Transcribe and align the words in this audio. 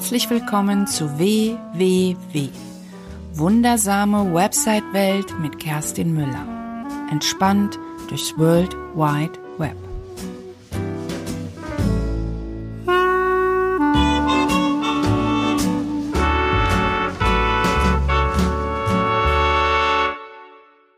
Herzlich 0.00 0.30
willkommen 0.30 0.86
zu 0.86 1.18
WWW. 1.18 2.48
Wundersame 3.34 4.32
Website-Welt 4.32 5.38
mit 5.40 5.58
Kerstin 5.58 6.14
Müller. 6.14 6.86
Entspannt 7.10 7.78
durchs 8.08 8.36
World 8.38 8.74
Wide 8.94 9.38
Web. 9.58 9.76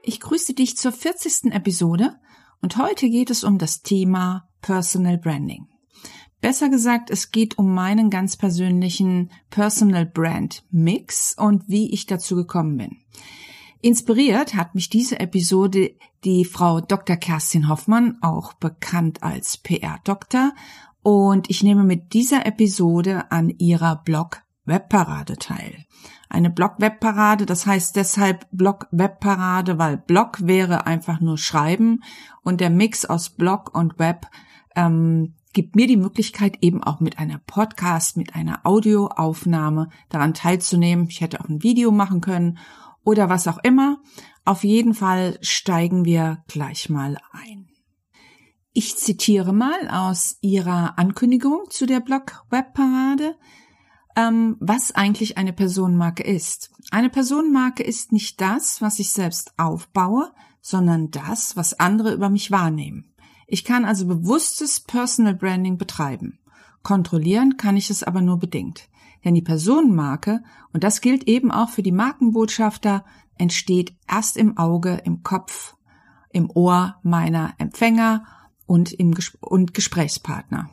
Ich 0.04 0.20
grüße 0.20 0.54
dich 0.54 0.76
zur 0.76 0.92
40. 0.92 1.52
Episode 1.52 2.20
und 2.60 2.76
heute 2.76 3.10
geht 3.10 3.30
es 3.30 3.42
um 3.42 3.58
das 3.58 3.82
Thema 3.82 4.48
Personal 4.60 5.18
Branding. 5.18 5.71
Besser 6.42 6.68
gesagt, 6.68 7.08
es 7.08 7.30
geht 7.30 7.56
um 7.56 7.72
meinen 7.72 8.10
ganz 8.10 8.36
persönlichen 8.36 9.30
Personal 9.48 10.04
Brand 10.04 10.64
Mix 10.72 11.36
und 11.38 11.68
wie 11.68 11.92
ich 11.94 12.06
dazu 12.06 12.34
gekommen 12.34 12.76
bin. 12.76 12.96
Inspiriert 13.80 14.54
hat 14.56 14.74
mich 14.74 14.90
diese 14.90 15.20
Episode 15.20 15.92
die 16.24 16.44
Frau 16.44 16.80
Dr. 16.80 17.14
Kerstin 17.14 17.68
Hoffmann, 17.68 18.18
auch 18.22 18.54
bekannt 18.54 19.22
als 19.22 19.56
PR-Doktor, 19.56 20.52
und 21.02 21.48
ich 21.48 21.62
nehme 21.62 21.84
mit 21.84 22.12
dieser 22.12 22.44
Episode 22.44 23.30
an 23.30 23.48
ihrer 23.48 24.02
Blog 24.02 24.42
Webparade 24.64 25.36
teil. 25.36 25.84
Eine 26.28 26.50
Blog-Webparade, 26.50 27.46
das 27.46 27.66
heißt 27.66 27.94
deshalb 27.94 28.48
Blog-Webparade, 28.50 29.78
weil 29.78 29.96
Blog 29.96 30.38
wäre 30.40 30.86
einfach 30.86 31.20
nur 31.20 31.38
Schreiben 31.38 32.02
und 32.42 32.60
der 32.60 32.70
Mix 32.70 33.04
aus 33.04 33.30
Blog 33.30 33.76
und 33.76 34.00
Web 34.00 34.26
ähm, 34.74 35.34
gibt 35.52 35.76
mir 35.76 35.86
die 35.86 35.96
Möglichkeit, 35.96 36.58
eben 36.62 36.82
auch 36.82 37.00
mit 37.00 37.18
einer 37.18 37.38
Podcast, 37.38 38.16
mit 38.16 38.34
einer 38.34 38.60
Audioaufnahme 38.64 39.90
daran 40.08 40.34
teilzunehmen. 40.34 41.06
Ich 41.08 41.20
hätte 41.20 41.40
auch 41.40 41.48
ein 41.48 41.62
Video 41.62 41.90
machen 41.90 42.20
können 42.20 42.58
oder 43.04 43.28
was 43.28 43.48
auch 43.48 43.58
immer. 43.62 44.00
Auf 44.44 44.64
jeden 44.64 44.94
Fall 44.94 45.38
steigen 45.40 46.04
wir 46.04 46.42
gleich 46.48 46.88
mal 46.88 47.18
ein. 47.32 47.68
Ich 48.72 48.96
zitiere 48.96 49.52
mal 49.52 49.88
aus 49.90 50.38
Ihrer 50.40 50.98
Ankündigung 50.98 51.64
zu 51.68 51.84
der 51.84 52.00
Blog-Webparade, 52.00 53.36
ähm, 54.16 54.56
was 54.60 54.92
eigentlich 54.92 55.36
eine 55.36 55.52
Personenmarke 55.52 56.22
ist. 56.22 56.70
Eine 56.90 57.10
Personenmarke 57.10 57.82
ist 57.82 58.12
nicht 58.12 58.40
das, 58.40 58.80
was 58.80 58.98
ich 58.98 59.12
selbst 59.12 59.52
aufbaue, 59.58 60.32
sondern 60.62 61.10
das, 61.10 61.56
was 61.56 61.78
andere 61.78 62.14
über 62.14 62.30
mich 62.30 62.50
wahrnehmen. 62.50 63.11
Ich 63.52 63.64
kann 63.64 63.84
also 63.84 64.06
bewusstes 64.06 64.80
Personal 64.80 65.34
Branding 65.34 65.76
betreiben. 65.76 66.38
Kontrollieren 66.82 67.58
kann 67.58 67.76
ich 67.76 67.90
es 67.90 68.02
aber 68.02 68.22
nur 68.22 68.38
bedingt. 68.38 68.88
Denn 69.26 69.34
die 69.34 69.42
Personenmarke, 69.42 70.42
und 70.72 70.82
das 70.82 71.02
gilt 71.02 71.24
eben 71.24 71.50
auch 71.50 71.68
für 71.68 71.82
die 71.82 71.92
Markenbotschafter, 71.92 73.04
entsteht 73.36 73.94
erst 74.10 74.38
im 74.38 74.56
Auge, 74.56 75.02
im 75.04 75.22
Kopf, 75.22 75.76
im 76.30 76.48
Ohr 76.48 76.96
meiner 77.02 77.52
Empfänger 77.58 78.24
und, 78.64 78.90
im 78.90 79.12
Ges 79.12 79.36
und 79.42 79.74
Gesprächspartner. 79.74 80.70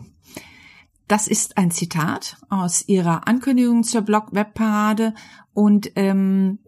Das 1.10 1.28
ist 1.28 1.58
ein 1.58 1.72
Zitat 1.72 2.38
aus 2.48 2.88
ihrer 2.88 3.28
Ankündigung 3.28 3.84
zur 3.84 4.04
Blog-Webparade 4.04 5.16
und 5.54 5.92
ähm, 5.98 6.60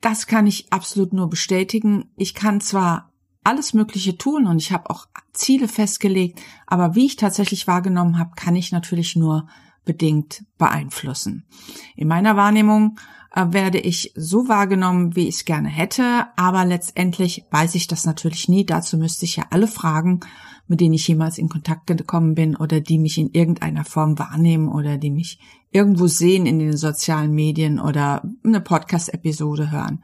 das 0.00 0.26
kann 0.26 0.48
ich 0.48 0.72
absolut 0.72 1.12
nur 1.12 1.30
bestätigen. 1.30 2.10
Ich 2.16 2.34
kann 2.34 2.60
zwar 2.60 3.12
alles 3.46 3.74
Mögliche 3.74 4.18
tun 4.18 4.46
und 4.46 4.58
ich 4.58 4.72
habe 4.72 4.90
auch 4.90 5.06
Ziele 5.32 5.68
festgelegt, 5.68 6.40
aber 6.66 6.94
wie 6.96 7.06
ich 7.06 7.16
tatsächlich 7.16 7.66
wahrgenommen 7.66 8.18
habe, 8.18 8.32
kann 8.34 8.56
ich 8.56 8.72
natürlich 8.72 9.14
nur 9.14 9.46
bedingt 9.84 10.44
beeinflussen. 10.58 11.46
In 11.94 12.08
meiner 12.08 12.36
Wahrnehmung 12.36 12.98
äh, 13.32 13.46
werde 13.50 13.78
ich 13.78 14.12
so 14.16 14.48
wahrgenommen, 14.48 15.14
wie 15.14 15.28
ich 15.28 15.36
es 15.36 15.44
gerne 15.44 15.68
hätte, 15.68 16.26
aber 16.34 16.64
letztendlich 16.64 17.44
weiß 17.52 17.76
ich 17.76 17.86
das 17.86 18.04
natürlich 18.04 18.48
nie. 18.48 18.66
Dazu 18.66 18.98
müsste 18.98 19.26
ich 19.26 19.36
ja 19.36 19.44
alle 19.50 19.68
fragen, 19.68 20.20
mit 20.66 20.80
denen 20.80 20.94
ich 20.94 21.06
jemals 21.06 21.38
in 21.38 21.48
Kontakt 21.48 21.86
gekommen 21.86 22.34
bin 22.34 22.56
oder 22.56 22.80
die 22.80 22.98
mich 22.98 23.16
in 23.16 23.30
irgendeiner 23.30 23.84
Form 23.84 24.18
wahrnehmen 24.18 24.68
oder 24.68 24.98
die 24.98 25.10
mich 25.10 25.38
irgendwo 25.70 26.08
sehen 26.08 26.46
in 26.46 26.58
den 26.58 26.76
sozialen 26.76 27.32
Medien 27.32 27.78
oder 27.78 28.22
eine 28.42 28.60
Podcast-Episode 28.60 29.70
hören. 29.70 30.02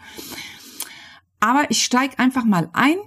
Aber 1.41 1.69
ich 1.71 1.83
steige 1.83 2.21
einfach 2.21 2.45
mal 2.45 2.71
ein 2.73 2.99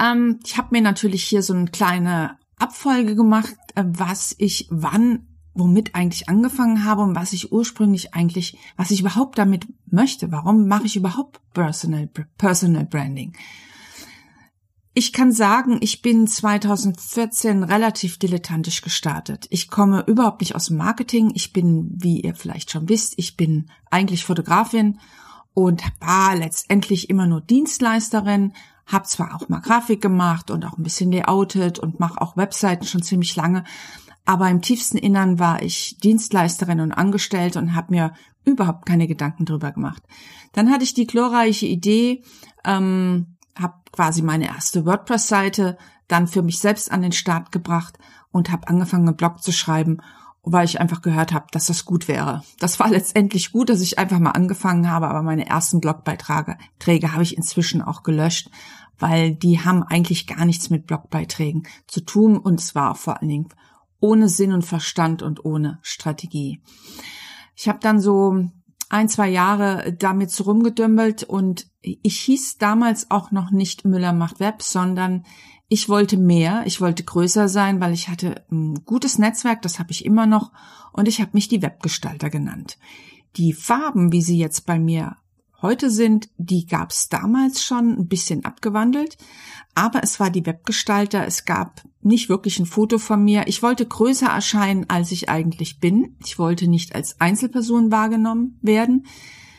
ähm, 0.00 0.40
ich 0.44 0.56
habe 0.56 0.68
mir 0.70 0.82
natürlich 0.82 1.24
hier 1.24 1.42
so 1.42 1.54
eine 1.54 1.66
kleine 1.66 2.38
Abfolge 2.58 3.14
gemacht, 3.14 3.54
äh, 3.74 3.84
was 3.86 4.34
ich 4.38 4.66
wann 4.70 5.26
womit 5.52 5.94
eigentlich 5.94 6.28
angefangen 6.28 6.84
habe 6.84 7.02
und 7.02 7.14
was 7.14 7.32
ich 7.32 7.52
ursprünglich 7.52 8.14
eigentlich, 8.14 8.56
was 8.76 8.90
ich 8.90 9.00
überhaupt 9.00 9.36
damit 9.36 9.66
möchte. 9.86 10.30
Warum 10.30 10.68
mache 10.68 10.86
ich 10.86 10.96
überhaupt 10.96 11.40
Personal, 11.52 12.08
Personal 12.38 12.86
Branding? 12.86 13.36
Ich 14.92 15.12
kann 15.12 15.32
sagen, 15.32 15.78
ich 15.80 16.02
bin 16.02 16.26
2014 16.26 17.62
relativ 17.62 18.18
dilettantisch 18.18 18.80
gestartet. 18.82 19.46
Ich 19.50 19.70
komme 19.70 20.04
überhaupt 20.06 20.40
nicht 20.40 20.54
aus 20.54 20.66
dem 20.66 20.78
Marketing. 20.78 21.30
Ich 21.34 21.52
bin, 21.52 21.90
wie 21.94 22.20
ihr 22.20 22.34
vielleicht 22.34 22.70
schon 22.70 22.88
wisst, 22.88 23.14
ich 23.16 23.36
bin 23.36 23.70
eigentlich 23.90 24.24
Fotografin 24.24 24.98
und 25.54 25.82
war 26.00 26.34
letztendlich 26.34 27.08
immer 27.08 27.26
nur 27.26 27.40
Dienstleisterin, 27.40 28.52
hab 28.86 29.06
zwar 29.06 29.34
auch 29.34 29.48
mal 29.48 29.60
Grafik 29.60 30.00
gemacht 30.00 30.50
und 30.50 30.64
auch 30.64 30.76
ein 30.76 30.82
bisschen 30.82 31.12
layoutet 31.12 31.78
und 31.78 32.00
mache 32.00 32.20
auch 32.20 32.36
Webseiten 32.36 32.84
schon 32.84 33.02
ziemlich 33.02 33.36
lange, 33.36 33.64
aber 34.24 34.48
im 34.48 34.62
tiefsten 34.62 34.98
Innern 34.98 35.38
war 35.38 35.62
ich 35.62 35.96
Dienstleisterin 35.98 36.80
und 36.80 36.92
Angestellte 36.92 37.58
und 37.58 37.74
habe 37.74 37.92
mir 37.92 38.12
überhaupt 38.44 38.86
keine 38.86 39.06
Gedanken 39.06 39.44
drüber 39.44 39.72
gemacht. 39.72 40.02
Dann 40.52 40.70
hatte 40.70 40.84
ich 40.84 40.94
die 40.94 41.06
glorreiche 41.06 41.66
Idee, 41.66 42.22
ähm, 42.64 43.36
habe 43.58 43.74
quasi 43.92 44.22
meine 44.22 44.46
erste 44.46 44.86
WordPress-Seite 44.86 45.76
dann 46.08 46.26
für 46.26 46.42
mich 46.42 46.58
selbst 46.58 46.90
an 46.90 47.02
den 47.02 47.12
Start 47.12 47.52
gebracht 47.52 47.98
und 48.30 48.50
habe 48.50 48.68
angefangen, 48.68 49.08
einen 49.08 49.16
Blog 49.16 49.42
zu 49.42 49.52
schreiben 49.52 49.98
weil 50.42 50.64
ich 50.64 50.80
einfach 50.80 51.02
gehört 51.02 51.32
habe, 51.32 51.46
dass 51.52 51.66
das 51.66 51.84
gut 51.84 52.08
wäre. 52.08 52.42
Das 52.58 52.80
war 52.80 52.88
letztendlich 52.88 53.52
gut, 53.52 53.68
dass 53.68 53.80
ich 53.80 53.98
einfach 53.98 54.18
mal 54.18 54.30
angefangen 54.30 54.90
habe, 54.90 55.08
aber 55.08 55.22
meine 55.22 55.46
ersten 55.46 55.80
Blogbeiträge 55.80 56.56
Träge 56.78 57.12
habe 57.12 57.22
ich 57.22 57.36
inzwischen 57.36 57.82
auch 57.82 58.02
gelöscht, 58.02 58.50
weil 58.98 59.34
die 59.34 59.60
haben 59.60 59.82
eigentlich 59.82 60.26
gar 60.26 60.44
nichts 60.44 60.70
mit 60.70 60.86
Blogbeiträgen 60.86 61.64
zu 61.86 62.00
tun 62.00 62.38
und 62.38 62.60
es 62.60 62.74
war 62.74 62.94
vor 62.94 63.20
allen 63.20 63.28
Dingen 63.28 63.48
ohne 64.00 64.28
Sinn 64.28 64.52
und 64.52 64.64
Verstand 64.64 65.22
und 65.22 65.44
ohne 65.44 65.78
Strategie. 65.82 66.62
Ich 67.54 67.68
habe 67.68 67.78
dann 67.80 68.00
so 68.00 68.46
ein, 68.88 69.08
zwei 69.08 69.28
Jahre 69.28 69.94
damit 69.98 70.30
so 70.30 70.44
rumgedümpelt 70.44 71.22
und 71.22 71.66
ich 71.82 72.18
hieß 72.20 72.58
damals 72.58 73.10
auch 73.10 73.30
noch 73.30 73.50
nicht 73.50 73.84
Müller 73.84 74.12
macht 74.12 74.40
Web, 74.40 74.62
sondern 74.62 75.24
ich 75.72 75.88
wollte 75.88 76.16
mehr, 76.16 76.64
ich 76.66 76.80
wollte 76.80 77.04
größer 77.04 77.48
sein, 77.48 77.80
weil 77.80 77.94
ich 77.94 78.08
hatte 78.08 78.44
ein 78.50 78.84
gutes 78.84 79.18
Netzwerk, 79.18 79.62
das 79.62 79.78
habe 79.78 79.92
ich 79.92 80.04
immer 80.04 80.26
noch, 80.26 80.50
und 80.92 81.06
ich 81.06 81.20
habe 81.20 81.30
mich 81.34 81.46
die 81.46 81.62
Webgestalter 81.62 82.28
genannt. 82.28 82.76
Die 83.36 83.52
Farben, 83.52 84.10
wie 84.10 84.20
sie 84.20 84.36
jetzt 84.36 84.66
bei 84.66 84.80
mir 84.80 85.16
heute 85.62 85.88
sind, 85.88 86.28
die 86.38 86.66
gab 86.66 86.90
es 86.90 87.08
damals 87.08 87.62
schon 87.62 87.96
ein 88.00 88.08
bisschen 88.08 88.44
abgewandelt, 88.44 89.16
aber 89.76 90.02
es 90.02 90.18
war 90.18 90.30
die 90.30 90.44
Webgestalter, 90.44 91.24
es 91.24 91.44
gab 91.44 91.84
nicht 92.02 92.28
wirklich 92.28 92.58
ein 92.58 92.66
Foto 92.66 92.98
von 92.98 93.22
mir. 93.22 93.46
Ich 93.46 93.62
wollte 93.62 93.86
größer 93.86 94.26
erscheinen, 94.26 94.90
als 94.90 95.12
ich 95.12 95.28
eigentlich 95.28 95.78
bin. 95.78 96.16
Ich 96.24 96.36
wollte 96.36 96.66
nicht 96.66 96.96
als 96.96 97.20
Einzelperson 97.20 97.92
wahrgenommen 97.92 98.58
werden. 98.60 99.06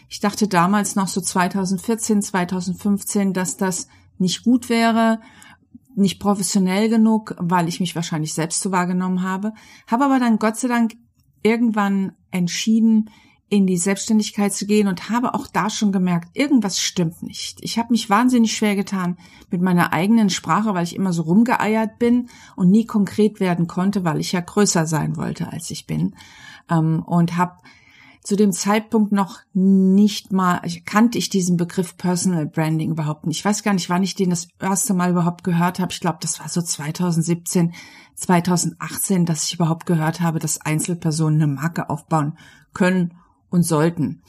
Ich 0.09 0.19
dachte 0.19 0.49
damals 0.49 0.97
noch 0.97 1.07
so 1.07 1.21
2014, 1.21 2.21
2015, 2.21 3.31
dass 3.31 3.55
das 3.55 3.87
nicht 4.17 4.43
gut 4.43 4.67
wäre, 4.67 5.21
nicht 6.01 6.19
professionell 6.19 6.89
genug, 6.89 7.35
weil 7.39 7.67
ich 7.67 7.79
mich 7.79 7.95
wahrscheinlich 7.95 8.33
selbst 8.33 8.61
so 8.61 8.71
wahrgenommen 8.71 9.23
habe, 9.23 9.53
habe 9.87 10.05
aber 10.05 10.19
dann 10.19 10.39
Gott 10.39 10.57
sei 10.57 10.67
Dank 10.67 10.93
irgendwann 11.43 12.13
entschieden, 12.31 13.09
in 13.51 13.67
die 13.67 13.77
Selbstständigkeit 13.77 14.53
zu 14.53 14.65
gehen 14.65 14.87
und 14.87 15.09
habe 15.09 15.33
auch 15.33 15.45
da 15.45 15.69
schon 15.69 15.91
gemerkt, 15.91 16.29
irgendwas 16.37 16.79
stimmt 16.79 17.21
nicht. 17.21 17.59
Ich 17.61 17.77
habe 17.77 17.91
mich 17.91 18.09
wahnsinnig 18.09 18.55
schwer 18.55 18.77
getan 18.77 19.17
mit 19.49 19.61
meiner 19.61 19.91
eigenen 19.91 20.29
Sprache, 20.29 20.73
weil 20.73 20.85
ich 20.85 20.95
immer 20.95 21.11
so 21.11 21.23
rumgeeiert 21.23 21.99
bin 21.99 22.29
und 22.55 22.71
nie 22.71 22.85
konkret 22.85 23.41
werden 23.41 23.67
konnte, 23.67 24.05
weil 24.05 24.21
ich 24.21 24.31
ja 24.31 24.39
größer 24.39 24.85
sein 24.85 25.17
wollte, 25.17 25.51
als 25.51 25.69
ich 25.69 25.85
bin. 25.85 26.15
Ähm, 26.69 27.03
und 27.05 27.35
habe 27.35 27.57
zu 28.23 28.35
dem 28.35 28.51
Zeitpunkt 28.51 29.11
noch 29.11 29.39
nicht 29.53 30.31
mal, 30.31 30.61
kannte 30.85 31.17
ich 31.17 31.29
diesen 31.29 31.57
Begriff 31.57 31.97
Personal 31.97 32.45
Branding 32.45 32.91
überhaupt 32.91 33.25
nicht. 33.25 33.39
Ich 33.39 33.45
weiß 33.45 33.63
gar 33.63 33.73
nicht, 33.73 33.89
wann 33.89 34.03
ich 34.03 34.13
den 34.13 34.29
das 34.29 34.47
erste 34.59 34.93
Mal 34.93 35.11
überhaupt 35.11 35.43
gehört 35.43 35.79
habe. 35.79 35.91
Ich 35.91 35.99
glaube, 35.99 36.19
das 36.21 36.39
war 36.39 36.47
so 36.47 36.61
2017, 36.61 37.73
2018, 38.15 39.25
dass 39.25 39.45
ich 39.45 39.55
überhaupt 39.55 39.87
gehört 39.87 40.21
habe, 40.21 40.37
dass 40.37 40.61
Einzelpersonen 40.61 41.41
eine 41.41 41.51
Marke 41.51 41.89
aufbauen 41.89 42.37
können 42.73 43.15
und 43.49 43.63
sollten. 43.63 44.21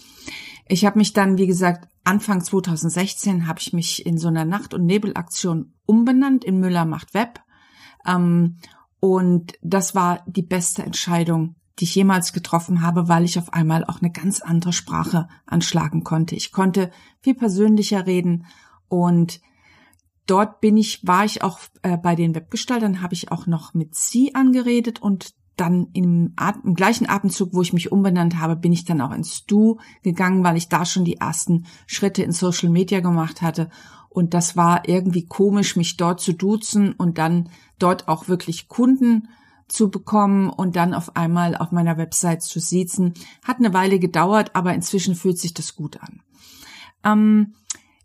Ich 0.66 0.86
habe 0.86 0.98
mich 0.98 1.12
dann, 1.12 1.36
wie 1.36 1.46
gesagt, 1.46 1.88
Anfang 2.04 2.42
2016 2.42 3.46
habe 3.46 3.60
ich 3.60 3.74
mich 3.74 4.06
in 4.06 4.16
so 4.16 4.28
einer 4.28 4.46
Nacht- 4.46 4.72
und 4.72 4.86
Nebelaktion 4.86 5.74
umbenannt 5.84 6.44
in 6.44 6.58
Müller 6.58 6.86
macht 6.86 7.12
Web. 7.12 7.40
Ähm, 8.06 8.56
und 9.00 9.52
das 9.62 9.94
war 9.94 10.24
die 10.26 10.42
beste 10.42 10.82
Entscheidung 10.82 11.56
die 11.78 11.84
ich 11.84 11.94
jemals 11.94 12.32
getroffen 12.32 12.82
habe, 12.82 13.08
weil 13.08 13.24
ich 13.24 13.38
auf 13.38 13.52
einmal 13.52 13.84
auch 13.84 14.00
eine 14.00 14.10
ganz 14.10 14.40
andere 14.40 14.72
Sprache 14.72 15.28
anschlagen 15.46 16.04
konnte. 16.04 16.34
Ich 16.34 16.52
konnte 16.52 16.90
viel 17.20 17.34
persönlicher 17.34 18.06
reden 18.06 18.46
und 18.88 19.40
dort 20.26 20.60
bin 20.60 20.76
ich, 20.76 21.06
war 21.06 21.24
ich 21.24 21.42
auch 21.42 21.60
äh, 21.82 21.96
bei 21.96 22.14
den 22.14 22.34
Webgestaltern, 22.34 23.02
habe 23.02 23.14
ich 23.14 23.32
auch 23.32 23.46
noch 23.46 23.74
mit 23.74 23.94
sie 23.94 24.34
angeredet 24.34 25.00
und 25.00 25.34
dann 25.56 25.88
im, 25.92 26.34
im, 26.64 26.74
gleichen 26.74 27.08
Atemzug, 27.08 27.52
wo 27.52 27.62
ich 27.62 27.72
mich 27.72 27.92
umbenannt 27.92 28.38
habe, 28.38 28.56
bin 28.56 28.72
ich 28.72 28.84
dann 28.84 29.00
auch 29.00 29.12
ins 29.12 29.44
Du 29.44 29.78
gegangen, 30.02 30.44
weil 30.44 30.56
ich 30.56 30.68
da 30.68 30.84
schon 30.84 31.04
die 31.04 31.18
ersten 31.18 31.66
Schritte 31.86 32.22
in 32.22 32.32
Social 32.32 32.70
Media 32.70 33.00
gemacht 33.00 33.42
hatte. 33.42 33.68
Und 34.08 34.34
das 34.34 34.56
war 34.56 34.88
irgendwie 34.88 35.26
komisch, 35.26 35.76
mich 35.76 35.96
dort 35.96 36.20
zu 36.20 36.32
duzen 36.32 36.92
und 36.92 37.18
dann 37.18 37.50
dort 37.78 38.08
auch 38.08 38.28
wirklich 38.28 38.68
Kunden 38.68 39.28
zu 39.72 39.90
bekommen 39.90 40.50
und 40.50 40.76
dann 40.76 40.94
auf 40.94 41.16
einmal 41.16 41.56
auf 41.56 41.72
meiner 41.72 41.96
Website 41.96 42.42
zu 42.42 42.60
siezen. 42.60 43.14
Hat 43.44 43.58
eine 43.58 43.74
Weile 43.74 43.98
gedauert, 43.98 44.54
aber 44.54 44.74
inzwischen 44.74 45.14
fühlt 45.14 45.38
sich 45.38 45.54
das 45.54 45.74
gut 45.74 46.00
an. 46.00 46.22
Ähm, 47.04 47.54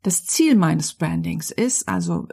das 0.03 0.25
Ziel 0.25 0.55
meines 0.55 0.93
Brandings 0.93 1.51
ist, 1.51 1.87
also 1.89 2.27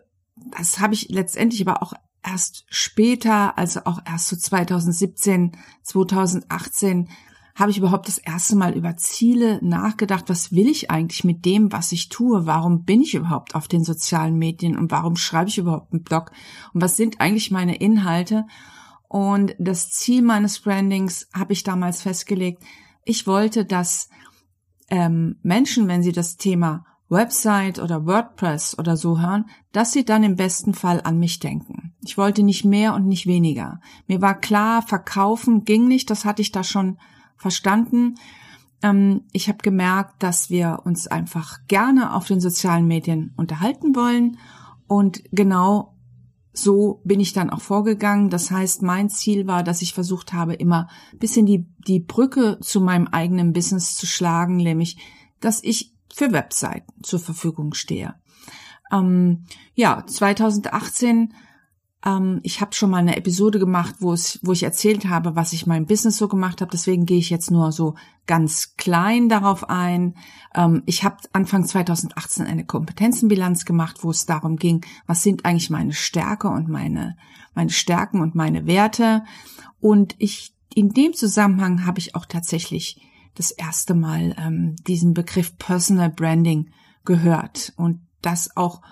das 0.57 0.79
habe 0.81 0.95
ich 0.95 1.09
letztendlich 1.09 1.67
aber 1.67 1.83
auch 1.83 1.95
erst 2.23 2.65
später, 2.69 3.59
also 3.59 3.81
auch 3.85 4.01
erst 4.07 4.29
so 4.29 4.37
2017, 4.37 5.53
2018, 5.83 7.09
habe 7.55 7.71
ich 7.71 7.79
überhaupt 7.79 8.09
das 8.09 8.19
erste 8.19 8.57
Mal 8.57 8.75
über 8.75 8.97
Ziele 8.97 9.61
nachgedacht. 9.63 10.25
Was 10.29 10.53
will 10.53 10.69
ich 10.69 10.91
eigentlich 10.91 11.23
mit 11.23 11.45
dem, 11.45 11.71
was 11.71 11.93
ich 11.93 12.09
tue? 12.09 12.47
Warum 12.47 12.85
bin 12.85 13.01
ich 13.01 13.15
überhaupt 13.15 13.55
auf 13.55 13.69
den 13.69 13.85
sozialen 13.85 14.37
Medien 14.37 14.77
und 14.77 14.91
warum 14.91 15.15
schreibe 15.15 15.49
ich 15.49 15.59
überhaupt 15.59 15.93
einen 15.93 16.03
Blog? 16.03 16.33
Und 16.73 16.83
was 16.83 16.97
sind 16.97 17.21
eigentlich 17.21 17.53
meine 17.53 17.77
Inhalte? 17.77 18.47
Und 19.15 19.55
das 19.61 19.93
Ziel 19.93 20.23
meines 20.23 20.59
Brandings 20.59 21.29
habe 21.33 21.53
ich 21.53 21.63
damals 21.63 22.03
festgelegt. 22.03 22.65
Ich 23.05 23.29
wollte, 23.29 23.65
dass 23.65 24.09
ähm, 24.89 25.37
Menschen, 25.45 25.87
wenn 25.87 26.03
sie 26.03 26.11
das 26.11 26.37
Thema 26.37 26.85
Website 27.09 27.79
oder 27.79 28.07
WordPress 28.07 28.77
oder 28.77 28.97
so 28.97 29.21
hören, 29.21 29.45
dass 29.71 29.93
sie 29.93 30.05
dann 30.05 30.25
im 30.25 30.35
besten 30.35 30.75
Fall 30.75 31.01
an 31.05 31.21
mich 31.21 31.39
denken. 31.39 31.95
Ich 32.05 32.19
wollte 32.19 32.43
nicht 32.43 32.65
mehr 32.65 32.93
und 32.93 33.07
nicht 33.07 33.29
weniger. 33.29 33.81
Mir 34.09 34.21
war 34.21 34.35
klar, 34.35 34.83
verkaufen 34.83 35.65
ging 35.65 35.87
nicht, 35.87 36.11
das 36.11 36.25
hatte 36.25 36.43
ich 36.43 36.51
da 36.51 36.65
schon 36.65 36.99
verstanden. 37.37 38.17
Ähm, 38.83 39.27
ich 39.31 39.47
habe 39.47 39.59
gemerkt, 39.59 40.25
dass 40.25 40.51
wir 40.51 40.81
uns 40.83 41.07
einfach 41.07 41.59
gerne 41.69 42.17
auf 42.17 42.27
den 42.27 42.41
sozialen 42.41 42.89
Medien 42.89 43.33
unterhalten 43.37 43.95
wollen 43.95 44.39
und 44.89 45.23
genau 45.31 45.94
so 46.55 47.01
bin 47.05 47.21
ich 47.21 47.33
dann 47.33 47.51
auch 47.51 47.61
vorgegangen. 47.61 48.31
Das 48.31 48.51
heißt, 48.51 48.83
mein 48.83 49.11
Ziel 49.11 49.47
war, 49.47 49.63
dass 49.63 49.83
ich 49.83 49.93
versucht 49.93 50.33
habe, 50.33 50.55
immer 50.55 50.89
bisschen 51.19 51.47
die, 51.47 51.67
die 51.87 52.01
Brücke 52.01 52.59
zu 52.61 52.81
meinem 52.81 53.09
eigenen 53.09 53.53
Business 53.53 53.97
zu 53.97 54.07
schlagen, 54.07 54.57
nämlich, 54.57 54.97
dass 55.41 55.63
ich 55.63 55.93
für 56.15 56.33
Webseiten 56.33 56.93
zur 57.03 57.19
Verfügung 57.19 57.75
stehe. 57.75 58.15
Ähm, 58.93 59.45
ja, 59.75 60.05
2018 60.07 61.35
ähm, 62.05 62.41
ich 62.43 62.61
habe 62.61 62.75
schon 62.75 62.91
mal 62.91 62.99
eine 62.99 63.17
Episode 63.17 63.59
gemacht, 63.59 63.97
wo, 64.01 64.13
es, 64.13 64.39
wo 64.43 64.53
ich 64.53 64.63
erzählt 64.63 65.07
habe, 65.07 65.37
was 65.37 65.53
ich 65.53 65.67
meinem 65.67 65.87
Business 65.87 66.19
so 66.19 66.29
gemacht 66.29 66.61
habe. 66.61 66.71
Deswegen 66.71 67.07
gehe 67.07 67.19
ich 67.19 67.31
jetzt 67.31 67.51
nur 67.51 67.73
so 67.73 67.95
ganz 68.27 68.77
klein 68.77 69.29
darauf 69.29 69.69
ein. 69.71 70.15
Ähm, 70.55 70.83
ich 70.87 71.05
habe 71.05 71.17
Anfang 71.33 71.67
2018 71.67 72.47
eine 72.47 72.67
Kompetenzenbilanz 72.67 73.65
gemacht, 73.65 73.99
wo 74.03 74.11
es 74.11 74.27
darum 74.27 74.57
ging, 74.57 74.85
was 75.07 75.23
sind 75.23 75.45
eigentlich 75.45 75.71
meine 75.71 75.93
Stärke 75.93 76.49
und 76.49 76.69
meine, 76.69 77.17
meine 77.55 77.71
Stärken 77.71 78.21
und 78.21 78.35
meine 78.35 78.67
Werte. 78.67 79.25
Und 79.81 80.15
ich 80.19 80.55
in 80.75 80.91
dem 80.91 81.15
Zusammenhang 81.15 81.87
habe 81.87 82.01
ich 82.01 82.15
auch 82.15 82.27
tatsächlich 82.27 83.01
das 83.35 83.51
erste 83.51 83.95
Mal 83.95 84.35
ähm, 84.39 84.77
diesen 84.87 85.15
Begriff 85.15 85.57
Personal 85.57 86.11
Branding 86.11 86.71
gehört 87.05 87.73
und 87.77 88.01
das 88.23 88.57
auch 88.57 88.83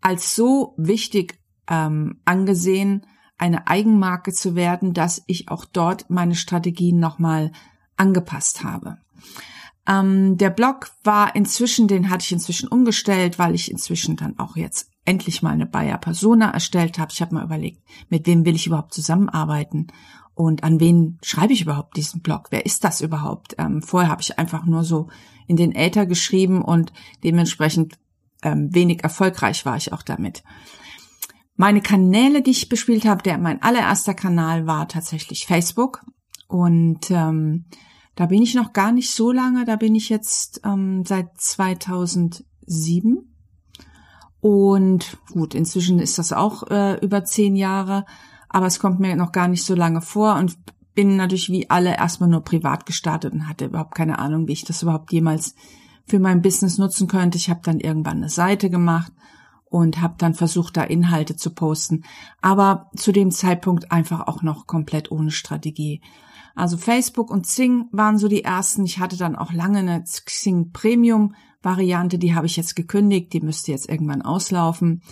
als 0.00 0.34
so 0.34 0.74
wichtig 0.76 1.38
ähm, 1.68 2.20
angesehen, 2.24 3.06
eine 3.38 3.66
Eigenmarke 3.66 4.32
zu 4.32 4.54
werden, 4.54 4.94
dass 4.94 5.22
ich 5.26 5.48
auch 5.48 5.64
dort 5.64 6.08
meine 6.08 6.34
Strategien 6.34 6.98
nochmal 6.98 7.52
angepasst 7.96 8.64
habe. 8.64 8.98
Ähm, 9.86 10.36
der 10.36 10.50
Blog 10.50 10.90
war 11.04 11.34
inzwischen, 11.36 11.86
den 11.86 12.10
hatte 12.10 12.24
ich 12.24 12.32
inzwischen 12.32 12.68
umgestellt, 12.68 13.38
weil 13.38 13.54
ich 13.54 13.70
inzwischen 13.70 14.16
dann 14.16 14.38
auch 14.38 14.56
jetzt 14.56 14.90
endlich 15.04 15.42
mal 15.42 15.52
eine 15.52 15.66
Bayer 15.66 15.98
Persona 15.98 16.50
erstellt 16.50 16.98
habe. 16.98 17.12
Ich 17.12 17.20
habe 17.20 17.34
mal 17.34 17.44
überlegt, 17.44 17.80
mit 18.08 18.26
wem 18.26 18.44
will 18.44 18.56
ich 18.56 18.66
überhaupt 18.66 18.94
zusammenarbeiten 18.94 19.88
und 20.34 20.64
an 20.64 20.80
wen 20.80 21.18
schreibe 21.22 21.52
ich 21.52 21.62
überhaupt 21.62 21.96
diesen 21.96 22.20
Blog? 22.20 22.48
Wer 22.50 22.66
ist 22.66 22.84
das 22.84 23.00
überhaupt? 23.00 23.54
Ähm, 23.58 23.80
vorher 23.82 24.10
habe 24.10 24.22
ich 24.22 24.38
einfach 24.38 24.66
nur 24.66 24.82
so 24.82 25.08
in 25.46 25.56
den 25.56 25.74
Äther 25.74 26.04
geschrieben 26.04 26.62
und 26.62 26.92
dementsprechend 27.22 27.98
ähm, 28.42 28.74
wenig 28.74 29.02
erfolgreich 29.02 29.64
war 29.64 29.76
ich 29.76 29.92
auch 29.92 30.02
damit. 30.02 30.42
Meine 31.56 31.80
Kanäle, 31.80 32.42
die 32.42 32.50
ich 32.50 32.68
bespielt 32.68 33.06
habe, 33.06 33.22
der 33.22 33.38
mein 33.38 33.62
allererster 33.62 34.14
Kanal 34.14 34.66
war 34.66 34.88
tatsächlich 34.88 35.46
Facebook. 35.46 36.04
Und 36.48 37.10
ähm, 37.10 37.64
da 38.14 38.26
bin 38.26 38.42
ich 38.42 38.54
noch 38.54 38.72
gar 38.72 38.92
nicht 38.92 39.10
so 39.10 39.32
lange, 39.32 39.64
da 39.64 39.76
bin 39.76 39.94
ich 39.94 40.10
jetzt 40.10 40.60
ähm, 40.64 41.04
seit 41.04 41.38
2007. 41.40 43.34
Und 44.40 45.18
gut, 45.32 45.54
inzwischen 45.54 45.98
ist 45.98 46.18
das 46.18 46.32
auch 46.32 46.70
äh, 46.70 46.98
über 47.00 47.24
zehn 47.24 47.56
Jahre, 47.56 48.04
aber 48.48 48.66
es 48.66 48.78
kommt 48.78 49.00
mir 49.00 49.16
noch 49.16 49.32
gar 49.32 49.48
nicht 49.48 49.64
so 49.64 49.74
lange 49.74 50.02
vor 50.02 50.36
und 50.36 50.56
bin 50.94 51.16
natürlich 51.16 51.50
wie 51.50 51.68
alle 51.68 51.96
erstmal 51.96 52.28
nur 52.28 52.42
privat 52.42 52.86
gestartet 52.86 53.32
und 53.32 53.48
hatte 53.48 53.66
überhaupt 53.66 53.94
keine 53.94 54.18
Ahnung, 54.18 54.46
wie 54.46 54.52
ich 54.52 54.64
das 54.64 54.82
überhaupt 54.82 55.12
jemals 55.12 55.54
für 56.06 56.20
mein 56.20 56.42
Business 56.42 56.78
nutzen 56.78 57.08
könnte. 57.08 57.38
Ich 57.38 57.50
habe 57.50 57.60
dann 57.62 57.80
irgendwann 57.80 58.18
eine 58.18 58.28
Seite 58.28 58.70
gemacht 58.70 59.12
und 59.68 60.00
habe 60.00 60.14
dann 60.18 60.34
versucht, 60.34 60.76
da 60.76 60.82
Inhalte 60.84 61.36
zu 61.36 61.54
posten, 61.54 62.04
aber 62.40 62.90
zu 62.96 63.12
dem 63.12 63.30
Zeitpunkt 63.30 63.92
einfach 63.92 64.26
auch 64.26 64.42
noch 64.42 64.66
komplett 64.66 65.10
ohne 65.10 65.30
Strategie. 65.30 66.00
Also 66.54 66.78
Facebook 66.78 67.30
und 67.30 67.46
Zing 67.46 67.86
waren 67.92 68.16
so 68.16 68.28
die 68.28 68.44
ersten. 68.44 68.86
Ich 68.86 68.98
hatte 68.98 69.18
dann 69.18 69.36
auch 69.36 69.52
lange 69.52 69.80
eine 69.80 70.02
Xing 70.02 70.72
Premium 70.72 71.34
Variante, 71.62 72.18
die 72.18 72.34
habe 72.34 72.46
ich 72.46 72.56
jetzt 72.56 72.76
gekündigt, 72.76 73.32
die 73.32 73.40
müsste 73.40 73.72
jetzt 73.72 73.88
irgendwann 73.88 74.22
auslaufen. 74.22 75.02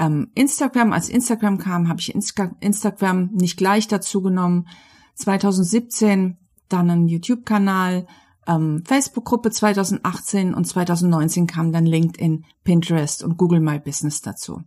Ähm, 0.00 0.30
Instagram, 0.34 0.92
als 0.92 1.08
Instagram 1.08 1.58
kam, 1.58 1.88
habe 1.88 2.00
ich 2.00 2.14
Insta 2.14 2.50
Instagram 2.60 3.30
nicht 3.32 3.56
gleich 3.58 3.88
dazu 3.88 4.22
genommen. 4.22 4.66
2017 5.14 6.38
dann 6.68 6.90
einen 6.90 7.08
YouTube-Kanal, 7.08 8.06
ähm, 8.48 8.82
Facebook-Gruppe 8.84 9.50
2018 9.50 10.54
und 10.54 10.64
2019 10.64 11.46
kam 11.46 11.70
dann 11.70 11.86
LinkedIn, 11.86 12.44
Pinterest 12.64 13.22
und 13.22 13.36
Google 13.36 13.60
My 13.60 13.78
Business 13.78 14.22
dazu. 14.22 14.62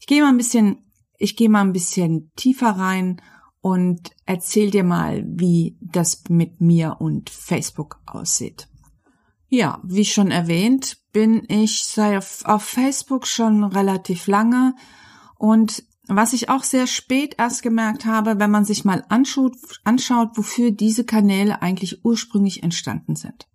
Ich 0.00 0.06
gehe 0.06 0.22
mal 0.22 0.30
ein 0.30 0.38
bisschen, 0.38 0.78
ich 1.18 1.36
gehe 1.36 1.48
mal 1.48 1.60
ein 1.60 1.72
bisschen 1.72 2.32
tiefer 2.34 2.70
rein 2.70 3.20
und 3.60 4.10
erzähl 4.24 4.70
dir 4.70 4.84
mal, 4.84 5.24
wie 5.26 5.76
das 5.80 6.24
mit 6.28 6.60
mir 6.60 6.96
und 6.98 7.30
Facebook 7.30 8.00
aussieht. 8.06 8.68
Ja, 9.48 9.80
wie 9.84 10.04
schon 10.04 10.30
erwähnt, 10.30 10.98
bin 11.12 11.44
ich 11.48 11.94
auf, 11.98 12.44
auf 12.44 12.64
Facebook 12.64 13.26
schon 13.26 13.62
relativ 13.62 14.26
lange 14.26 14.74
und 15.38 15.84
was 16.08 16.32
ich 16.32 16.48
auch 16.48 16.62
sehr 16.62 16.86
spät 16.86 17.34
erst 17.38 17.62
gemerkt 17.62 18.06
habe, 18.06 18.38
wenn 18.38 18.50
man 18.50 18.64
sich 18.64 18.84
mal 18.84 19.04
anschaut, 19.08 19.56
anschaut 19.84 20.30
wofür 20.36 20.70
diese 20.70 21.04
Kanäle 21.04 21.62
eigentlich 21.62 22.04
ursprünglich 22.04 22.62
entstanden 22.62 23.16
sind. 23.16 23.48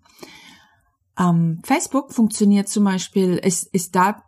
Ähm, 1.18 1.62
Facebook 1.64 2.14
funktioniert 2.14 2.68
zum 2.68 2.84
Beispiel, 2.84 3.38
ist, 3.38 3.64
ist 3.74 3.96
da, 3.96 4.24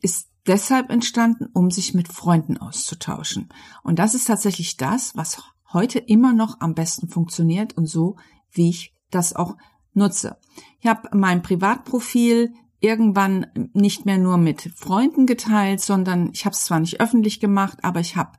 ist 0.00 0.28
deshalb 0.46 0.90
entstanden, 0.90 1.46
um 1.52 1.70
sich 1.70 1.94
mit 1.94 2.08
Freunden 2.08 2.56
auszutauschen. 2.58 3.48
Und 3.82 3.98
das 3.98 4.14
ist 4.14 4.26
tatsächlich 4.26 4.76
das, 4.76 5.16
was 5.16 5.42
heute 5.72 5.98
immer 5.98 6.32
noch 6.32 6.60
am 6.60 6.74
besten 6.74 7.08
funktioniert 7.08 7.76
und 7.76 7.86
so, 7.86 8.16
wie 8.50 8.68
ich 8.68 8.94
das 9.10 9.34
auch 9.34 9.56
nutze. 9.94 10.38
Ich 10.80 10.86
habe 10.86 11.08
mein 11.16 11.42
Privatprofil 11.42 12.54
irgendwann 12.82 13.46
nicht 13.72 14.04
mehr 14.04 14.18
nur 14.18 14.36
mit 14.36 14.72
Freunden 14.74 15.26
geteilt, 15.26 15.80
sondern 15.80 16.30
ich 16.32 16.44
habe 16.44 16.54
es 16.54 16.64
zwar 16.64 16.80
nicht 16.80 17.00
öffentlich 17.00 17.40
gemacht, 17.40 17.78
aber 17.82 18.00
ich 18.00 18.16
habe 18.16 18.32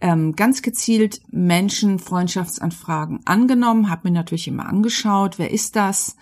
ähm, 0.00 0.34
ganz 0.34 0.62
gezielt 0.62 1.20
Menschen 1.30 1.98
Freundschaftsanfragen 1.98 3.20
angenommen, 3.26 3.90
habe 3.90 4.08
mir 4.08 4.14
natürlich 4.14 4.48
immer 4.48 4.66
angeschaut, 4.66 5.38
wer 5.38 5.50
ist 5.50 5.76
das, 5.76 6.16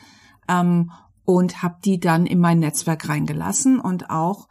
ähm, 0.48 0.90
und 1.24 1.62
habe 1.62 1.76
die 1.84 2.00
dann 2.00 2.26
in 2.26 2.38
mein 2.38 2.58
Netzwerk 2.58 3.08
reingelassen 3.08 3.80
und 3.80 4.10
auch 4.10 4.48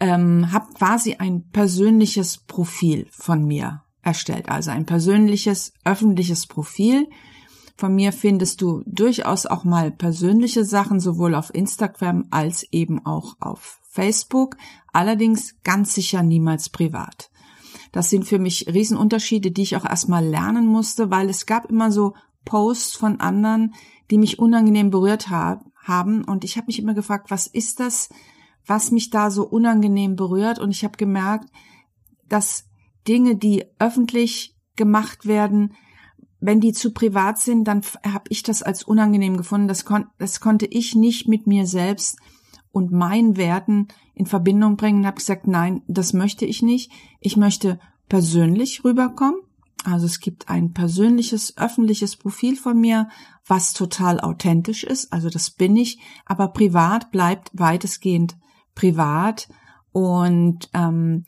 ähm, 0.00 0.50
habe 0.52 0.72
quasi 0.74 1.14
ein 1.14 1.48
persönliches 1.50 2.38
Profil 2.38 3.06
von 3.10 3.44
mir 3.46 3.82
erstellt, 4.02 4.48
also 4.48 4.70
ein 4.70 4.86
persönliches 4.86 5.72
öffentliches 5.84 6.46
Profil, 6.46 7.08
von 7.76 7.94
mir 7.94 8.12
findest 8.12 8.60
du 8.60 8.82
durchaus 8.86 9.46
auch 9.46 9.64
mal 9.64 9.90
persönliche 9.90 10.64
Sachen, 10.64 11.00
sowohl 11.00 11.34
auf 11.34 11.52
Instagram 11.52 12.26
als 12.30 12.66
eben 12.70 13.04
auch 13.04 13.36
auf 13.40 13.80
Facebook, 13.90 14.56
allerdings 14.92 15.56
ganz 15.64 15.94
sicher 15.94 16.22
niemals 16.22 16.68
privat. 16.68 17.30
Das 17.90 18.10
sind 18.10 18.24
für 18.24 18.38
mich 18.38 18.66
Riesenunterschiede, 18.66 19.50
die 19.52 19.62
ich 19.62 19.76
auch 19.76 19.84
erstmal 19.84 20.24
lernen 20.24 20.66
musste, 20.66 21.10
weil 21.10 21.28
es 21.28 21.46
gab 21.46 21.70
immer 21.70 21.92
so 21.92 22.14
Posts 22.44 22.96
von 22.96 23.20
anderen, 23.20 23.74
die 24.10 24.18
mich 24.18 24.38
unangenehm 24.38 24.90
berührt 24.90 25.28
haben. 25.30 26.24
Und 26.24 26.44
ich 26.44 26.56
habe 26.56 26.66
mich 26.66 26.78
immer 26.78 26.94
gefragt, 26.94 27.30
was 27.30 27.46
ist 27.46 27.80
das, 27.80 28.08
was 28.66 28.90
mich 28.90 29.10
da 29.10 29.30
so 29.30 29.46
unangenehm 29.46 30.16
berührt? 30.16 30.58
Und 30.58 30.70
ich 30.70 30.84
habe 30.84 30.96
gemerkt, 30.96 31.50
dass 32.28 32.64
Dinge, 33.06 33.36
die 33.36 33.64
öffentlich 33.78 34.56
gemacht 34.76 35.26
werden, 35.26 35.74
wenn 36.44 36.60
die 36.60 36.72
zu 36.72 36.92
privat 36.92 37.38
sind, 37.38 37.64
dann 37.64 37.80
habe 38.04 38.24
ich 38.28 38.42
das 38.42 38.62
als 38.62 38.82
unangenehm 38.82 39.38
gefunden. 39.38 39.66
Das, 39.66 39.86
kon 39.86 40.06
das 40.18 40.40
konnte 40.40 40.66
ich 40.66 40.94
nicht 40.94 41.26
mit 41.26 41.46
mir 41.46 41.66
selbst 41.66 42.18
und 42.70 42.92
meinen 42.92 43.38
Werten 43.38 43.88
in 44.14 44.26
Verbindung 44.26 44.76
bringen 44.76 45.00
und 45.00 45.06
habe 45.06 45.16
gesagt, 45.16 45.46
nein, 45.46 45.82
das 45.88 46.12
möchte 46.12 46.44
ich 46.44 46.60
nicht. 46.60 46.92
Ich 47.20 47.38
möchte 47.38 47.78
persönlich 48.10 48.84
rüberkommen. 48.84 49.40
Also 49.84 50.04
es 50.04 50.20
gibt 50.20 50.50
ein 50.50 50.72
persönliches, 50.72 51.56
öffentliches 51.56 52.16
Profil 52.16 52.56
von 52.56 52.78
mir, 52.78 53.08
was 53.46 53.72
total 53.72 54.20
authentisch 54.20 54.84
ist. 54.84 55.14
Also 55.14 55.30
das 55.30 55.50
bin 55.50 55.76
ich, 55.76 55.98
aber 56.26 56.48
privat 56.48 57.10
bleibt 57.10 57.50
weitestgehend 57.54 58.36
privat 58.74 59.48
und 59.92 60.68
ähm, 60.74 61.24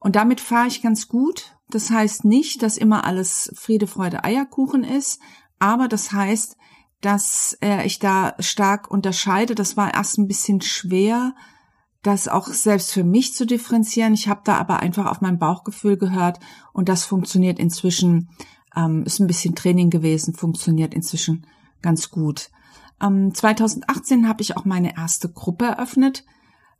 und 0.00 0.16
damit 0.16 0.40
fahre 0.40 0.68
ich 0.68 0.82
ganz 0.82 1.08
gut. 1.08 1.55
Das 1.70 1.90
heißt 1.90 2.24
nicht, 2.24 2.62
dass 2.62 2.76
immer 2.76 3.04
alles 3.04 3.52
Friede, 3.54 3.86
Freude, 3.86 4.24
Eierkuchen 4.24 4.84
ist, 4.84 5.20
aber 5.58 5.88
das 5.88 6.12
heißt, 6.12 6.56
dass 7.00 7.58
äh, 7.62 7.84
ich 7.86 7.98
da 7.98 8.34
stark 8.38 8.90
unterscheide. 8.90 9.54
Das 9.54 9.76
war 9.76 9.94
erst 9.94 10.18
ein 10.18 10.28
bisschen 10.28 10.60
schwer, 10.60 11.34
das 12.02 12.28
auch 12.28 12.46
selbst 12.46 12.92
für 12.92 13.04
mich 13.04 13.34
zu 13.34 13.46
differenzieren. 13.46 14.14
Ich 14.14 14.28
habe 14.28 14.42
da 14.44 14.56
aber 14.58 14.80
einfach 14.80 15.06
auf 15.06 15.20
mein 15.20 15.38
Bauchgefühl 15.38 15.96
gehört 15.96 16.38
und 16.72 16.88
das 16.88 17.04
funktioniert 17.04 17.58
inzwischen, 17.58 18.30
ähm, 18.76 19.02
ist 19.04 19.18
ein 19.18 19.26
bisschen 19.26 19.54
Training 19.54 19.90
gewesen, 19.90 20.34
funktioniert 20.34 20.94
inzwischen 20.94 21.46
ganz 21.82 22.10
gut. 22.10 22.50
Ähm, 23.00 23.34
2018 23.34 24.28
habe 24.28 24.42
ich 24.42 24.56
auch 24.56 24.64
meine 24.64 24.96
erste 24.96 25.28
Gruppe 25.28 25.66
eröffnet, 25.66 26.24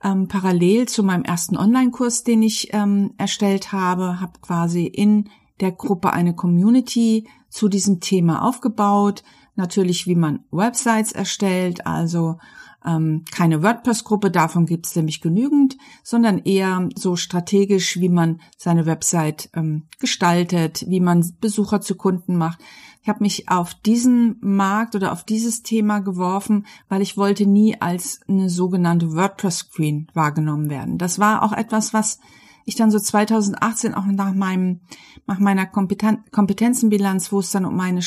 ähm, 0.07 0.29
parallel 0.29 0.87
zu 0.87 1.03
meinem 1.03 1.25
ersten 1.25 1.57
Online-Kurs, 1.57 2.23
den 2.23 2.43
ich 2.43 2.73
ähm, 2.73 3.15
erstellt 3.19 3.73
habe, 3.73 4.21
habe 4.21 4.39
quasi 4.41 4.87
in 4.87 5.29
der 5.61 5.73
Gruppe 5.73 6.13
eine 6.13 6.35
Community 6.35 7.29
zu 7.49 7.69
diesem 7.69 8.01
Thema 8.01 8.43
aufgebaut. 8.43 9.25
Natürlich, 9.57 10.07
wie 10.07 10.15
man 10.15 10.45
Websites 10.51 11.13
erstellt, 11.13 11.87
also 11.87 12.39
ähm, 12.85 13.25
keine 13.33 13.63
WordPress-Gruppe, 13.63 14.31
davon 14.31 14.67
gibt 14.67 14.87
es 14.87 14.95
nämlich 14.95 15.21
genügend, 15.21 15.77
sondern 16.05 16.39
eher 16.39 16.89
so 16.95 17.17
strategisch, 17.17 17.99
wie 17.99 18.11
man 18.11 18.41
seine 18.57 18.87
Website 18.87 19.51
ähm, 19.55 19.89
gestaltet, 19.99 20.85
wie 20.89 21.01
man 21.01 21.25
Besucher 21.41 21.81
zu 21.81 21.97
Kunden 21.97 22.37
macht. 22.37 22.61
Ich 23.07 23.09
habe 23.09 23.23
mich 23.23 23.49
auf 23.49 23.73
diesen 23.73 24.37
Markt 24.41 24.97
oder 24.97 25.13
auf 25.13 25.23
dieses 25.23 25.63
Thema 25.63 26.01
geworfen, 26.01 26.67
weil 26.89 27.03
ich 27.03 27.17
wollte 27.17 27.47
nie 27.47 27.81
als 27.81 28.19
eine 28.27 28.51
sogenannte 28.51 29.15
WordPress-Queen 29.15 30.09
wahrgenommen 30.13 30.71
werden. 30.71 30.99
Das 30.99 31.21
war 31.21 31.45
auch 31.45 31.53
etwas, 31.53 31.95
was 31.95 32.19
ich 32.65 32.75
dann 32.75 32.91
so 32.91 32.99
2018 32.99 33.95
auch 33.95 34.07
nach 34.07 34.35
meinem, 34.35 34.81
nach 35.25 35.39
meiner 35.39 35.67
Kompeten 35.67 36.25
Kompetenzenbilanz, 36.33 37.31
wo 37.31 37.39
es 37.39 37.53
dann 37.53 37.65
um 37.65 37.77
meine 37.77 38.01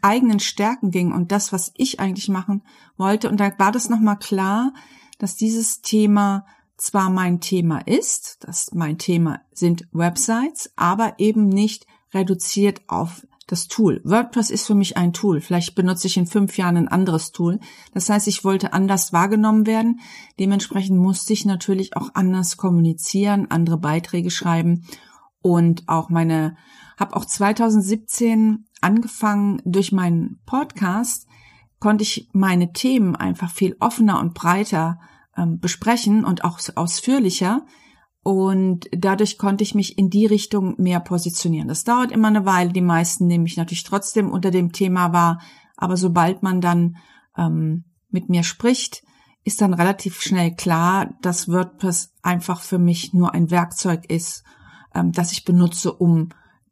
eigenen 0.00 0.40
Stärken 0.40 0.90
ging 0.90 1.12
und 1.12 1.32
das, 1.32 1.52
was 1.52 1.74
ich 1.76 2.00
eigentlich 2.00 2.30
machen 2.30 2.62
wollte. 2.96 3.28
Und 3.28 3.40
da 3.40 3.52
war 3.58 3.72
das 3.72 3.90
nochmal 3.90 4.18
klar, 4.18 4.72
dass 5.18 5.36
dieses 5.36 5.82
Thema 5.82 6.46
zwar 6.78 7.10
mein 7.10 7.42
Thema 7.42 7.86
ist, 7.86 8.38
dass 8.40 8.72
mein 8.72 8.96
Thema 8.96 9.42
sind 9.52 9.86
Websites, 9.92 10.72
aber 10.76 11.18
eben 11.18 11.50
nicht 11.50 11.86
reduziert 12.14 12.80
auf 12.88 13.26
das 13.50 13.68
Tool. 13.68 14.00
WordPress 14.04 14.50
ist 14.50 14.66
für 14.66 14.74
mich 14.74 14.96
ein 14.96 15.12
Tool. 15.12 15.40
Vielleicht 15.40 15.74
benutze 15.74 16.06
ich 16.06 16.16
in 16.16 16.26
fünf 16.26 16.56
Jahren 16.56 16.76
ein 16.76 16.88
anderes 16.88 17.32
Tool. 17.32 17.58
Das 17.92 18.08
heißt, 18.08 18.28
ich 18.28 18.44
wollte 18.44 18.72
anders 18.72 19.12
wahrgenommen 19.12 19.66
werden. 19.66 20.00
Dementsprechend 20.38 20.98
musste 20.98 21.32
ich 21.32 21.44
natürlich 21.44 21.96
auch 21.96 22.10
anders 22.14 22.56
kommunizieren, 22.56 23.50
andere 23.50 23.78
Beiträge 23.78 24.30
schreiben 24.30 24.84
und 25.42 25.88
auch 25.88 26.10
meine, 26.10 26.56
habe 26.98 27.16
auch 27.16 27.24
2017 27.24 28.66
angefangen 28.80 29.60
durch 29.64 29.92
meinen 29.92 30.40
Podcast 30.46 31.26
konnte 31.80 32.02
ich 32.02 32.28
meine 32.32 32.72
Themen 32.72 33.16
einfach 33.16 33.50
viel 33.50 33.74
offener 33.80 34.20
und 34.20 34.34
breiter 34.34 35.00
ähm, 35.36 35.58
besprechen 35.58 36.24
und 36.24 36.44
auch 36.44 36.60
ausführlicher, 36.76 37.64
und 38.22 38.86
dadurch 38.92 39.38
konnte 39.38 39.64
ich 39.64 39.74
mich 39.74 39.96
in 39.96 40.10
die 40.10 40.26
Richtung 40.26 40.74
mehr 40.78 41.00
positionieren. 41.00 41.68
Das 41.68 41.84
dauert 41.84 42.12
immer 42.12 42.28
eine 42.28 42.44
Weile. 42.44 42.72
Die 42.72 42.82
meisten 42.82 43.26
nehmen 43.26 43.44
mich 43.44 43.56
natürlich 43.56 43.84
trotzdem 43.84 44.30
unter 44.30 44.50
dem 44.50 44.72
Thema 44.72 45.12
wahr. 45.12 45.40
Aber 45.76 45.96
sobald 45.96 46.42
man 46.42 46.60
dann 46.60 46.96
ähm, 47.36 47.84
mit 48.10 48.28
mir 48.28 48.42
spricht, 48.42 49.02
ist 49.42 49.62
dann 49.62 49.72
relativ 49.72 50.20
schnell 50.20 50.54
klar, 50.54 51.14
dass 51.22 51.48
WordPress 51.48 52.12
einfach 52.22 52.60
für 52.60 52.78
mich 52.78 53.14
nur 53.14 53.32
ein 53.32 53.50
Werkzeug 53.50 54.04
ist, 54.10 54.44
ähm, 54.94 55.12
das 55.12 55.32
ich 55.32 55.46
benutze, 55.46 55.92
um 55.92 56.28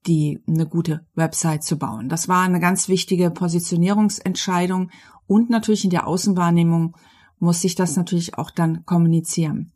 die 0.07 0.43
eine 0.47 0.67
gute 0.67 1.07
Website 1.15 1.65
zu 1.65 1.79
bauen. 1.79 2.11
Das 2.11 2.29
war 2.29 2.43
eine 2.43 2.61
ganz 2.61 2.89
wichtige 2.89 3.31
Positionierungsentscheidung 3.31 4.91
und 5.27 5.49
natürlich 5.49 5.85
in 5.85 5.91
der 5.91 6.07
Außenwahrnehmung 6.07 6.95
muss 7.39 7.65
ich 7.65 7.75
das 7.75 7.97
natürlich 7.97 8.37
auch 8.37 8.51
dann 8.51 8.85
kommunizieren. 8.85 9.73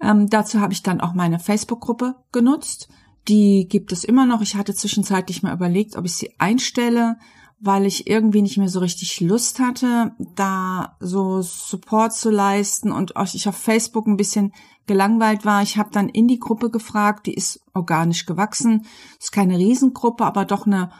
Ähm, 0.00 0.28
dazu 0.28 0.60
habe 0.60 0.72
ich 0.72 0.82
dann 0.82 1.00
auch 1.00 1.14
meine 1.14 1.38
Facebook-Gruppe 1.38 2.16
genutzt. 2.32 2.88
Die 3.28 3.66
gibt 3.68 3.92
es 3.92 4.04
immer 4.04 4.26
noch. 4.26 4.40
Ich 4.40 4.54
hatte 4.54 4.74
zwischenzeitlich 4.74 5.42
mal 5.42 5.54
überlegt, 5.54 5.96
ob 5.96 6.04
ich 6.04 6.14
sie 6.14 6.34
einstelle, 6.38 7.16
weil 7.60 7.86
ich 7.86 8.08
irgendwie 8.08 8.42
nicht 8.42 8.56
mehr 8.56 8.68
so 8.68 8.78
richtig 8.78 9.20
Lust 9.20 9.58
hatte, 9.58 10.12
da 10.36 10.96
so 11.00 11.42
Support 11.42 12.14
zu 12.14 12.30
leisten 12.30 12.92
und 12.92 13.14
ich 13.34 13.48
auf 13.48 13.56
Facebook 13.56 14.06
ein 14.06 14.16
bisschen 14.16 14.52
gelangweilt 14.86 15.44
war. 15.44 15.62
Ich 15.62 15.76
habe 15.76 15.90
dann 15.92 16.08
in 16.08 16.28
die 16.28 16.38
Gruppe 16.38 16.70
gefragt, 16.70 17.26
die 17.26 17.34
ist 17.34 17.60
organisch 17.74 18.26
gewachsen. 18.26 18.86
Ist 19.18 19.32
keine 19.32 19.58
Riesengruppe, 19.58 20.24
aber 20.24 20.44
doch 20.44 20.66
eine 20.66 20.90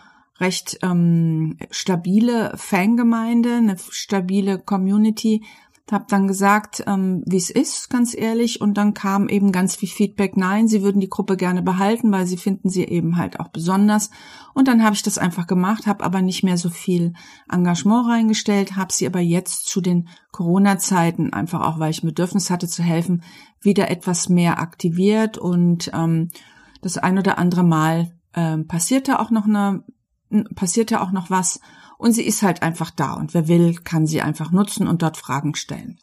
recht 0.41 0.79
ähm, 0.83 1.57
stabile 1.71 2.53
Fangemeinde, 2.57 3.55
eine 3.55 3.77
stabile 3.91 4.59
Community, 4.59 5.45
habe 5.93 6.07
dann 6.09 6.27
gesagt, 6.27 6.85
ähm, 6.87 7.23
wie 7.27 7.37
es 7.37 7.51
ist, 7.51 7.91
ganz 7.91 8.15
ehrlich, 8.17 8.61
und 8.61 8.75
dann 8.75 8.95
kam 8.95 9.29
eben 9.29 9.53
ganz 9.53 9.77
viel 9.77 9.89
Feedback, 9.89 10.37
nein, 10.37 10.69
sie 10.69 10.83
würden 10.83 11.01
die 11.01 11.09
Gruppe 11.09 11.37
gerne 11.37 11.63
behalten, 11.63 12.13
weil 12.13 12.27
sie 12.27 12.37
finden 12.37 12.69
sie 12.69 12.85
eben 12.85 13.17
halt 13.17 13.41
auch 13.41 13.49
besonders. 13.49 14.11
Und 14.55 14.69
dann 14.69 14.83
habe 14.83 14.95
ich 14.95 15.03
das 15.03 15.19
einfach 15.19 15.47
gemacht, 15.47 15.87
habe 15.87 16.05
aber 16.05 16.23
nicht 16.23 16.43
mehr 16.43 16.59
so 16.59 16.71
viel 16.71 17.13
Engagement 17.51 18.09
reingestellt, 18.09 18.77
habe 18.77 18.93
sie 18.93 19.07
aber 19.07 19.21
jetzt 19.21 19.67
zu 19.67 19.81
den 19.81 20.09
Corona-Zeiten, 20.33 21.33
einfach 21.33 21.61
auch 21.61 21.79
weil 21.79 21.91
ich 21.91 22.03
ein 22.03 22.09
Bedürfnis 22.09 22.51
hatte 22.51 22.69
zu 22.69 22.83
helfen, 22.83 23.23
wieder 23.61 23.91
etwas 23.91 24.29
mehr 24.29 24.61
aktiviert. 24.61 25.39
Und 25.39 25.91
ähm, 25.95 26.29
das 26.83 26.99
ein 26.99 27.19
oder 27.19 27.39
andere 27.39 27.65
Mal 27.65 28.13
ähm, 28.35 28.67
passierte 28.67 29.19
auch 29.21 29.31
noch 29.31 29.47
eine 29.47 29.85
passierte 30.55 31.01
auch 31.01 31.11
noch 31.11 31.31
was 31.31 31.61
und 31.99 32.13
sie 32.13 32.23
ist 32.23 32.43
halt 32.43 32.63
einfach 32.63 32.91
da 32.91 33.15
und 33.15 33.35
wer 33.35 33.49
will, 33.49 33.75
kann 33.75 34.07
sie 34.07 34.23
einfach 34.23 34.51
nutzen 34.51 34.87
und 34.87 35.03
dort 35.03 35.17
Fragen 35.17 35.55
stellen. 35.55 35.99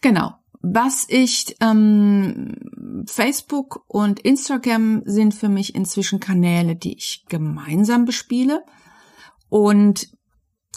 Genau. 0.00 0.34
Was 0.62 1.06
ich, 1.08 1.56
ähm, 1.60 2.54
Facebook 3.06 3.84
und 3.88 4.20
Instagram 4.20 5.02
sind 5.04 5.34
für 5.34 5.48
mich 5.48 5.74
inzwischen 5.74 6.18
Kanäle, 6.18 6.76
die 6.76 6.96
ich 6.96 7.24
gemeinsam 7.28 8.04
bespiele. 8.04 8.64
Und 9.48 10.08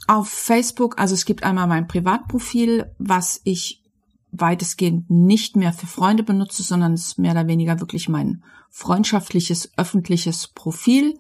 auf 0.08 0.30
Facebook, 0.30 1.00
also 1.00 1.14
es 1.14 1.26
gibt 1.26 1.44
einmal 1.44 1.68
mein 1.68 1.88
Privatprofil, 1.88 2.94
was 2.98 3.42
ich 3.44 3.84
weitestgehend 4.32 5.10
nicht 5.10 5.56
mehr 5.56 5.74
für 5.74 5.88
Freunde 5.88 6.24
benutze, 6.24 6.64
sondern 6.64 6.94
es 6.94 7.08
ist 7.08 7.20
mehr 7.20 7.32
oder 7.32 7.48
weniger 7.48 7.80
wirklich 7.80 8.10
mein 8.10 8.44
freundschaftliches, 8.70 9.72
öffentliches 9.78 10.48
Profil. 10.50 11.18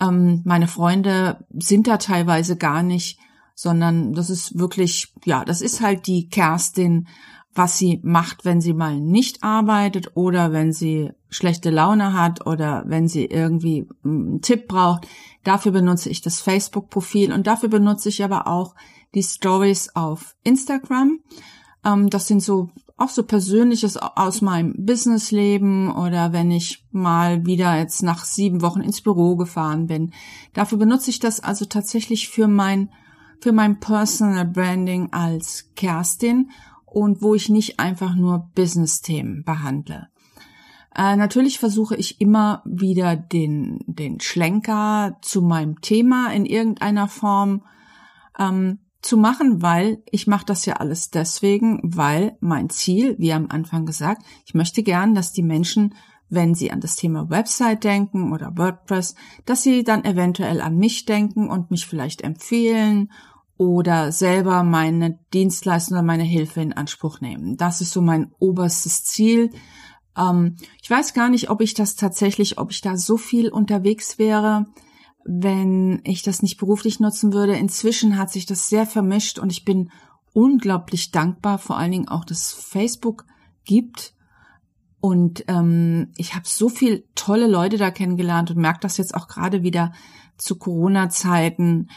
Ähm, 0.00 0.42
meine 0.44 0.68
Freunde 0.68 1.44
sind 1.58 1.86
da 1.86 1.96
teilweise 1.96 2.56
gar 2.56 2.82
nicht, 2.82 3.18
sondern 3.54 4.12
das 4.12 4.30
ist 4.30 4.58
wirklich, 4.58 5.12
ja, 5.24 5.44
das 5.44 5.62
ist 5.62 5.80
halt 5.80 6.06
die 6.06 6.28
Kerstin, 6.28 7.08
was 7.54 7.78
sie 7.78 8.00
macht, 8.02 8.44
wenn 8.44 8.60
sie 8.60 8.74
mal 8.74 9.00
nicht 9.00 9.42
arbeitet 9.42 10.14
oder 10.14 10.52
wenn 10.52 10.72
sie 10.72 11.10
schlechte 11.30 11.70
Laune 11.70 12.12
hat 12.12 12.46
oder 12.46 12.84
wenn 12.86 13.08
sie 13.08 13.24
irgendwie 13.24 13.88
einen 14.04 14.42
Tipp 14.42 14.68
braucht. 14.68 15.06
Dafür 15.42 15.72
benutze 15.72 16.10
ich 16.10 16.20
das 16.20 16.40
Facebook-Profil 16.40 17.32
und 17.32 17.46
dafür 17.46 17.70
benutze 17.70 18.10
ich 18.10 18.22
aber 18.22 18.46
auch 18.46 18.74
die 19.14 19.22
Stories 19.22 19.94
auf 19.94 20.36
Instagram. 20.44 21.20
Ähm, 21.84 22.10
das 22.10 22.26
sind 22.26 22.42
so 22.42 22.68
auch 22.96 23.10
so 23.10 23.22
Persönliches 23.22 23.98
aus 23.98 24.40
meinem 24.40 24.74
Businessleben 24.78 25.90
oder 25.90 26.32
wenn 26.32 26.50
ich 26.50 26.84
mal 26.92 27.44
wieder 27.44 27.76
jetzt 27.76 28.02
nach 28.02 28.24
sieben 28.24 28.62
Wochen 28.62 28.80
ins 28.80 29.02
Büro 29.02 29.36
gefahren 29.36 29.86
bin. 29.86 30.12
Dafür 30.54 30.78
benutze 30.78 31.10
ich 31.10 31.18
das 31.18 31.40
also 31.40 31.66
tatsächlich 31.66 32.28
für 32.28 32.48
mein, 32.48 32.90
für 33.40 33.52
mein 33.52 33.80
Personal 33.80 34.46
Branding 34.46 35.12
als 35.12 35.70
Kerstin 35.76 36.50
und 36.86 37.20
wo 37.20 37.34
ich 37.34 37.50
nicht 37.50 37.78
einfach 37.78 38.14
nur 38.14 38.50
Business-Themen 38.54 39.44
behandle. 39.44 40.08
Äh, 40.94 41.16
natürlich 41.16 41.58
versuche 41.58 41.96
ich 41.96 42.22
immer 42.22 42.62
wieder 42.64 43.14
den, 43.14 43.80
den 43.86 44.20
Schlenker 44.20 45.18
zu 45.20 45.42
meinem 45.42 45.82
Thema 45.82 46.32
in 46.32 46.46
irgendeiner 46.46 47.08
Form 47.08 47.64
ähm, 48.38 48.78
zu 49.02 49.16
machen, 49.16 49.62
weil 49.62 50.02
ich 50.10 50.26
mache 50.26 50.46
das 50.46 50.66
ja 50.66 50.74
alles 50.74 51.10
deswegen, 51.10 51.80
weil 51.82 52.36
mein 52.40 52.70
Ziel, 52.70 53.16
wie 53.18 53.32
am 53.32 53.46
Anfang 53.48 53.86
gesagt, 53.86 54.22
ich 54.44 54.54
möchte 54.54 54.82
gern, 54.82 55.14
dass 55.14 55.32
die 55.32 55.42
Menschen, 55.42 55.94
wenn 56.28 56.54
sie 56.54 56.72
an 56.72 56.80
das 56.80 56.96
Thema 56.96 57.30
Website 57.30 57.84
denken 57.84 58.32
oder 58.32 58.56
WordPress, 58.56 59.14
dass 59.44 59.62
sie 59.62 59.84
dann 59.84 60.04
eventuell 60.04 60.60
an 60.60 60.76
mich 60.76 61.04
denken 61.04 61.48
und 61.48 61.70
mich 61.70 61.86
vielleicht 61.86 62.22
empfehlen 62.22 63.12
oder 63.56 64.12
selber 64.12 64.62
meine 64.62 65.18
Dienstleistung 65.32 65.96
oder 65.96 66.04
meine 66.04 66.24
Hilfe 66.24 66.60
in 66.60 66.72
Anspruch 66.72 67.20
nehmen. 67.20 67.56
Das 67.56 67.80
ist 67.80 67.92
so 67.92 68.02
mein 68.02 68.32
oberstes 68.38 69.04
Ziel. 69.04 69.50
Ähm, 70.16 70.56
ich 70.82 70.90
weiß 70.90 71.14
gar 71.14 71.28
nicht, 71.28 71.48
ob 71.48 71.60
ich 71.60 71.74
das 71.74 71.94
tatsächlich, 71.96 72.58
ob 72.58 72.70
ich 72.70 72.80
da 72.80 72.96
so 72.96 73.16
viel 73.16 73.48
unterwegs 73.48 74.18
wäre 74.18 74.66
wenn 75.26 76.00
ich 76.04 76.22
das 76.22 76.42
nicht 76.42 76.56
beruflich 76.56 77.00
nutzen 77.00 77.32
würde. 77.32 77.56
Inzwischen 77.56 78.16
hat 78.16 78.30
sich 78.30 78.46
das 78.46 78.68
sehr 78.68 78.86
vermischt 78.86 79.38
und 79.38 79.50
ich 79.50 79.64
bin 79.64 79.90
unglaublich 80.32 81.10
dankbar, 81.10 81.58
vor 81.58 81.76
allen 81.76 81.90
Dingen 81.90 82.08
auch, 82.08 82.24
dass 82.24 82.52
Facebook 82.52 83.24
gibt. 83.64 84.14
Und 85.00 85.44
ähm, 85.48 86.12
ich 86.16 86.34
habe 86.34 86.46
so 86.46 86.68
viel 86.68 87.04
tolle 87.14 87.46
Leute 87.46 87.76
da 87.76 87.90
kennengelernt 87.90 88.50
und 88.50 88.58
merke 88.58 88.80
das 88.80 88.96
jetzt 88.96 89.14
auch 89.14 89.28
gerade 89.28 89.62
wieder 89.62 89.92
zu 90.36 90.56
Corona-Zeiten. 90.56 91.88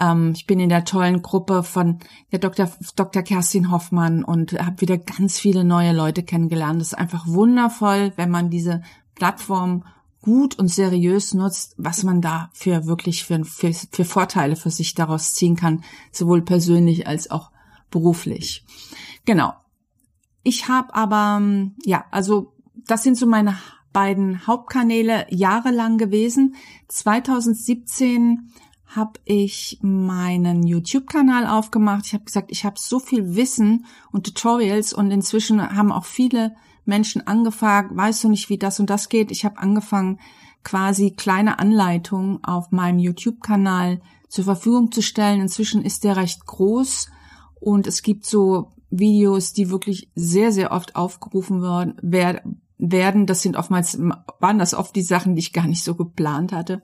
Ähm, 0.00 0.32
ich 0.34 0.46
bin 0.46 0.60
in 0.60 0.68
der 0.68 0.84
tollen 0.84 1.22
Gruppe 1.22 1.62
von 1.62 1.98
der 2.32 2.38
Dr. 2.38 2.70
Dr. 2.94 3.22
Kerstin 3.22 3.70
Hoffmann 3.70 4.24
und 4.24 4.52
habe 4.52 4.80
wieder 4.80 4.98
ganz 4.98 5.38
viele 5.38 5.64
neue 5.64 5.92
Leute 5.92 6.22
kennengelernt. 6.22 6.80
Das 6.80 6.88
ist 6.88 6.98
einfach 6.98 7.26
wundervoll, 7.26 8.12
wenn 8.16 8.30
man 8.30 8.50
diese 8.50 8.82
Plattform 9.14 9.84
gut 10.26 10.58
und 10.58 10.66
seriös 10.66 11.34
nutzt, 11.34 11.76
was 11.78 12.02
man 12.02 12.20
da 12.20 12.50
für 12.52 12.86
wirklich 12.86 13.22
für, 13.22 13.44
für, 13.44 13.72
für 13.72 14.04
Vorteile 14.04 14.56
für 14.56 14.70
sich 14.70 14.96
daraus 14.96 15.34
ziehen 15.34 15.54
kann, 15.54 15.84
sowohl 16.10 16.42
persönlich 16.42 17.06
als 17.06 17.30
auch 17.30 17.52
beruflich. 17.92 18.64
Genau. 19.24 19.54
Ich 20.42 20.66
habe 20.66 20.92
aber, 20.96 21.40
ja, 21.84 22.06
also 22.10 22.52
das 22.74 23.04
sind 23.04 23.16
so 23.16 23.26
meine 23.26 23.56
beiden 23.92 24.48
Hauptkanäle 24.48 25.26
jahrelang 25.30 25.96
gewesen. 25.96 26.56
2017 26.88 28.50
habe 28.84 29.20
ich 29.26 29.78
meinen 29.80 30.66
YouTube-Kanal 30.66 31.46
aufgemacht. 31.46 32.06
Ich 32.06 32.14
habe 32.14 32.24
gesagt, 32.24 32.50
ich 32.50 32.64
habe 32.64 32.80
so 32.80 32.98
viel 32.98 33.36
Wissen 33.36 33.86
und 34.10 34.26
Tutorials 34.26 34.92
und 34.92 35.12
inzwischen 35.12 35.62
haben 35.76 35.92
auch 35.92 36.04
viele 36.04 36.56
Menschen 36.86 37.26
angefragt, 37.26 37.90
weißt 37.94 38.24
du 38.24 38.28
nicht, 38.28 38.48
wie 38.48 38.58
das 38.58 38.80
und 38.80 38.90
das 38.90 39.08
geht? 39.08 39.30
Ich 39.30 39.44
habe 39.44 39.58
angefangen, 39.58 40.18
quasi 40.64 41.12
kleine 41.12 41.58
Anleitungen 41.58 42.42
auf 42.42 42.72
meinem 42.72 42.98
YouTube-Kanal 42.98 44.00
zur 44.28 44.44
Verfügung 44.44 44.90
zu 44.90 45.00
stellen. 45.00 45.40
Inzwischen 45.40 45.84
ist 45.84 46.02
der 46.02 46.16
recht 46.16 46.44
groß 46.44 47.08
und 47.60 47.86
es 47.86 48.02
gibt 48.02 48.26
so 48.26 48.72
Videos, 48.90 49.52
die 49.52 49.70
wirklich 49.70 50.10
sehr, 50.14 50.52
sehr 50.52 50.72
oft 50.72 50.96
aufgerufen 50.96 51.62
werden. 51.62 53.26
Das 53.26 53.42
sind 53.42 53.56
oftmals, 53.56 53.98
waren 54.40 54.58
das 54.58 54.74
oft 54.74 54.96
die 54.96 55.02
Sachen, 55.02 55.34
die 55.34 55.40
ich 55.40 55.52
gar 55.52 55.66
nicht 55.66 55.84
so 55.84 55.94
geplant 55.94 56.52
hatte. 56.52 56.82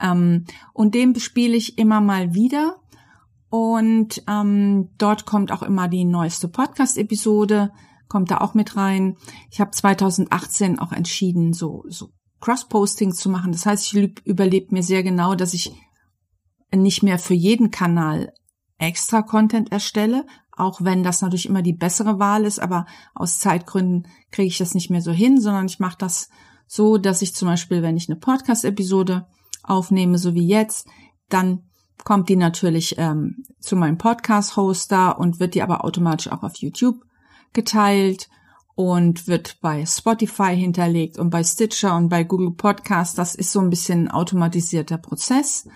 Ähm, 0.00 0.44
und 0.72 0.94
dem 0.94 1.12
bespiele 1.12 1.56
ich 1.56 1.78
immer 1.78 2.00
mal 2.00 2.34
wieder. 2.34 2.76
Und 3.48 4.24
ähm, 4.28 4.88
dort 4.98 5.24
kommt 5.26 5.52
auch 5.52 5.62
immer 5.62 5.86
die 5.86 6.04
neueste 6.04 6.48
Podcast-Episode 6.48 7.70
kommt 8.08 8.30
da 8.30 8.38
auch 8.38 8.54
mit 8.54 8.76
rein. 8.76 9.16
Ich 9.50 9.60
habe 9.60 9.70
2018 9.70 10.78
auch 10.78 10.92
entschieden, 10.92 11.52
so, 11.52 11.84
so 11.88 12.10
Cross-Posting 12.40 13.12
zu 13.12 13.30
machen. 13.30 13.52
Das 13.52 13.66
heißt, 13.66 13.92
ich 13.92 14.18
überlebe 14.24 14.74
mir 14.74 14.82
sehr 14.82 15.02
genau, 15.02 15.34
dass 15.34 15.54
ich 15.54 15.72
nicht 16.74 17.02
mehr 17.02 17.18
für 17.18 17.34
jeden 17.34 17.70
Kanal 17.70 18.32
extra 18.78 19.22
Content 19.22 19.72
erstelle, 19.72 20.26
auch 20.56 20.80
wenn 20.82 21.02
das 21.02 21.22
natürlich 21.22 21.46
immer 21.46 21.62
die 21.62 21.72
bessere 21.72 22.18
Wahl 22.18 22.44
ist, 22.44 22.60
aber 22.60 22.86
aus 23.14 23.38
Zeitgründen 23.38 24.06
kriege 24.30 24.48
ich 24.48 24.58
das 24.58 24.74
nicht 24.74 24.90
mehr 24.90 25.00
so 25.00 25.12
hin, 25.12 25.40
sondern 25.40 25.66
ich 25.66 25.78
mache 25.78 25.96
das 25.98 26.28
so, 26.66 26.98
dass 26.98 27.22
ich 27.22 27.34
zum 27.34 27.48
Beispiel, 27.48 27.82
wenn 27.82 27.96
ich 27.96 28.08
eine 28.08 28.18
Podcast-Episode 28.18 29.26
aufnehme, 29.62 30.18
so 30.18 30.34
wie 30.34 30.46
jetzt, 30.46 30.86
dann 31.28 31.70
kommt 32.04 32.28
die 32.28 32.36
natürlich 32.36 32.96
ähm, 32.98 33.44
zu 33.60 33.76
meinem 33.76 33.98
Podcast-Hoster 33.98 35.18
und 35.18 35.40
wird 35.40 35.54
die 35.54 35.62
aber 35.62 35.84
automatisch 35.84 36.30
auch 36.30 36.42
auf 36.42 36.56
YouTube 36.56 36.96
geteilt 37.54 38.28
und 38.74 39.28
wird 39.28 39.58
bei 39.60 39.86
Spotify 39.86 40.56
hinterlegt 40.56 41.18
und 41.18 41.30
bei 41.30 41.44
Stitcher 41.44 41.96
und 41.96 42.08
bei 42.08 42.24
Google 42.24 42.50
Podcast. 42.50 43.18
Das 43.18 43.34
ist 43.34 43.52
so 43.52 43.60
ein 43.60 43.70
bisschen 43.70 44.10
automatisierter 44.10 44.98
Prozess. 44.98 45.68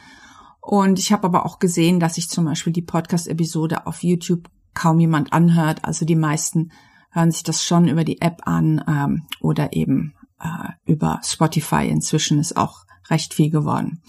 Und 0.60 0.98
ich 0.98 1.12
habe 1.12 1.24
aber 1.24 1.46
auch 1.46 1.60
gesehen, 1.60 2.00
dass 2.00 2.16
sich 2.16 2.28
zum 2.28 2.44
Beispiel 2.44 2.72
die 2.72 2.82
Podcast-Episode 2.82 3.86
auf 3.86 4.02
YouTube 4.02 4.50
kaum 4.74 5.00
jemand 5.00 5.32
anhört. 5.32 5.84
Also 5.84 6.04
die 6.04 6.16
meisten 6.16 6.72
hören 7.10 7.30
sich 7.30 7.42
das 7.42 7.64
schon 7.64 7.88
über 7.88 8.04
die 8.04 8.20
App 8.20 8.42
an 8.44 8.84
ähm, 8.86 9.26
oder 9.40 9.72
eben 9.72 10.14
äh, 10.40 10.72
über 10.84 11.20
Spotify. 11.24 11.88
Inzwischen 11.88 12.38
ist 12.38 12.56
auch 12.56 12.84
recht 13.08 13.32
viel 13.32 13.50
geworden. 13.50 14.02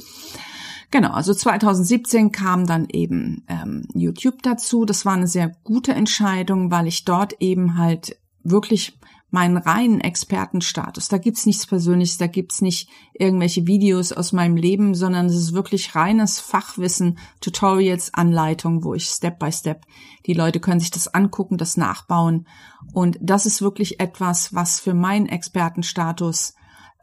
Genau, 0.92 1.12
also 1.12 1.34
2017 1.34 2.32
kam 2.32 2.66
dann 2.66 2.88
eben 2.90 3.44
ähm, 3.48 3.88
YouTube 3.94 4.42
dazu. 4.42 4.86
Das 4.86 5.06
war 5.06 5.14
eine 5.14 5.28
sehr 5.28 5.56
gute 5.64 5.94
Entscheidung, 5.94 6.72
weil 6.72 6.88
ich 6.88 7.06
dort 7.06 7.34
eben 7.40 7.78
halt 7.78 8.18
wirklich 8.44 8.98
meinen 9.32 9.58
reinen 9.58 10.02
Expertenstatus. 10.02 11.08
Da 11.08 11.18
gibt's 11.18 11.46
nichts 11.46 11.68
Persönliches, 11.68 12.18
da 12.18 12.28
gibt's 12.28 12.62
nicht 12.62 12.90
irgendwelche 13.14 13.68
Videos 13.68 14.12
aus 14.12 14.34
meinem 14.34 14.56
Leben, 14.56 14.96
sondern 14.96 15.28
es 15.28 15.36
ist 15.36 15.54
wirklich 15.54 15.94
reines 15.94 16.40
Fachwissen, 16.40 17.20
Tutorials, 17.40 18.14
Anleitung, 18.14 18.84
wo 18.84 18.96
ich 18.96 19.06
Step 19.06 19.38
by 19.38 19.52
Step, 19.52 19.86
die 20.26 20.34
Leute 20.34 20.60
können 20.60 20.80
sich 20.80 20.92
das 20.92 21.14
angucken, 21.14 21.58
das 21.58 21.78
nachbauen. 21.78 22.48
Und 22.94 23.18
das 23.22 23.46
ist 23.46 23.62
wirklich 23.62 24.00
etwas, 24.00 24.54
was 24.56 24.80
für 24.80 24.96
meinen 24.96 25.28
Expertenstatus 25.28 26.56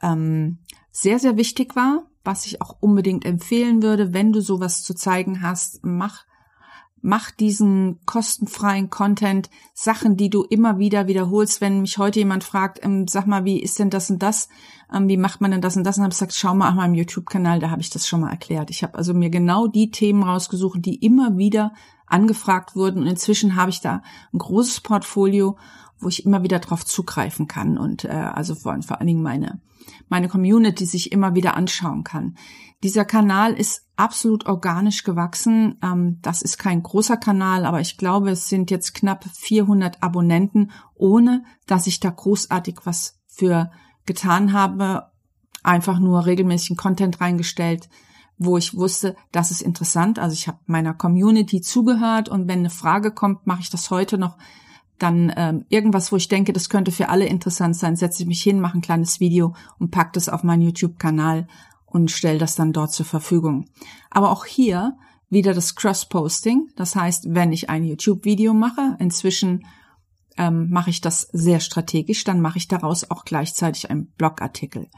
ähm, 0.02 0.58
sehr, 0.90 1.20
sehr 1.20 1.36
wichtig 1.36 1.76
war, 1.76 2.10
was 2.26 2.46
ich 2.46 2.60
auch 2.60 2.76
unbedingt 2.80 3.24
empfehlen 3.24 3.82
würde, 3.82 4.12
wenn 4.12 4.32
du 4.32 4.40
sowas 4.40 4.82
zu 4.82 4.94
zeigen 4.94 5.42
hast, 5.42 5.84
mach 5.84 6.24
mach 7.02 7.30
diesen 7.30 8.00
kostenfreien 8.04 8.90
Content, 8.90 9.48
Sachen, 9.74 10.16
die 10.16 10.28
du 10.28 10.42
immer 10.42 10.78
wieder 10.78 11.06
wiederholst. 11.06 11.60
Wenn 11.60 11.82
mich 11.82 11.98
heute 11.98 12.18
jemand 12.18 12.42
fragt, 12.42 12.84
ähm, 12.84 13.06
sag 13.06 13.28
mal, 13.28 13.44
wie 13.44 13.62
ist 13.62 13.78
denn 13.78 13.90
das 13.90 14.10
und 14.10 14.22
das? 14.22 14.48
Ähm, 14.92 15.08
wie 15.08 15.16
macht 15.16 15.40
man 15.40 15.52
denn 15.52 15.60
das 15.60 15.76
und 15.76 15.84
das? 15.84 15.98
Und 15.98 16.02
habe 16.02 16.12
ich 16.12 16.18
gesagt, 16.18 16.34
schau 16.34 16.54
mal 16.54 16.68
auf 16.68 16.74
meinem 16.74 16.94
YouTube-Kanal, 16.94 17.60
da 17.60 17.70
habe 17.70 17.80
ich 17.80 17.90
das 17.90 18.08
schon 18.08 18.20
mal 18.20 18.30
erklärt. 18.30 18.70
Ich 18.70 18.82
habe 18.82 18.96
also 18.96 19.14
mir 19.14 19.30
genau 19.30 19.68
die 19.68 19.92
Themen 19.92 20.24
rausgesucht, 20.24 20.84
die 20.84 20.96
immer 20.96 21.36
wieder 21.36 21.74
angefragt 22.06 22.74
wurden. 22.74 23.02
Und 23.02 23.06
inzwischen 23.06 23.54
habe 23.54 23.70
ich 23.70 23.80
da 23.80 24.02
ein 24.32 24.38
großes 24.38 24.80
Portfolio, 24.80 25.56
wo 26.00 26.08
ich 26.08 26.26
immer 26.26 26.42
wieder 26.42 26.58
drauf 26.58 26.84
zugreifen 26.84 27.46
kann 27.46 27.78
und 27.78 28.04
äh, 28.04 28.08
also 28.08 28.54
vor, 28.54 28.76
vor 28.82 28.98
allen 28.98 29.06
Dingen 29.06 29.22
meine 29.22 29.60
meine 30.08 30.28
Community 30.28 30.86
sich 30.86 31.12
immer 31.12 31.34
wieder 31.34 31.56
anschauen 31.56 32.04
kann. 32.04 32.36
Dieser 32.82 33.04
Kanal 33.04 33.54
ist 33.54 33.86
absolut 33.96 34.46
organisch 34.46 35.02
gewachsen. 35.02 35.78
Ähm, 35.82 36.18
das 36.22 36.42
ist 36.42 36.58
kein 36.58 36.82
großer 36.82 37.16
Kanal, 37.16 37.64
aber 37.64 37.80
ich 37.80 37.96
glaube, 37.96 38.30
es 38.30 38.48
sind 38.48 38.70
jetzt 38.70 38.94
knapp 38.94 39.24
400 39.24 40.02
Abonnenten, 40.02 40.70
ohne 40.94 41.44
dass 41.66 41.86
ich 41.86 42.00
da 42.00 42.10
großartig 42.10 42.80
was 42.84 43.18
für 43.26 43.70
getan 44.04 44.52
habe. 44.52 45.10
Einfach 45.62 45.98
nur 45.98 46.26
regelmäßigen 46.26 46.76
Content 46.76 47.20
reingestellt, 47.20 47.88
wo 48.38 48.56
ich 48.56 48.76
wusste, 48.76 49.16
das 49.32 49.50
ist 49.50 49.62
interessant. 49.62 50.18
Also 50.18 50.34
ich 50.34 50.46
habe 50.46 50.58
meiner 50.66 50.94
Community 50.94 51.60
zugehört 51.60 52.28
und 52.28 52.46
wenn 52.46 52.60
eine 52.60 52.70
Frage 52.70 53.10
kommt, 53.10 53.46
mache 53.46 53.62
ich 53.62 53.70
das 53.70 53.90
heute 53.90 54.18
noch 54.18 54.36
dann 54.98 55.32
ähm, 55.36 55.64
irgendwas, 55.68 56.10
wo 56.12 56.16
ich 56.16 56.28
denke, 56.28 56.52
das 56.52 56.68
könnte 56.68 56.90
für 56.90 57.08
alle 57.08 57.26
interessant 57.26 57.76
sein, 57.76 57.96
setze 57.96 58.22
ich 58.22 58.28
mich 58.28 58.42
hin, 58.42 58.60
mache 58.60 58.78
ein 58.78 58.82
kleines 58.82 59.20
Video 59.20 59.54
und 59.78 59.90
pack 59.90 60.12
das 60.12 60.28
auf 60.28 60.42
meinen 60.42 60.62
YouTube-Kanal 60.62 61.46
und 61.86 62.10
stelle 62.10 62.38
das 62.38 62.54
dann 62.56 62.72
dort 62.72 62.92
zur 62.92 63.06
Verfügung. 63.06 63.66
Aber 64.10 64.30
auch 64.30 64.44
hier 64.44 64.96
wieder 65.30 65.54
das 65.54 65.74
Cross-Posting. 65.74 66.68
Das 66.76 66.96
heißt, 66.96 67.34
wenn 67.34 67.52
ich 67.52 67.68
ein 67.70 67.84
YouTube-Video 67.84 68.54
mache, 68.54 68.96
inzwischen 68.98 69.66
ähm, 70.36 70.70
mache 70.70 70.90
ich 70.90 71.00
das 71.00 71.28
sehr 71.32 71.60
strategisch, 71.60 72.24
dann 72.24 72.40
mache 72.40 72.58
ich 72.58 72.68
daraus 72.68 73.10
auch 73.10 73.24
gleichzeitig 73.24 73.90
einen 73.90 74.06
Blogartikel. 74.06 74.88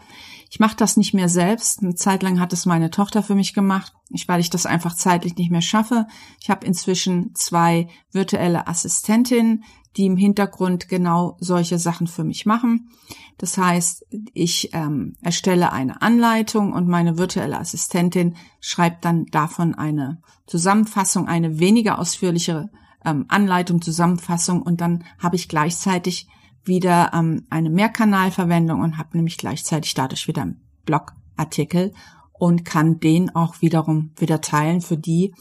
Ich 0.51 0.61
mache 0.61 0.77
das 0.77 0.97
nicht 0.97 1.15
mehr 1.15 1.29
selbst. 1.29 1.83
Eine 1.83 1.95
Zeit 1.95 2.23
lang 2.23 2.41
hat 2.41 2.53
es 2.53 2.67
meine 2.67 2.91
Tochter 2.91 3.23
für 3.23 3.35
mich 3.35 3.53
gemacht, 3.53 3.93
weil 4.27 4.41
ich 4.41 4.51
das 4.51 4.67
einfach 4.67 4.95
zeitlich 4.95 5.37
nicht 5.37 5.51
mehr 5.51 5.63
schaffe. 5.63 6.07
Ich 6.41 6.49
habe 6.49 6.67
inzwischen 6.67 7.35
zwei 7.35 7.89
virtuelle 8.13 8.67
Assistentinnen, 8.67 9.65
die 9.97 10.07
im 10.07 10.17
Hintergrund 10.17 10.89
genau 10.89 11.37
solche 11.41 11.79
Sachen 11.79 12.07
für 12.07 12.25
mich 12.25 12.47
machen. 12.47 12.91
Das 13.37 13.59
heißt, 13.59 14.07
ich 14.33 14.71
ähm, 14.73 15.17
erstelle 15.23 15.73
eine 15.73 16.03
Anleitung 16.03 16.73
und 16.73 16.89
meine 16.89 17.19
virtuelle 17.19 17.59
Assistentin 17.59 18.37
schreibt 18.61 19.05
dann 19.05 19.27
davon 19.27 19.75
eine 19.75 20.23
Zusammenfassung, 20.47 21.27
eine 21.27 21.59
weniger 21.59 21.99
ausführliche 21.99 22.71
ähm, 23.05 23.27
Anleitung, 23.29 23.83
Zusammenfassung 23.83 24.63
und 24.63 24.81
dann 24.81 25.05
habe 25.19 25.37
ich 25.37 25.49
gleichzeitig 25.49 26.29
wieder 26.65 27.13
ähm, 27.15 27.47
eine 27.51 27.71
Mehrkanalverwendung 27.71 28.81
und 28.81 28.99
habe 28.99 29.17
nämlich 29.17 29.39
gleichzeitig 29.39 29.95
dadurch 29.95 30.29
wieder 30.29 30.43
einen 30.43 30.61
Blogartikel 30.85 31.93
und 32.33 32.65
kann 32.65 33.01
den 33.01 33.35
auch 33.35 33.61
wiederum 33.61 34.13
wieder 34.17 34.41
teilen 34.41 34.81
für 34.81 34.97
die, 34.97 35.35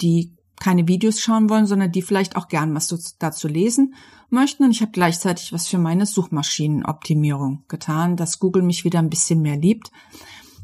die 0.00 0.36
keine 0.60 0.86
Videos 0.86 1.20
schauen 1.20 1.50
wollen, 1.50 1.66
sondern 1.66 1.90
die 1.90 2.02
vielleicht 2.02 2.36
auch 2.36 2.46
gern 2.46 2.74
was 2.74 3.16
dazu 3.18 3.48
lesen 3.48 3.94
möchten. 4.30 4.64
Und 4.64 4.70
ich 4.70 4.80
habe 4.80 4.92
gleichzeitig 4.92 5.52
was 5.52 5.66
für 5.66 5.78
meine 5.78 6.06
Suchmaschinenoptimierung 6.06 7.64
getan, 7.68 8.16
dass 8.16 8.38
Google 8.38 8.62
mich 8.62 8.84
wieder 8.84 9.00
ein 9.00 9.10
bisschen 9.10 9.42
mehr 9.42 9.56
liebt. 9.56 9.90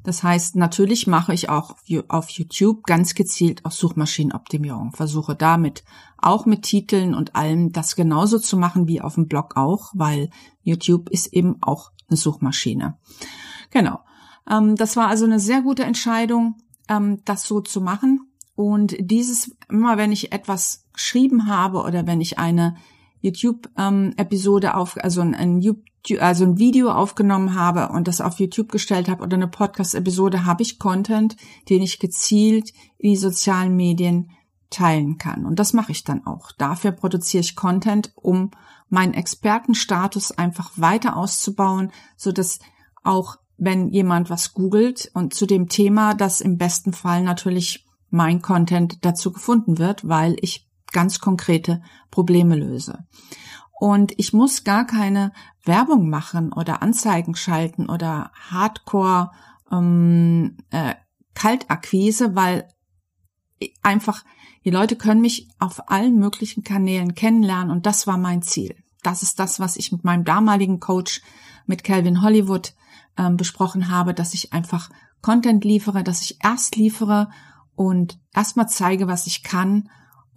Das 0.08 0.22
heißt, 0.22 0.56
natürlich 0.56 1.06
mache 1.06 1.34
ich 1.34 1.50
auch 1.50 1.76
auf 2.08 2.30
YouTube 2.30 2.84
ganz 2.84 3.14
gezielt 3.14 3.66
auch 3.66 3.72
Suchmaschinenoptimierung, 3.72 4.92
versuche 4.92 5.36
damit 5.36 5.84
auch 6.16 6.46
mit 6.46 6.62
Titeln 6.62 7.14
und 7.14 7.36
allem 7.36 7.72
das 7.72 7.94
genauso 7.94 8.38
zu 8.38 8.56
machen 8.56 8.88
wie 8.88 9.02
auf 9.02 9.16
dem 9.16 9.28
Blog 9.28 9.58
auch, 9.58 9.92
weil 9.92 10.30
YouTube 10.62 11.10
ist 11.10 11.26
eben 11.34 11.56
auch 11.60 11.92
eine 12.08 12.16
Suchmaschine. 12.16 12.96
Genau. 13.68 14.00
Ähm, 14.50 14.76
das 14.76 14.96
war 14.96 15.08
also 15.08 15.26
eine 15.26 15.40
sehr 15.40 15.60
gute 15.60 15.84
Entscheidung, 15.84 16.54
ähm, 16.88 17.20
das 17.26 17.46
so 17.46 17.60
zu 17.60 17.82
machen. 17.82 18.32
Und 18.54 18.96
dieses, 18.98 19.54
immer 19.68 19.98
wenn 19.98 20.10
ich 20.10 20.32
etwas 20.32 20.86
geschrieben 20.94 21.48
habe 21.48 21.82
oder 21.82 22.06
wenn 22.06 22.22
ich 22.22 22.38
eine 22.38 22.76
YouTube-Episode 23.20 24.74
auf, 24.74 24.96
also 24.96 25.20
ein, 25.20 25.34
ein, 25.34 25.82
also 26.20 26.44
ein 26.44 26.58
Video 26.58 26.90
aufgenommen 26.90 27.54
habe 27.54 27.88
und 27.88 28.08
das 28.08 28.20
auf 28.20 28.38
YouTube 28.38 28.70
gestellt 28.70 29.08
habe 29.08 29.22
oder 29.22 29.36
eine 29.36 29.48
Podcast-Episode, 29.48 30.44
habe 30.44 30.62
ich 30.62 30.78
Content, 30.78 31.36
den 31.68 31.82
ich 31.82 31.98
gezielt 31.98 32.72
in 32.98 33.10
die 33.10 33.16
sozialen 33.16 33.76
Medien 33.76 34.30
teilen 34.70 35.18
kann. 35.18 35.46
Und 35.46 35.58
das 35.58 35.72
mache 35.72 35.92
ich 35.92 36.04
dann 36.04 36.26
auch. 36.26 36.52
Dafür 36.52 36.92
produziere 36.92 37.40
ich 37.40 37.56
Content, 37.56 38.12
um 38.16 38.50
meinen 38.88 39.14
Expertenstatus 39.14 40.32
einfach 40.32 40.72
weiter 40.76 41.16
auszubauen, 41.16 41.90
so 42.16 42.32
dass 42.32 42.58
auch 43.02 43.36
wenn 43.56 43.88
jemand 43.88 44.30
was 44.30 44.54
googelt 44.54 45.10
und 45.14 45.34
zu 45.34 45.46
dem 45.46 45.68
Thema, 45.68 46.14
dass 46.14 46.40
im 46.40 46.58
besten 46.58 46.92
Fall 46.92 47.22
natürlich 47.22 47.86
mein 48.10 48.40
Content 48.40 49.04
dazu 49.04 49.32
gefunden 49.32 49.78
wird, 49.78 50.08
weil 50.08 50.36
ich 50.40 50.67
ganz 50.92 51.20
konkrete 51.20 51.82
Probleme 52.10 52.56
löse. 52.56 53.06
Und 53.78 54.12
ich 54.16 54.32
muss 54.32 54.64
gar 54.64 54.86
keine 54.86 55.32
Werbung 55.64 56.10
machen 56.10 56.52
oder 56.52 56.82
Anzeigen 56.82 57.36
schalten 57.36 57.88
oder 57.88 58.32
Hardcore 58.50 59.30
ähm, 59.70 60.56
äh, 60.70 60.94
Kaltakquise, 61.34 62.34
weil 62.34 62.68
einfach 63.82 64.24
die 64.64 64.70
Leute 64.70 64.96
können 64.96 65.20
mich 65.20 65.48
auf 65.58 65.90
allen 65.90 66.18
möglichen 66.18 66.64
Kanälen 66.64 67.14
kennenlernen 67.14 67.70
und 67.70 67.86
das 67.86 68.06
war 68.06 68.18
mein 68.18 68.42
Ziel. 68.42 68.74
Das 69.02 69.22
ist 69.22 69.38
das, 69.38 69.60
was 69.60 69.76
ich 69.76 69.92
mit 69.92 70.04
meinem 70.04 70.24
damaligen 70.24 70.80
Coach, 70.80 71.22
mit 71.66 71.84
Calvin 71.84 72.22
Hollywood, 72.22 72.74
ähm, 73.16 73.36
besprochen 73.36 73.90
habe, 73.90 74.14
dass 74.14 74.34
ich 74.34 74.52
einfach 74.52 74.90
Content 75.22 75.64
liefere, 75.64 76.02
dass 76.02 76.22
ich 76.22 76.38
erst 76.42 76.76
liefere 76.76 77.30
und 77.74 78.18
erstmal 78.34 78.68
zeige, 78.68 79.06
was 79.06 79.26
ich 79.26 79.42
kann, 79.42 79.88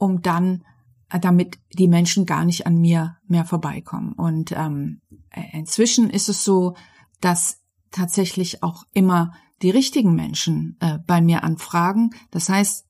um 0.01 0.23
dann, 0.23 0.63
äh, 1.09 1.19
damit 1.19 1.59
die 1.73 1.87
Menschen 1.87 2.25
gar 2.25 2.43
nicht 2.43 2.65
an 2.65 2.77
mir 2.81 3.17
mehr 3.27 3.45
vorbeikommen. 3.45 4.13
Und 4.13 4.51
ähm, 4.51 5.01
äh, 5.29 5.43
inzwischen 5.53 6.09
ist 6.09 6.27
es 6.27 6.43
so, 6.43 6.75
dass 7.21 7.59
tatsächlich 7.91 8.63
auch 8.63 8.83
immer 8.93 9.33
die 9.61 9.69
richtigen 9.69 10.15
Menschen 10.15 10.75
äh, 10.79 10.97
bei 11.05 11.21
mir 11.21 11.43
anfragen. 11.43 12.09
Das 12.31 12.49
heißt, 12.49 12.87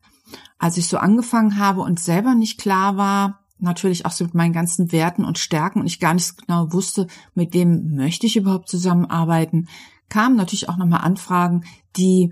als 0.58 0.78
ich 0.78 0.88
so 0.88 0.98
angefangen 0.98 1.58
habe 1.58 1.82
und 1.82 2.00
selber 2.00 2.34
nicht 2.34 2.58
klar 2.58 2.96
war, 2.96 3.42
natürlich 3.60 4.06
auch 4.06 4.12
so 4.12 4.24
mit 4.24 4.34
meinen 4.34 4.54
ganzen 4.54 4.94
Werten 4.94 5.26
und 5.26 5.38
Stärken 5.38 5.82
und 5.82 5.88
ich 5.88 6.00
gar 6.00 6.14
nicht 6.14 6.38
genau 6.38 6.72
wusste, 6.72 7.08
mit 7.36 7.54
wem 7.54 7.94
möchte 7.96 8.26
ich 8.26 8.38
überhaupt 8.38 8.70
zusammenarbeiten, 8.70 9.68
kamen 10.08 10.38
natürlich 10.38 10.70
auch 10.70 10.78
nochmal 10.78 11.02
Anfragen, 11.02 11.66
die 11.98 12.32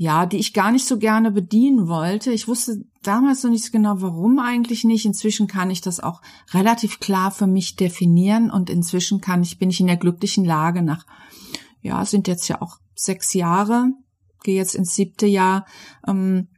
ja, 0.00 0.26
die 0.26 0.36
ich 0.36 0.54
gar 0.54 0.70
nicht 0.70 0.86
so 0.86 0.96
gerne 0.96 1.32
bedienen 1.32 1.88
wollte. 1.88 2.30
Ich 2.30 2.46
wusste 2.46 2.84
damals 3.02 3.42
noch 3.42 3.50
nicht 3.50 3.64
so 3.64 3.70
genau, 3.70 4.00
warum 4.00 4.38
eigentlich 4.38 4.84
nicht. 4.84 5.06
Inzwischen 5.06 5.46
kann 5.46 5.70
ich 5.70 5.80
das 5.80 6.00
auch 6.00 6.20
relativ 6.52 7.00
klar 7.00 7.30
für 7.30 7.46
mich 7.46 7.76
definieren 7.76 8.50
und 8.50 8.70
inzwischen 8.70 9.20
kann 9.20 9.42
ich, 9.42 9.58
bin 9.58 9.70
ich 9.70 9.80
in 9.80 9.86
der 9.86 9.96
glücklichen 9.96 10.44
Lage 10.44 10.82
nach, 10.82 11.06
ja, 11.80 12.04
sind 12.04 12.28
jetzt 12.28 12.48
ja 12.48 12.60
auch 12.60 12.78
sechs 12.94 13.34
Jahre, 13.34 13.92
gehe 14.42 14.56
jetzt 14.56 14.74
ins 14.74 14.94
siebte 14.94 15.26
Jahr, 15.26 15.66
ähm, 16.06 16.48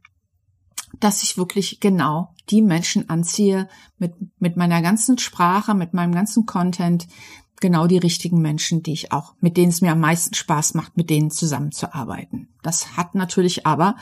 dass 0.99 1.23
ich 1.23 1.37
wirklich 1.37 1.79
genau 1.79 2.33
die 2.49 2.61
Menschen 2.61 3.09
anziehe 3.09 3.69
mit, 3.97 4.13
mit 4.39 4.57
meiner 4.57 4.81
ganzen 4.81 5.17
Sprache, 5.17 5.73
mit 5.73 5.93
meinem 5.93 6.13
ganzen 6.13 6.45
Content, 6.45 7.07
genau 7.61 7.87
die 7.87 7.97
richtigen 7.97 8.41
Menschen, 8.41 8.83
die 8.83 8.93
ich 8.93 9.11
auch, 9.13 9.35
mit 9.39 9.55
denen 9.55 9.69
es 9.69 9.81
mir 9.81 9.91
am 9.91 9.99
meisten 9.99 10.33
Spaß 10.33 10.73
macht, 10.73 10.97
mit 10.97 11.09
denen 11.09 11.31
zusammenzuarbeiten. 11.31 12.49
Das 12.61 12.97
hat 12.97 13.15
natürlich 13.15 13.65
aber 13.65 13.95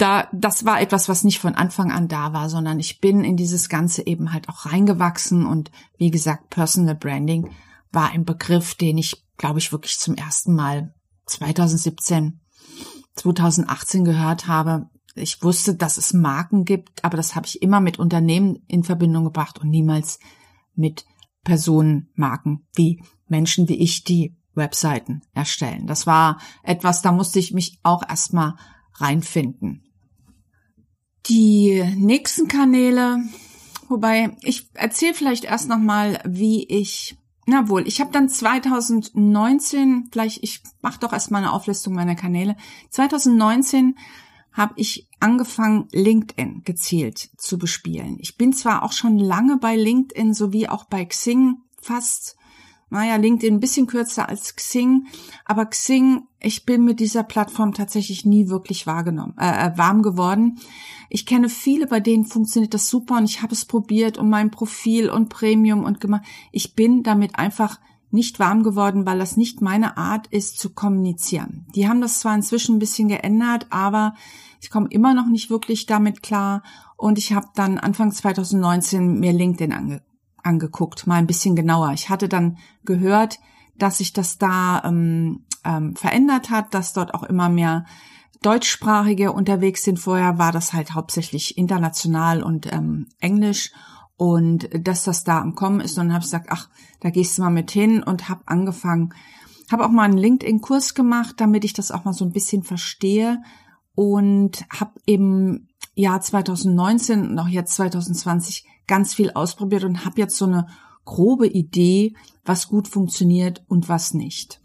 da, 0.00 0.28
das 0.32 0.64
war 0.64 0.80
etwas, 0.80 1.08
was 1.08 1.24
nicht 1.24 1.38
von 1.38 1.54
Anfang 1.54 1.90
an 1.90 2.08
da 2.08 2.32
war, 2.32 2.48
sondern 2.48 2.80
ich 2.80 3.00
bin 3.00 3.24
in 3.24 3.36
dieses 3.36 3.68
Ganze 3.68 4.06
eben 4.06 4.32
halt 4.32 4.48
auch 4.48 4.66
reingewachsen 4.66 5.46
und 5.46 5.70
wie 5.98 6.10
gesagt, 6.10 6.50
Personal 6.50 6.94
Branding 6.94 7.50
war 7.92 8.10
ein 8.10 8.24
Begriff, 8.24 8.74
den 8.74 8.98
ich, 8.98 9.24
glaube 9.36 9.58
ich, 9.58 9.72
wirklich 9.72 9.98
zum 9.98 10.14
ersten 10.14 10.54
Mal 10.54 10.94
2017, 11.26 12.40
2018 13.14 14.04
gehört 14.04 14.46
habe 14.46 14.88
ich 15.14 15.42
wusste, 15.42 15.74
dass 15.74 15.96
es 15.96 16.12
Marken 16.12 16.64
gibt, 16.64 17.04
aber 17.04 17.16
das 17.16 17.34
habe 17.34 17.46
ich 17.46 17.62
immer 17.62 17.80
mit 17.80 17.98
Unternehmen 17.98 18.58
in 18.66 18.84
Verbindung 18.84 19.24
gebracht 19.24 19.58
und 19.58 19.68
niemals 19.68 20.18
mit 20.74 21.04
Personenmarken 21.44 22.66
wie 22.74 23.02
Menschen 23.26 23.68
wie 23.68 23.76
ich, 23.76 24.04
die 24.04 24.36
Webseiten 24.54 25.22
erstellen. 25.32 25.86
Das 25.86 26.06
war 26.06 26.38
etwas, 26.62 27.02
da 27.02 27.12
musste 27.12 27.38
ich 27.38 27.52
mich 27.52 27.78
auch 27.82 28.08
erstmal 28.08 28.54
reinfinden. 28.94 29.84
Die 31.26 31.82
nächsten 31.96 32.48
Kanäle, 32.48 33.22
wobei 33.88 34.36
ich 34.42 34.68
erzähle 34.74 35.14
vielleicht 35.14 35.44
erst 35.44 35.68
nochmal, 35.68 36.20
wie 36.24 36.64
ich, 36.64 37.16
na 37.46 37.68
wohl, 37.68 37.86
ich 37.86 38.00
habe 38.00 38.10
dann 38.10 38.28
2019, 38.28 40.08
vielleicht 40.10 40.42
ich 40.42 40.62
mache 40.82 41.00
doch 41.00 41.12
erstmal 41.12 41.42
eine 41.42 41.52
Auflistung 41.52 41.94
meiner 41.94 42.16
Kanäle. 42.16 42.56
2019 42.90 43.96
habe 44.52 44.74
ich 44.76 45.06
angefangen, 45.20 45.88
LinkedIn 45.92 46.62
gezielt 46.64 47.30
zu 47.36 47.58
bespielen. 47.58 48.16
Ich 48.18 48.36
bin 48.36 48.52
zwar 48.52 48.82
auch 48.82 48.92
schon 48.92 49.18
lange 49.18 49.58
bei 49.58 49.76
LinkedIn 49.76 50.34
sowie 50.34 50.68
auch 50.68 50.84
bei 50.84 51.04
Xing 51.04 51.58
fast, 51.80 52.36
naja, 52.90 53.16
LinkedIn 53.16 53.54
ein 53.54 53.60
bisschen 53.60 53.86
kürzer 53.86 54.28
als 54.28 54.56
Xing, 54.56 55.06
aber 55.44 55.66
Xing, 55.66 56.22
ich 56.40 56.66
bin 56.66 56.84
mit 56.84 57.00
dieser 57.00 57.22
Plattform 57.22 57.72
tatsächlich 57.72 58.24
nie 58.24 58.48
wirklich 58.48 58.86
wahrgenommen, 58.86 59.34
äh, 59.38 59.68
äh 59.68 59.78
warm 59.78 60.02
geworden. 60.02 60.58
Ich 61.08 61.26
kenne 61.26 61.48
viele, 61.48 61.86
bei 61.86 62.00
denen 62.00 62.26
funktioniert 62.26 62.74
das 62.74 62.88
super 62.88 63.16
und 63.16 63.24
ich 63.24 63.42
habe 63.42 63.52
es 63.52 63.64
probiert 63.64 64.18
und 64.18 64.28
mein 64.28 64.50
Profil 64.50 65.08
und 65.08 65.28
Premium 65.28 65.84
und 65.84 66.00
gemacht. 66.00 66.22
Ich 66.52 66.74
bin 66.74 67.02
damit 67.02 67.36
einfach 67.36 67.78
nicht 68.10 68.40
warm 68.40 68.62
geworden, 68.62 69.06
weil 69.06 69.18
das 69.18 69.36
nicht 69.36 69.60
meine 69.60 69.96
Art 69.96 70.26
ist 70.28 70.58
zu 70.58 70.70
kommunizieren. 70.70 71.66
Die 71.74 71.88
haben 71.88 72.00
das 72.00 72.20
zwar 72.20 72.34
inzwischen 72.34 72.76
ein 72.76 72.80
bisschen 72.80 73.08
geändert, 73.08 73.66
aber 73.70 74.14
ich 74.60 74.70
komme 74.70 74.88
immer 74.90 75.14
noch 75.14 75.26
nicht 75.26 75.48
wirklich 75.48 75.86
damit 75.86 76.22
klar. 76.22 76.62
Und 76.96 77.18
ich 77.18 77.32
habe 77.32 77.48
dann 77.54 77.78
Anfang 77.78 78.12
2019 78.12 79.20
mir 79.20 79.32
LinkedIn 79.32 79.72
ange 79.72 80.02
angeguckt, 80.42 81.06
mal 81.06 81.16
ein 81.16 81.26
bisschen 81.26 81.56
genauer. 81.56 81.92
Ich 81.92 82.08
hatte 82.08 82.28
dann 82.28 82.58
gehört, 82.84 83.38
dass 83.78 83.98
sich 83.98 84.12
das 84.12 84.38
da 84.38 84.82
ähm, 84.84 85.44
ähm, 85.64 85.96
verändert 85.96 86.50
hat, 86.50 86.74
dass 86.74 86.92
dort 86.92 87.14
auch 87.14 87.22
immer 87.22 87.48
mehr 87.48 87.84
Deutschsprachige 88.42 89.32
unterwegs 89.32 89.84
sind. 89.84 89.98
Vorher 89.98 90.38
war 90.38 90.52
das 90.52 90.72
halt 90.72 90.94
hauptsächlich 90.94 91.58
international 91.58 92.42
und 92.42 92.72
ähm, 92.72 93.08
Englisch 93.20 93.72
und 94.16 94.68
dass 94.72 95.04
das 95.04 95.24
da 95.24 95.40
am 95.40 95.54
Kommen 95.54 95.80
ist. 95.80 95.98
Und 95.98 96.06
dann 96.06 96.12
habe 96.12 96.22
ich 96.22 96.26
gesagt, 96.30 96.48
ach, 96.50 96.68
da 97.00 97.10
gehst 97.10 97.36
du 97.36 97.42
mal 97.42 97.50
mit 97.50 97.70
hin 97.70 98.02
und 98.02 98.28
habe 98.28 98.42
angefangen, 98.46 99.14
habe 99.70 99.84
auch 99.84 99.90
mal 99.90 100.04
einen 100.04 100.18
LinkedIn-Kurs 100.18 100.94
gemacht, 100.94 101.36
damit 101.38 101.64
ich 101.64 101.72
das 101.72 101.90
auch 101.90 102.04
mal 102.04 102.12
so 102.12 102.24
ein 102.24 102.32
bisschen 102.32 102.62
verstehe 102.62 103.42
und 103.94 104.64
habe 104.70 104.92
im 105.06 105.68
Jahr 105.94 106.20
2019 106.20 107.30
und 107.30 107.38
auch 107.38 107.48
jetzt 107.48 107.74
2020 107.74 108.66
ganz 108.90 109.14
viel 109.14 109.30
ausprobiert 109.30 109.84
und 109.84 110.04
habe 110.04 110.20
jetzt 110.20 110.36
so 110.36 110.46
eine 110.46 110.66
grobe 111.04 111.46
Idee, 111.46 112.14
was 112.44 112.66
gut 112.66 112.88
funktioniert 112.88 113.64
und 113.68 113.88
was 113.88 114.14
nicht. 114.14 114.60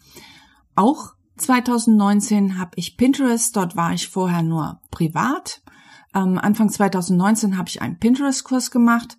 Auch 0.75 1.13
2019 1.37 2.57
habe 2.57 2.71
ich 2.75 2.97
Pinterest, 2.97 3.55
dort 3.55 3.75
war 3.75 3.93
ich 3.93 4.07
vorher 4.07 4.41
nur 4.41 4.81
privat. 4.89 5.61
Ähm, 6.15 6.39
Anfang 6.39 6.69
2019 6.69 7.55
habe 7.55 7.69
ich 7.69 7.83
einen 7.83 7.99
Pinterest-Kurs 7.99 8.71
gemacht 8.71 9.15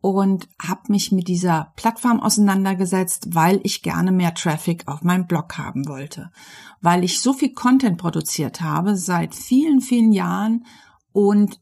und 0.00 0.48
habe 0.60 0.80
mich 0.88 1.12
mit 1.12 1.28
dieser 1.28 1.72
Plattform 1.76 2.18
auseinandergesetzt, 2.20 3.34
weil 3.34 3.60
ich 3.62 3.82
gerne 3.82 4.10
mehr 4.10 4.34
Traffic 4.34 4.88
auf 4.88 5.02
meinem 5.02 5.28
Blog 5.28 5.58
haben 5.58 5.86
wollte, 5.86 6.32
weil 6.80 7.04
ich 7.04 7.20
so 7.20 7.34
viel 7.34 7.52
Content 7.52 7.98
produziert 7.98 8.62
habe 8.62 8.96
seit 8.96 9.32
vielen, 9.32 9.80
vielen 9.80 10.10
Jahren 10.10 10.64
und 11.12 11.60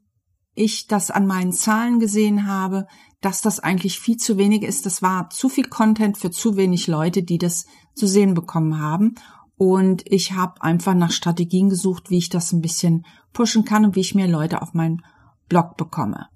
ich 0.59 0.87
das 0.87 1.11
an 1.11 1.27
meinen 1.27 1.53
Zahlen 1.53 2.01
gesehen 2.01 2.47
habe, 2.47 2.87
dass 3.21 3.41
das 3.41 3.61
eigentlich 3.61 3.99
viel 3.99 4.17
zu 4.17 4.37
wenig 4.37 4.63
ist. 4.63 4.87
Das 4.87 5.03
war 5.03 5.31
zu 5.31 5.49
viel 5.49 5.69
Content 5.69 6.19
für 6.19 6.31
zu 6.31 6.57
wenig 6.57 6.87
Leute, 6.87 7.23
die 7.23 7.39
das 7.39 7.67
zu 7.95 8.07
sehen 8.07 8.35
bekommen 8.35 8.81
haben. 8.81 9.15
Und 9.57 10.03
ich 10.07 10.33
habe 10.33 10.63
einfach 10.63 10.95
nach 10.95 11.11
Strategien 11.11 11.69
gesucht, 11.69 12.11
wie 12.11 12.19
ich 12.19 12.29
das 12.29 12.53
ein 12.53 12.61
bisschen 12.61 13.05
pushen 13.33 13.65
kann 13.65 13.85
und 13.85 13.97
wie 13.97 14.01
ich 14.01 14.15
mir 14.15 14.29
Leute 14.29 14.63
auf 14.63 14.73
meinen 14.73 15.03
Blog 15.49 15.77
bekomme. 15.77 16.29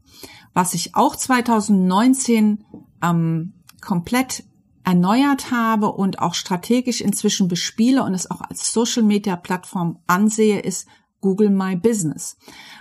Was 0.54 0.74
ich 0.74 0.96
auch 0.96 1.14
2019 1.14 2.64
ähm, 3.02 3.54
komplett 3.80 4.44
erneuert 4.85 5.52
habe 5.52 5.92
und 5.92 6.18
auch 6.18 6.35
strategisch 6.35 7.00
inzwischen 7.00 7.46
bespiele 7.46 8.02
und 8.02 8.14
es 8.14 8.30
auch 8.30 8.40
als 8.40 8.72
Social 8.72 9.04
Media 9.04 9.37
Plattform 9.37 10.00
ansehe, 10.08 10.58
ist 10.58 10.88
Google 11.22 11.48
My 11.48 11.76
Business, 11.76 12.37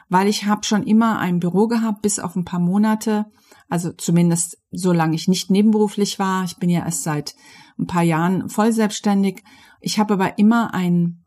weil 0.09 0.27
ich 0.27 0.45
habe 0.45 0.65
schon 0.65 0.83
immer 0.83 1.19
ein 1.19 1.39
Büro 1.39 1.67
gehabt, 1.67 2.01
bis 2.01 2.19
auf 2.19 2.35
ein 2.35 2.43
paar 2.43 2.59
Monate, 2.59 3.27
also 3.69 3.93
zumindest 3.93 4.57
solange 4.71 5.15
ich 5.15 5.29
nicht 5.29 5.49
nebenberuflich 5.49 6.19
war. 6.19 6.43
Ich 6.43 6.57
bin 6.57 6.69
ja 6.69 6.83
erst 6.83 7.03
seit 7.03 7.35
ein 7.79 7.87
paar 7.87 8.03
Jahren 8.03 8.49
voll 8.49 8.73
selbstständig. 8.73 9.43
Ich 9.79 9.97
habe 9.97 10.15
aber 10.15 10.37
immer 10.37 10.73
ein 10.73 11.23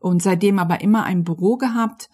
und 0.00 0.22
seitdem 0.22 0.58
aber 0.58 0.80
immer 0.80 1.04
ein 1.04 1.22
Büro 1.22 1.56
gehabt, 1.56 2.08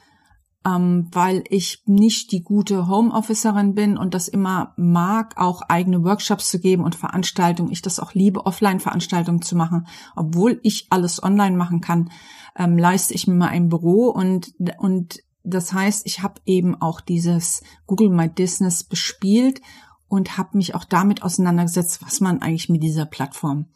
ähm, 0.64 1.08
weil 1.10 1.42
ich 1.48 1.82
nicht 1.86 2.30
die 2.32 2.42
gute 2.42 2.86
Homeofficerin 2.88 3.74
bin 3.74 3.96
und 3.96 4.14
das 4.14 4.28
immer 4.28 4.74
mag, 4.76 5.34
auch 5.36 5.62
eigene 5.62 6.04
Workshops 6.04 6.50
zu 6.50 6.60
geben 6.60 6.84
und 6.84 6.94
Veranstaltungen. 6.94 7.72
Ich 7.72 7.82
das 7.82 7.98
auch 7.98 8.14
liebe, 8.14 8.46
Offline-Veranstaltungen 8.46 9.42
zu 9.42 9.56
machen, 9.56 9.86
obwohl 10.14 10.60
ich 10.62 10.86
alles 10.90 11.22
online 11.22 11.56
machen 11.56 11.80
kann, 11.80 12.10
ähm, 12.56 12.78
leiste 12.78 13.14
ich 13.14 13.26
mir 13.26 13.34
mal 13.34 13.48
ein 13.48 13.68
Büro 13.68 14.08
und 14.08 14.54
und 14.78 15.20
das 15.44 15.72
heißt, 15.72 16.06
ich 16.06 16.22
habe 16.22 16.40
eben 16.46 16.80
auch 16.80 17.00
dieses 17.00 17.62
Google 17.86 18.10
My 18.10 18.28
Business 18.28 18.84
bespielt 18.84 19.60
und 20.06 20.38
habe 20.38 20.56
mich 20.56 20.74
auch 20.74 20.84
damit 20.84 21.22
auseinandergesetzt, 21.22 22.00
was 22.02 22.20
man 22.20 22.40
eigentlich 22.40 22.68
mit 22.68 22.82
dieser 22.82 23.06
Plattform 23.06 23.66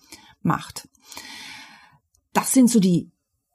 macht. 0.42 0.88
Das 2.32 2.52
sind 2.52 2.70
so 2.70 2.78
die 2.78 3.10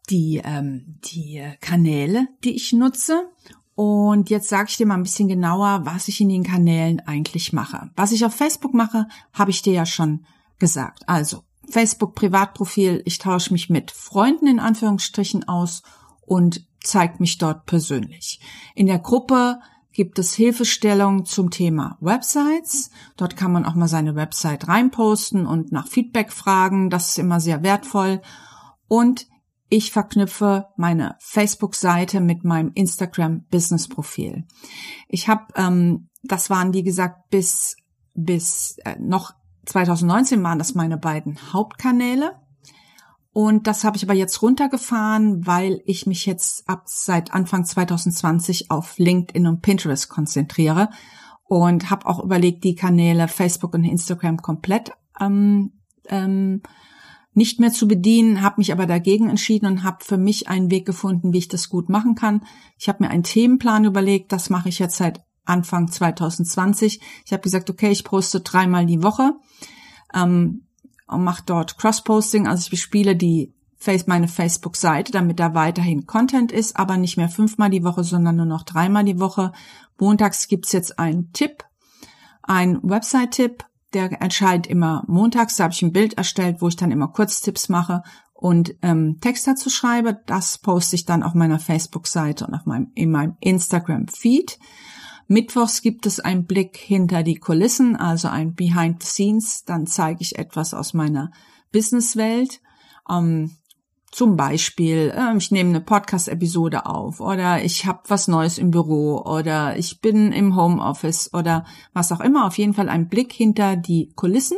die, 0.09 0.41
ähm, 0.43 0.99
die 1.05 1.41
Kanäle, 1.61 2.27
die 2.43 2.55
ich 2.55 2.73
nutze. 2.73 3.29
Und 3.75 4.29
jetzt 4.29 4.49
sage 4.49 4.67
ich 4.69 4.77
dir 4.77 4.85
mal 4.85 4.95
ein 4.95 5.03
bisschen 5.03 5.29
genauer, 5.29 5.85
was 5.85 6.07
ich 6.07 6.19
in 6.21 6.29
den 6.29 6.43
Kanälen 6.43 6.99
eigentlich 6.99 7.53
mache. 7.53 7.89
Was 7.95 8.11
ich 8.11 8.25
auf 8.25 8.35
Facebook 8.35 8.73
mache, 8.73 9.07
habe 9.33 9.51
ich 9.51 9.61
dir 9.61 9.73
ja 9.73 9.85
schon 9.85 10.25
gesagt. 10.59 11.07
Also 11.07 11.43
Facebook 11.71 12.15
Privatprofil, 12.15 13.01
ich 13.05 13.17
tausche 13.17 13.51
mich 13.51 13.69
mit 13.69 13.91
Freunden 13.91 14.47
in 14.47 14.59
Anführungsstrichen 14.59 15.47
aus 15.47 15.83
und 16.21 16.65
zeige 16.83 17.15
mich 17.19 17.37
dort 17.37 17.65
persönlich. 17.65 18.39
In 18.75 18.87
der 18.87 18.99
Gruppe 18.99 19.59
gibt 19.93 20.19
es 20.19 20.33
Hilfestellung 20.33 21.25
zum 21.25 21.51
Thema 21.51 21.97
Websites. 21.99 22.91
Dort 23.17 23.35
kann 23.35 23.51
man 23.51 23.65
auch 23.65 23.75
mal 23.75 23.87
seine 23.87 24.15
Website 24.15 24.67
reinposten 24.67 25.45
und 25.45 25.71
nach 25.71 25.87
Feedback 25.87 26.31
fragen. 26.31 26.89
Das 26.89 27.09
ist 27.09 27.19
immer 27.19 27.39
sehr 27.39 27.63
wertvoll. 27.63 28.21
Und 28.87 29.27
ich 29.67 29.91
verknüpfe 29.91 30.67
meine 30.77 31.15
Facebook-Seite 31.19 32.19
mit 32.19 32.43
meinem 32.43 32.71
Instagram-Business-Profil. 32.73 34.45
Ich 35.07 35.27
habe, 35.27 35.45
ähm, 35.55 36.09
das 36.23 36.49
waren 36.49 36.73
wie 36.73 36.83
gesagt 36.83 37.29
bis 37.29 37.75
bis 38.13 38.77
äh, 38.83 38.95
noch 38.99 39.33
2019 39.65 40.43
waren 40.43 40.59
das 40.59 40.75
meine 40.75 40.97
beiden 40.97 41.53
Hauptkanäle. 41.53 42.35
Und 43.33 43.67
das 43.67 43.83
habe 43.83 43.95
ich 43.95 44.03
aber 44.03 44.13
jetzt 44.13 44.41
runtergefahren, 44.41 45.47
weil 45.47 45.81
ich 45.85 46.05
mich 46.05 46.25
jetzt 46.25 46.67
ab 46.67 46.83
seit 46.85 47.33
Anfang 47.33 47.63
2020 47.63 48.71
auf 48.71 48.97
LinkedIn 48.97 49.47
und 49.47 49.61
Pinterest 49.61 50.09
konzentriere 50.09 50.89
und 51.45 51.89
habe 51.89 52.07
auch 52.07 52.21
überlegt, 52.21 52.63
die 52.65 52.75
Kanäle 52.75 53.27
Facebook 53.29 53.73
und 53.73 53.85
Instagram 53.85 54.37
komplett 54.37 54.91
ähm, 55.19 55.71
ähm, 56.07 56.61
nicht 57.33 57.61
mehr 57.61 57.71
zu 57.71 57.87
bedienen, 57.87 58.41
habe 58.41 58.55
mich 58.57 58.73
aber 58.73 58.85
dagegen 58.85 59.29
entschieden 59.29 59.65
und 59.65 59.83
habe 59.83 60.03
für 60.03 60.17
mich 60.17 60.49
einen 60.49 60.69
Weg 60.69 60.85
gefunden, 60.85 61.31
wie 61.31 61.37
ich 61.37 61.47
das 61.47 61.69
gut 61.69 61.87
machen 61.87 62.15
kann. 62.15 62.43
Ich 62.77 62.89
habe 62.89 63.03
mir 63.03 63.09
einen 63.09 63.23
Themenplan 63.23 63.85
überlegt, 63.85 64.33
das 64.33 64.49
mache 64.49 64.67
ich 64.67 64.79
jetzt 64.79 64.97
seit 64.97 65.21
Anfang 65.45 65.89
2020. 65.89 67.01
Ich 67.25 67.33
habe 67.33 67.41
gesagt, 67.41 67.69
okay, 67.69 67.91
ich 67.91 68.03
poste 68.03 68.41
dreimal 68.41 68.85
die 68.85 69.03
Woche 69.03 69.33
ähm, 70.13 70.65
und 71.07 71.23
mache 71.23 71.43
dort 71.45 71.77
Cross-Posting, 71.77 72.47
also 72.47 72.63
ich 72.63 72.69
bespiele 72.69 73.15
die 73.15 73.53
Face, 73.77 74.05
meine 74.05 74.27
Facebook-Seite, 74.27 75.11
damit 75.11 75.39
da 75.39 75.55
weiterhin 75.55 76.05
Content 76.05 76.51
ist, 76.51 76.77
aber 76.77 76.97
nicht 76.97 77.17
mehr 77.17 77.29
fünfmal 77.29 77.71
die 77.71 77.83
Woche, 77.83 78.03
sondern 78.03 78.35
nur 78.35 78.45
noch 78.45 78.61
dreimal 78.61 79.03
die 79.03 79.19
Woche. 79.19 79.53
Montags 79.99 80.47
gibt's 80.47 80.71
jetzt 80.71 80.99
einen 80.99 81.33
Tipp, 81.33 81.63
ein 82.43 82.79
Website-Tipp 82.83 83.65
der 83.93 84.11
erscheint 84.21 84.67
immer 84.67 85.03
montags. 85.07 85.57
Da 85.57 85.65
habe 85.65 85.73
ich 85.73 85.81
ein 85.81 85.91
Bild 85.91 86.13
erstellt, 86.13 86.57
wo 86.61 86.67
ich 86.67 86.75
dann 86.75 86.91
immer 86.91 87.09
Kurztipps 87.09 87.69
mache 87.69 88.03
und 88.33 88.75
ähm, 88.81 89.17
Text 89.21 89.47
dazu 89.47 89.69
schreibe. 89.69 90.21
Das 90.25 90.57
poste 90.57 90.95
ich 90.95 91.05
dann 91.05 91.23
auf 91.23 91.33
meiner 91.33 91.59
Facebook-Seite 91.59 92.47
und 92.47 92.53
auf 92.53 92.65
meinem, 92.65 92.91
in 92.95 93.11
meinem 93.11 93.35
Instagram-Feed. 93.39 94.59
Mittwochs 95.31 95.81
gibt 95.81 96.07
es 96.07 96.19
einen 96.19 96.45
Blick 96.45 96.75
hinter 96.75 97.23
die 97.23 97.35
Kulissen, 97.35 97.95
also 97.95 98.27
ein 98.27 98.53
Behind 98.53 99.01
the 99.01 99.07
Scenes. 99.07 99.63
Dann 99.63 99.87
zeige 99.87 100.19
ich 100.19 100.37
etwas 100.37 100.73
aus 100.73 100.93
meiner 100.93 101.31
Businesswelt. 101.71 102.59
Ähm, 103.09 103.55
zum 104.11 104.35
Beispiel, 104.35 105.13
äh, 105.15 105.37
ich 105.37 105.49
nehme 105.49 105.69
eine 105.69 105.79
Podcast-Episode 105.79 106.85
auf 106.85 107.21
oder 107.21 107.63
ich 107.63 107.85
habe 107.85 108.01
was 108.09 108.27
Neues 108.27 108.57
im 108.57 108.71
Büro 108.71 109.21
oder 109.21 109.77
ich 109.77 110.01
bin 110.01 110.33
im 110.33 110.57
Homeoffice 110.57 111.33
oder 111.33 111.63
was 111.93 112.11
auch 112.11 112.19
immer. 112.19 112.45
Auf 112.45 112.57
jeden 112.57 112.73
Fall 112.73 112.89
ein 112.89 113.07
Blick 113.07 113.31
hinter 113.31 113.77
die 113.77 114.11
Kulissen. 114.17 114.57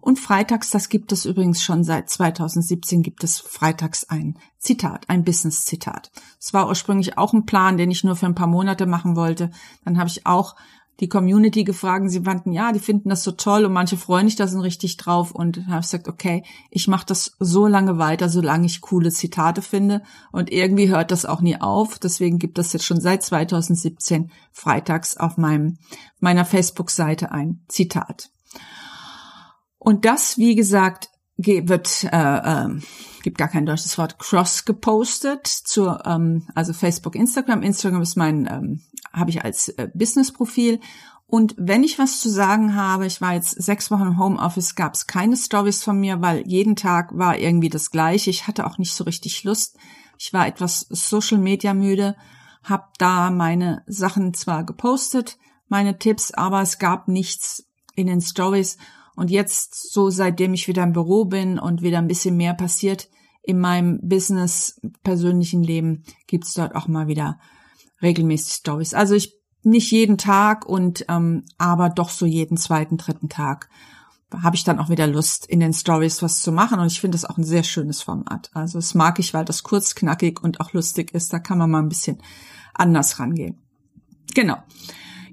Und 0.00 0.18
freitags, 0.18 0.70
das 0.70 0.88
gibt 0.88 1.12
es 1.12 1.24
übrigens 1.24 1.62
schon 1.62 1.84
seit 1.84 2.08
2017, 2.08 3.02
gibt 3.02 3.22
es 3.22 3.38
freitags 3.38 4.04
ein 4.08 4.38
Zitat, 4.58 5.08
ein 5.08 5.24
Business-Zitat. 5.24 6.10
Es 6.38 6.54
war 6.54 6.68
ursprünglich 6.68 7.18
auch 7.18 7.32
ein 7.32 7.44
Plan, 7.44 7.76
den 7.76 7.90
ich 7.90 8.04
nur 8.04 8.16
für 8.16 8.26
ein 8.26 8.34
paar 8.34 8.46
Monate 8.46 8.86
machen 8.86 9.16
wollte. 9.16 9.50
Dann 9.84 9.98
habe 9.98 10.08
ich 10.08 10.26
auch 10.26 10.56
die 11.00 11.08
Community 11.08 11.64
gefragt, 11.64 12.10
sie 12.10 12.22
fanden, 12.22 12.52
ja, 12.52 12.72
die 12.72 12.78
finden 12.78 13.08
das 13.08 13.24
so 13.24 13.32
toll 13.32 13.64
und 13.64 13.72
manche 13.72 13.96
freuen 13.96 14.28
sich 14.28 14.36
da 14.36 14.46
sind 14.46 14.60
richtig 14.60 14.98
drauf 14.98 15.32
und 15.32 15.66
habe 15.66 15.80
ich 15.80 15.86
gesagt, 15.86 16.08
okay, 16.08 16.44
ich 16.70 16.88
mache 16.88 17.06
das 17.06 17.36
so 17.38 17.66
lange 17.66 17.98
weiter, 17.98 18.28
solange 18.28 18.66
ich 18.66 18.82
coole 18.82 19.10
Zitate 19.10 19.62
finde 19.62 20.02
und 20.30 20.52
irgendwie 20.52 20.90
hört 20.90 21.10
das 21.10 21.24
auch 21.24 21.40
nie 21.40 21.60
auf. 21.60 21.98
Deswegen 21.98 22.38
gibt 22.38 22.58
es 22.58 22.72
jetzt 22.72 22.84
schon 22.84 23.00
seit 23.00 23.22
2017 23.22 24.30
freitags 24.52 25.16
auf 25.16 25.38
meinem 25.38 25.78
meiner 26.20 26.44
Facebook-Seite 26.44 27.32
ein 27.32 27.64
Zitat. 27.68 28.30
Und 29.80 30.04
das, 30.04 30.36
wie 30.36 30.54
gesagt, 30.54 31.08
wird 31.38 32.04
äh, 32.04 32.66
äh, 32.66 32.68
gibt 33.22 33.38
gar 33.38 33.48
kein 33.48 33.64
deutsches 33.64 33.96
Wort 33.96 34.18
cross 34.18 34.66
gepostet 34.66 35.46
zur 35.46 36.04
ähm, 36.04 36.46
also 36.54 36.74
Facebook 36.74 37.14
Instagram. 37.14 37.62
Instagram 37.62 38.02
ist 38.02 38.16
mein 38.16 38.46
ähm, 38.46 38.82
habe 39.10 39.30
ich 39.30 39.42
als 39.42 39.70
äh, 39.70 39.88
Business 39.94 40.32
Profil 40.32 40.80
und 41.26 41.54
wenn 41.56 41.82
ich 41.82 41.98
was 41.98 42.20
zu 42.20 42.28
sagen 42.28 42.74
habe 42.76 43.06
ich 43.06 43.22
war 43.22 43.32
jetzt 43.32 43.50
sechs 43.62 43.90
Wochen 43.90 44.02
im 44.02 44.18
Homeoffice 44.18 44.74
gab 44.74 44.92
es 44.92 45.06
keine 45.06 45.34
Stories 45.36 45.82
von 45.82 45.98
mir 45.98 46.20
weil 46.20 46.46
jeden 46.46 46.76
Tag 46.76 47.16
war 47.16 47.38
irgendwie 47.38 47.70
das 47.70 47.90
gleiche. 47.90 48.28
Ich 48.28 48.46
hatte 48.46 48.66
auch 48.66 48.76
nicht 48.76 48.92
so 48.92 49.04
richtig 49.04 49.42
Lust. 49.44 49.78
Ich 50.18 50.34
war 50.34 50.46
etwas 50.46 50.86
Social 50.90 51.38
Media 51.38 51.72
müde 51.72 52.16
habe 52.62 52.84
da 52.98 53.30
meine 53.30 53.82
Sachen 53.86 54.34
zwar 54.34 54.64
gepostet 54.64 55.38
meine 55.68 55.98
Tipps 55.98 56.32
aber 56.32 56.60
es 56.60 56.78
gab 56.78 57.08
nichts 57.08 57.64
in 57.94 58.08
den 58.08 58.20
Stories 58.20 58.76
und 59.20 59.30
jetzt, 59.30 59.92
so 59.92 60.08
seitdem 60.08 60.54
ich 60.54 60.66
wieder 60.66 60.82
im 60.82 60.94
Büro 60.94 61.26
bin 61.26 61.58
und 61.58 61.82
wieder 61.82 61.98
ein 61.98 62.08
bisschen 62.08 62.38
mehr 62.38 62.54
passiert 62.54 63.10
in 63.42 63.60
meinem 63.60 64.00
Business, 64.00 64.80
persönlichen 65.02 65.62
Leben, 65.62 66.04
gibt's 66.26 66.54
dort 66.54 66.74
auch 66.74 66.88
mal 66.88 67.06
wieder 67.06 67.38
regelmäßig 68.00 68.54
Stories. 68.54 68.94
Also 68.94 69.14
ich 69.14 69.34
nicht 69.62 69.90
jeden 69.90 70.16
Tag 70.16 70.64
und 70.64 71.04
ähm, 71.10 71.44
aber 71.58 71.90
doch 71.90 72.08
so 72.08 72.24
jeden 72.24 72.56
zweiten, 72.56 72.96
dritten 72.96 73.28
Tag 73.28 73.68
habe 74.42 74.56
ich 74.56 74.64
dann 74.64 74.78
auch 74.78 74.88
wieder 74.88 75.06
Lust, 75.06 75.44
in 75.44 75.60
den 75.60 75.74
Stories 75.74 76.22
was 76.22 76.40
zu 76.40 76.50
machen. 76.50 76.80
Und 76.80 76.86
ich 76.86 77.02
finde 77.02 77.16
das 77.16 77.26
auch 77.26 77.36
ein 77.36 77.44
sehr 77.44 77.62
schönes 77.62 78.00
Format. 78.00 78.50
Also 78.54 78.78
das 78.78 78.94
mag 78.94 79.18
ich, 79.18 79.34
weil 79.34 79.44
das 79.44 79.64
kurz, 79.64 79.94
knackig 79.94 80.42
und 80.42 80.62
auch 80.62 80.72
lustig 80.72 81.12
ist. 81.12 81.30
Da 81.30 81.40
kann 81.40 81.58
man 81.58 81.70
mal 81.70 81.82
ein 81.82 81.90
bisschen 81.90 82.22
anders 82.72 83.20
rangehen. 83.20 83.58
Genau. 84.34 84.56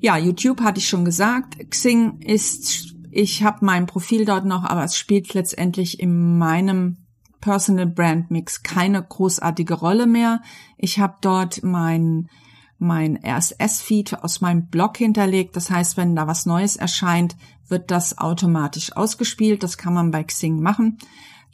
Ja, 0.02 0.17
YouTube 0.17 0.60
hatte 0.60 0.80
ich 0.80 0.89
schon 0.89 1.06
gesagt. 1.06 1.58
Xing 1.69 2.19
ist 2.19 2.97
ich 3.17 3.41
habe 3.41 3.65
mein 3.65 3.88
Profil 3.88 4.25
dort 4.25 4.45
noch, 4.45 4.63
aber 4.63 4.84
es 4.84 4.95
spielt 4.95 5.34
letztendlich 5.34 5.99
in 5.99 6.38
meinem 6.38 6.97
Personal 7.41 7.88
Brand 7.88 8.30
Mix 8.30 8.62
keine 8.62 9.01
großartige 9.01 9.73
Rolle 9.73 10.06
mehr. 10.06 10.43
Ich 10.77 10.99
habe 10.99 11.15
dort 11.21 11.63
mein 11.63 12.30
mein 12.77 13.17
RSS-Feed 13.25 14.23
aus 14.23 14.41
meinem 14.41 14.67
Blog 14.67 14.97
hinterlegt. 14.97 15.56
Das 15.56 15.71
heißt, 15.71 15.97
wenn 15.97 16.15
da 16.15 16.27
was 16.27 16.45
Neues 16.45 16.75
erscheint, 16.75 17.36
wird 17.67 17.89
das 17.89 18.19
automatisch 18.19 18.95
ausgespielt. 18.95 19.63
Das 19.63 19.80
kann 19.80 19.95
man 19.95 20.12
bei 20.12 20.23
Xing 20.23 20.62
machen. 20.62 20.99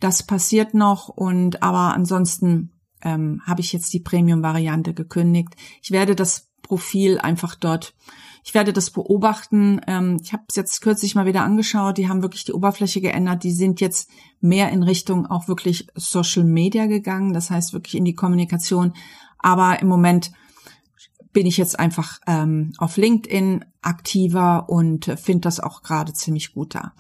Das 0.02 0.22
passiert 0.22 0.74
noch 0.74 1.08
und 1.08 1.64
aber 1.64 1.94
ansonsten 1.94 2.74
ähm, 3.04 3.42
habe 3.46 3.62
ich 3.62 3.72
jetzt 3.72 3.94
die 3.94 4.02
Premium-Variante 4.02 4.94
gekündigt. 4.94 5.56
Ich 5.82 5.92
werde 5.92 6.14
das 6.14 6.50
Profil 6.62 7.20
einfach 7.20 7.56
dort 7.56 7.94
Ich 8.44 8.54
werde 8.54 8.74
das 8.74 8.92
beobachten. 8.92 9.80
Ähm, 9.88 10.20
ich 10.22 10.34
habe 10.34 10.44
es 10.50 10.56
jetzt 10.56 10.82
kürzlich 10.82 11.16
mal 11.16 11.26
wieder 11.26 11.44
angeschaut. 11.44 11.98
Die 11.98 12.10
haben 12.10 12.22
wirklich 12.22 12.44
die 12.44 12.54
Oberfläche 12.54 13.02
geändert. 13.02 13.44
Die 13.44 13.52
sind 13.52 13.80
jetzt 13.82 14.10
mehr 14.42 14.70
in 14.70 14.84
Richtung 14.84 15.26
auch 15.26 15.48
wirklich 15.48 15.88
Social 15.96 16.44
Media 16.44 16.86
gegangen. 16.88 17.34
Das 17.34 17.50
heißt 17.50 17.74
wirklich 17.74 17.96
in 17.96 18.06
die 18.06 18.16
Kommunikation. 18.16 18.94
Aber 19.40 19.82
im 19.82 19.88
Moment 19.88 20.32
bin 21.32 21.48
ich 21.48 21.58
jetzt 21.58 21.80
einfach 21.80 22.20
ähm, 22.28 22.74
auf 22.78 22.98
LinkedIn 22.98 23.66
aktiver 23.82 24.70
und 24.70 25.06
finde 25.22 25.42
das 25.42 25.60
auch 25.60 25.82
gerade 25.82 26.14
ziemlich 26.14 26.54
gut 26.54 26.76
da. 26.76 26.94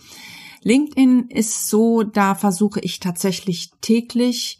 LinkedIn 0.64 1.28
ist 1.30 1.70
so, 1.70 2.04
da 2.04 2.36
versuche 2.36 2.80
ich 2.80 3.00
tatsächlich 3.00 3.72
täglich 3.82 4.60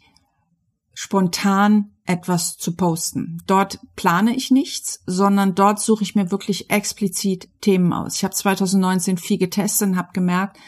spontan 0.94 1.90
etwas 2.06 2.56
zu 2.56 2.76
posten. 2.76 3.42
Dort 3.46 3.78
plane 3.96 4.34
ich 4.36 4.50
nichts, 4.50 5.02
sondern 5.06 5.54
dort 5.54 5.80
suche 5.80 6.02
ich 6.02 6.14
mir 6.14 6.30
wirklich 6.30 6.70
explizit 6.70 7.48
Themen 7.60 7.92
aus. 7.92 8.16
Ich 8.16 8.24
habe 8.24 8.34
2019 8.34 9.16
viel 9.16 9.38
getestet 9.38 9.88
und 9.88 9.96
habe 9.96 10.12
gemerkt, 10.12 10.58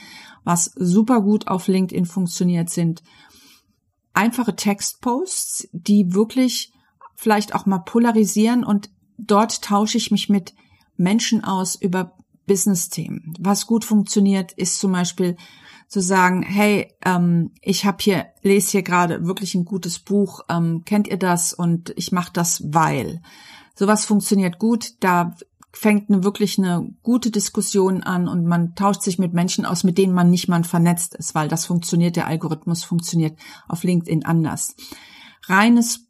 was 0.44 0.72
super 0.76 1.20
gut 1.20 1.48
auf 1.48 1.68
LinkedIn 1.68 2.06
funktioniert, 2.06 2.70
sind 2.70 3.02
einfache 4.14 4.56
Textposts, 4.56 5.68
die 5.72 6.14
wirklich 6.14 6.72
vielleicht 7.14 7.54
auch 7.54 7.66
mal 7.66 7.80
polarisieren 7.80 8.64
und 8.64 8.90
dort 9.18 9.62
tausche 9.62 9.98
ich 9.98 10.10
mich 10.10 10.28
mit 10.28 10.54
Menschen 10.96 11.44
aus 11.44 11.74
über 11.74 12.16
Business-Themen. 12.46 13.34
Was 13.38 13.66
gut 13.66 13.84
funktioniert, 13.84 14.52
ist 14.52 14.78
zum 14.78 14.92
Beispiel 14.92 15.36
zu 15.88 16.00
sagen, 16.00 16.42
hey, 16.42 16.92
ähm, 17.04 17.52
ich 17.60 17.84
habe 17.84 17.98
hier, 18.00 18.26
lese 18.42 18.72
hier 18.72 18.82
gerade 18.82 19.26
wirklich 19.26 19.54
ein 19.54 19.64
gutes 19.64 19.98
Buch, 19.98 20.40
ähm, 20.48 20.82
kennt 20.84 21.08
ihr 21.08 21.18
das? 21.18 21.52
Und 21.52 21.92
ich 21.96 22.12
mache 22.12 22.32
das, 22.32 22.62
weil. 22.72 23.22
Sowas 23.74 24.04
funktioniert 24.04 24.58
gut, 24.58 24.94
da 25.00 25.34
fängt 25.72 26.08
eine, 26.08 26.24
wirklich 26.24 26.58
eine 26.58 26.94
gute 27.02 27.30
Diskussion 27.30 28.02
an 28.02 28.28
und 28.28 28.46
man 28.46 28.74
tauscht 28.74 29.02
sich 29.02 29.18
mit 29.18 29.34
Menschen 29.34 29.66
aus, 29.66 29.84
mit 29.84 29.98
denen 29.98 30.14
man 30.14 30.30
nicht 30.30 30.48
mal 30.48 30.64
vernetzt 30.64 31.14
ist, 31.14 31.34
weil 31.34 31.48
das 31.48 31.66
funktioniert, 31.66 32.16
der 32.16 32.26
Algorithmus 32.26 32.82
funktioniert 32.82 33.38
auf 33.68 33.84
LinkedIn 33.84 34.24
anders. 34.24 34.74
Reines 35.46 36.06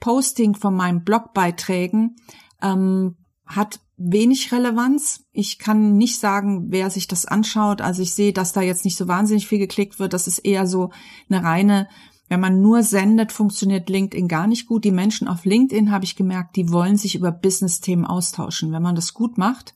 Posting 0.00 0.54
von 0.54 0.74
meinen 0.74 1.04
Blogbeiträgen 1.04 2.16
ähm, 2.62 3.16
hat 3.44 3.80
wenig 4.02 4.50
Relevanz. 4.50 5.24
Ich 5.30 5.58
kann 5.58 5.96
nicht 5.96 6.18
sagen, 6.18 6.68
wer 6.70 6.88
sich 6.88 7.06
das 7.06 7.26
anschaut. 7.26 7.82
Also 7.82 8.00
ich 8.02 8.14
sehe, 8.14 8.32
dass 8.32 8.52
da 8.52 8.62
jetzt 8.62 8.84
nicht 8.86 8.96
so 8.96 9.08
wahnsinnig 9.08 9.46
viel 9.46 9.58
geklickt 9.58 9.98
wird. 9.98 10.14
Das 10.14 10.26
ist 10.26 10.38
eher 10.38 10.66
so 10.66 10.90
eine 11.28 11.44
reine, 11.44 11.86
wenn 12.28 12.40
man 12.40 12.62
nur 12.62 12.82
sendet, 12.82 13.30
funktioniert 13.30 13.90
LinkedIn 13.90 14.26
gar 14.26 14.46
nicht 14.46 14.66
gut. 14.66 14.84
Die 14.84 14.90
Menschen 14.90 15.28
auf 15.28 15.44
LinkedIn, 15.44 15.90
habe 15.90 16.04
ich 16.04 16.16
gemerkt, 16.16 16.56
die 16.56 16.72
wollen 16.72 16.96
sich 16.96 17.14
über 17.14 17.30
Business-Themen 17.30 18.06
austauschen. 18.06 18.72
Wenn 18.72 18.82
man 18.82 18.94
das 18.94 19.12
gut 19.12 19.36
macht, 19.36 19.74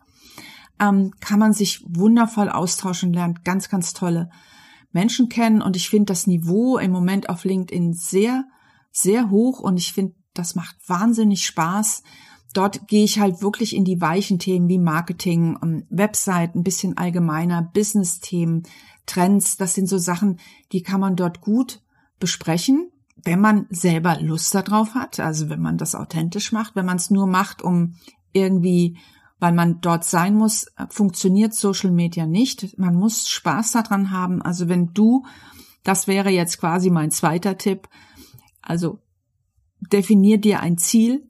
ähm, 0.81 1.13
kann 1.21 1.39
man 1.39 1.53
sich 1.53 1.85
wundervoll 1.87 2.49
austauschen, 2.49 3.13
lernt 3.13 3.45
ganz, 3.45 3.69
ganz 3.69 3.93
tolle 3.93 4.31
Menschen 4.91 5.29
kennen. 5.29 5.61
Und 5.61 5.77
ich 5.77 5.91
finde 5.91 6.07
das 6.07 6.27
Niveau 6.27 6.79
im 6.79 6.93
Moment 6.93 7.29
auf 7.29 7.45
LinkedIn 7.45 7.93
sehr, 7.93 8.45
sehr 8.91 9.29
hoch. 9.29 9.61
Und 9.61 9.77
ich 9.77 9.93
finde, 9.93 10.15
das 10.33 10.55
macht 10.55 10.77
wahnsinnig 10.87 11.45
Spaß 11.45 12.03
dort 12.55 12.89
gehe 12.89 13.05
ich 13.05 13.21
halt 13.21 13.43
wirklich 13.43 13.77
in 13.77 13.85
die 13.85 14.01
weichen 14.01 14.39
Themen 14.39 14.69
wie 14.69 14.79
Marketing, 14.79 15.59
ähm, 15.63 15.87
Website, 15.91 16.55
ein 16.55 16.63
bisschen 16.63 16.97
allgemeiner, 16.97 17.63
Business-Themen, 17.63 18.63
Trends. 19.05 19.57
Das 19.57 19.75
sind 19.75 19.89
so 19.89 19.99
Sachen, 19.99 20.39
die 20.73 20.83
kann 20.83 21.01
man 21.01 21.17
dort 21.17 21.41
gut 21.41 21.83
besprechen, 22.19 22.91
wenn 23.17 23.41
man 23.41 23.67
selber 23.71 24.19
Lust 24.21 24.55
darauf 24.55 24.95
hat. 24.95 25.21
Also 25.21 25.51
wenn 25.51 25.61
man 25.61 25.77
das 25.77 25.95
authentisch 25.95 26.53
macht, 26.53 26.77
wenn 26.77 26.87
man 26.87 26.97
es 26.97 27.11
nur 27.11 27.27
macht, 27.27 27.61
um 27.61 27.97
irgendwie, 28.33 28.97
weil 29.41 29.53
man 29.53 29.81
dort 29.81 30.05
sein 30.05 30.35
muss, 30.35 30.67
funktioniert 30.89 31.55
Social 31.55 31.91
Media 31.91 32.27
nicht. 32.27 32.79
Man 32.79 32.95
muss 32.95 33.29
Spaß 33.29 33.73
daran 33.73 34.11
haben. 34.11 34.41
Also 34.41 34.69
wenn 34.69 34.95
du, 34.95 35.27
das 35.83 36.07
wäre 36.07 36.31
jetzt 36.31 36.59
quasi 36.59 36.89
mein 36.89 37.11
zweiter 37.11 37.59
Tipp, 37.59 37.89
also 38.63 39.01
definier 39.93 40.39
dir 40.39 40.61
ein 40.61 40.79
Ziel, 40.79 41.29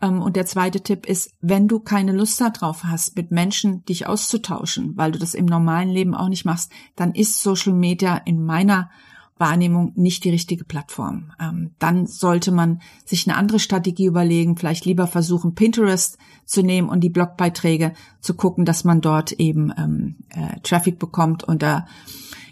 und 0.00 0.36
der 0.36 0.46
zweite 0.46 0.82
Tipp 0.82 1.06
ist, 1.06 1.30
wenn 1.40 1.68
du 1.68 1.80
keine 1.80 2.12
Lust 2.12 2.40
darauf 2.40 2.84
hast, 2.84 3.16
mit 3.16 3.30
Menschen 3.30 3.84
dich 3.84 4.06
auszutauschen, 4.06 4.96
weil 4.96 5.12
du 5.12 5.18
das 5.18 5.34
im 5.34 5.46
normalen 5.46 5.88
Leben 5.88 6.14
auch 6.14 6.28
nicht 6.28 6.44
machst, 6.44 6.72
dann 6.96 7.14
ist 7.14 7.42
Social 7.42 7.72
Media 7.72 8.16
in 8.16 8.44
meiner 8.44 8.90
Wahrnehmung 9.36 9.92
nicht 9.96 10.24
die 10.24 10.30
richtige 10.30 10.64
Plattform. 10.64 11.32
Ähm, 11.40 11.74
dann 11.78 12.06
sollte 12.06 12.52
man 12.52 12.80
sich 13.04 13.26
eine 13.26 13.36
andere 13.36 13.58
Strategie 13.58 14.06
überlegen, 14.06 14.56
vielleicht 14.56 14.84
lieber 14.84 15.06
versuchen, 15.06 15.54
Pinterest 15.54 16.18
zu 16.44 16.62
nehmen 16.62 16.88
und 16.88 17.00
die 17.00 17.10
Blogbeiträge 17.10 17.94
zu 18.20 18.34
gucken, 18.34 18.64
dass 18.64 18.84
man 18.84 19.00
dort 19.00 19.32
eben 19.32 19.72
ähm, 19.76 20.16
äh, 20.30 20.60
Traffic 20.60 20.98
bekommt 20.98 21.42
und 21.42 21.62
da, 21.62 21.86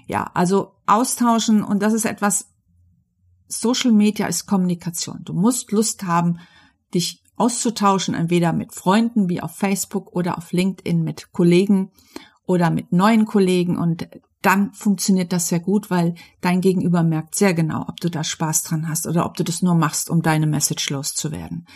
ja, 0.07 0.31
also 0.35 0.73
austauschen 0.87 1.63
und 1.63 1.83
das 1.83 1.93
ist 1.93 2.05
etwas, 2.05 2.49
Social 3.47 3.93
Media 3.93 4.27
ist 4.27 4.47
Kommunikation. 4.47 5.21
Du 5.25 5.35
musst 5.35 5.73
Lust 5.73 6.05
haben, 6.05 6.39
dich 6.95 7.22
auszutauschen, 7.43 8.15
entweder 8.15 8.53
mit 8.53 8.73
Freunden 8.73 9.29
wie 9.29 9.41
auf 9.41 9.57
Facebook 9.57 10.15
oder 10.15 10.39
auf 10.39 10.53
LinkedIn 10.53 11.03
mit 11.03 11.33
Kollegen 11.33 11.91
oder 12.47 12.71
mit 12.71 12.93
neuen 12.93 13.25
Kollegen 13.27 13.77
und 13.77 14.09
dann 14.43 14.73
funktioniert 14.73 15.33
das 15.33 15.49
sehr 15.49 15.59
gut, 15.59 15.91
weil 15.91 16.15
dein 16.41 16.61
Gegenüber 16.61 17.03
merkt 17.03 17.35
sehr 17.35 17.53
genau, 17.53 17.85
ob 17.89 18.01
du 18.01 18.11
da 18.11 18.23
Spaß 18.23 18.63
dran 18.63 18.89
hast 18.89 19.09
oder 19.09 19.27
ob 19.27 19.37
du 19.37 19.43
das 19.43 19.61
nur 19.61 19.75
machst, 19.75 20.09
um 20.09 20.23
deine 20.23 20.47
Message 20.47 20.91
loszuwerden. 20.91 21.67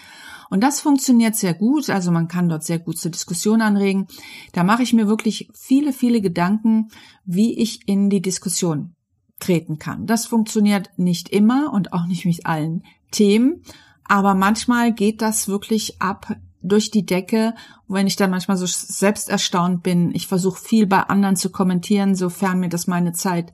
Und 0.51 0.63
das 0.63 0.81
funktioniert 0.81 1.35
sehr 1.35 1.55
gut, 1.55 1.91
also 1.91 2.13
man 2.13 2.29
kann 2.29 2.49
dort 2.49 2.63
sehr 2.63 2.79
gut 2.79 2.99
zur 2.99 3.11
Diskussion 3.11 3.61
anregen. 3.61 4.07
Da 4.53 4.63
mache 4.63 4.85
ich 4.85 4.93
mir 4.93 5.09
wirklich 5.09 5.51
viele, 5.53 5.93
viele 5.93 6.21
Gedanken, 6.21 6.89
wie 7.25 7.59
ich 7.59 7.89
in 7.89 8.09
die 8.09 8.23
Diskussion 8.23 8.95
treten 9.41 9.79
kann. 9.79 10.07
Das 10.07 10.27
funktioniert 10.27 10.91
nicht 10.97 11.29
immer 11.29 11.73
und 11.73 11.93
auch 11.93 12.07
nicht 12.07 12.25
mit 12.25 12.47
allen 12.47 12.85
Themen, 13.11 13.63
aber 14.09 14.35
manchmal 14.35 14.93
geht 14.93 15.23
das 15.23 15.49
wirklich 15.49 16.01
ab 16.01 16.37
durch 16.63 16.91
die 16.91 17.07
Decke. 17.07 17.55
Wenn 17.89 18.07
ich 18.07 18.17
dann 18.17 18.31
manchmal 18.31 18.57
so 18.57 18.67
selbst 18.67 19.29
erstaunt 19.29 19.83
bin, 19.83 20.15
ich 20.15 20.27
versuche 20.27 20.61
viel 20.61 20.87
bei 20.87 21.01
anderen 21.01 21.37
zu 21.37 21.51
kommentieren, 21.51 22.15
sofern 22.15 22.61
mir 22.61 22.69
das 22.69 22.87
meine 22.87 23.13
Zeit, 23.13 23.53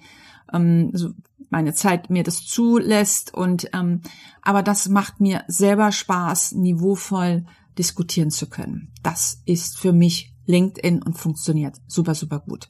ähm, 0.52 0.90
so 0.94 1.10
meine 1.50 1.74
Zeit 1.74 2.10
mir 2.10 2.22
das 2.22 2.44
zulässt. 2.44 3.34
Und 3.34 3.68
ähm, 3.74 4.00
aber 4.40 4.62
das 4.62 4.88
macht 4.88 5.20
mir 5.20 5.44
selber 5.48 5.92
Spaß, 5.92 6.52
niveauvoll 6.52 7.44
diskutieren 7.78 8.30
zu 8.30 8.48
können. 8.48 8.92
Das 9.02 9.42
ist 9.44 9.78
für 9.78 9.92
mich 9.92 10.34
LinkedIn 10.46 11.02
und 11.02 11.18
funktioniert 11.18 11.76
super, 11.86 12.14
super 12.14 12.40
gut. 12.40 12.68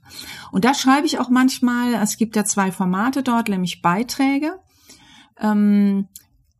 Und 0.50 0.64
da 0.64 0.74
schreibe 0.74 1.06
ich 1.06 1.18
auch 1.18 1.30
manchmal, 1.30 1.94
es 1.94 2.16
gibt 2.16 2.36
ja 2.36 2.44
zwei 2.44 2.70
Formate 2.70 3.22
dort, 3.22 3.48
nämlich 3.48 3.82
Beiträge. 3.82 4.58
Ähm, 5.40 6.08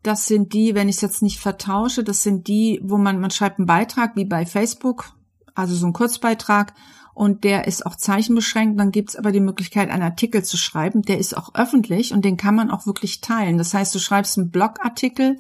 das 0.03 0.27
sind 0.27 0.53
die, 0.53 0.75
wenn 0.75 0.89
ich 0.89 0.97
es 0.97 1.03
jetzt 1.03 1.23
nicht 1.23 1.39
vertausche, 1.39 2.03
das 2.03 2.23
sind 2.23 2.49
die, 2.49 2.81
wo 2.83 2.99
man, 2.99 3.21
man 3.21 3.31
schreibt 3.31 3.59
einen 3.59 3.67
Beitrag, 3.67 4.17
wie 4.17 4.25
bei 4.25 4.47
Facebook, 4.47 5.13
also 5.55 5.75
so 5.75 5.87
ein 5.87 5.93
Kurzbeitrag, 5.93 6.75
und 7.15 7.45
der 7.45 7.67
ist 7.67 7.85
auch 7.85 7.97
zeichenbeschränkt. 7.97 8.81
Dann 8.81 8.91
gibt's 8.91 9.17
aber 9.17 9.33
die 9.33 9.41
Möglichkeit, 9.41 9.91
einen 9.91 10.03
Artikel 10.03 10.45
zu 10.45 10.57
schreiben. 10.57 11.03
Der 11.03 11.19
ist 11.19 11.37
auch 11.37 11.55
öffentlich 11.55 12.13
und 12.13 12.25
den 12.25 12.37
kann 12.39 12.55
man 12.55 12.71
auch 12.71 12.87
wirklich 12.87 13.21
teilen. 13.21 13.59
Das 13.59 13.75
heißt, 13.75 13.95
du 13.95 13.99
schreibst 13.99 14.39
einen 14.39 14.51
Blogartikel 14.51 15.39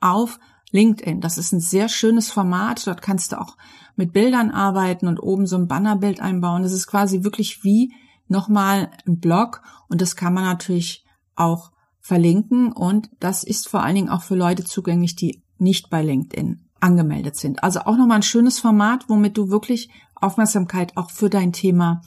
auf 0.00 0.38
LinkedIn. 0.70 1.22
Das 1.22 1.38
ist 1.38 1.52
ein 1.52 1.60
sehr 1.60 1.88
schönes 1.88 2.30
Format. 2.30 2.86
Dort 2.86 3.00
kannst 3.00 3.32
du 3.32 3.40
auch 3.40 3.56
mit 3.96 4.12
Bildern 4.12 4.50
arbeiten 4.50 5.08
und 5.08 5.18
oben 5.18 5.46
so 5.46 5.56
ein 5.56 5.68
Bannerbild 5.68 6.20
einbauen. 6.20 6.62
Das 6.62 6.72
ist 6.72 6.86
quasi 6.88 7.24
wirklich 7.24 7.64
wie 7.64 7.94
nochmal 8.28 8.90
ein 9.06 9.18
Blog 9.18 9.62
und 9.88 10.00
das 10.00 10.16
kann 10.16 10.34
man 10.34 10.44
natürlich 10.44 11.04
auch 11.36 11.70
verlinken 12.04 12.70
und 12.70 13.08
das 13.18 13.44
ist 13.44 13.66
vor 13.66 13.82
allen 13.82 13.94
Dingen 13.94 14.08
auch 14.10 14.20
für 14.20 14.34
Leute 14.34 14.62
zugänglich, 14.62 15.16
die 15.16 15.42
nicht 15.56 15.88
bei 15.88 16.02
LinkedIn 16.02 16.60
angemeldet 16.78 17.36
sind. 17.36 17.64
Also 17.64 17.80
auch 17.80 17.96
nochmal 17.96 18.18
ein 18.18 18.22
schönes 18.22 18.58
Format, 18.58 19.08
womit 19.08 19.38
du 19.38 19.48
wirklich 19.48 19.88
Aufmerksamkeit 20.14 20.98
auch 20.98 21.10
für 21.10 21.30
dein 21.30 21.54
Thema 21.54 22.02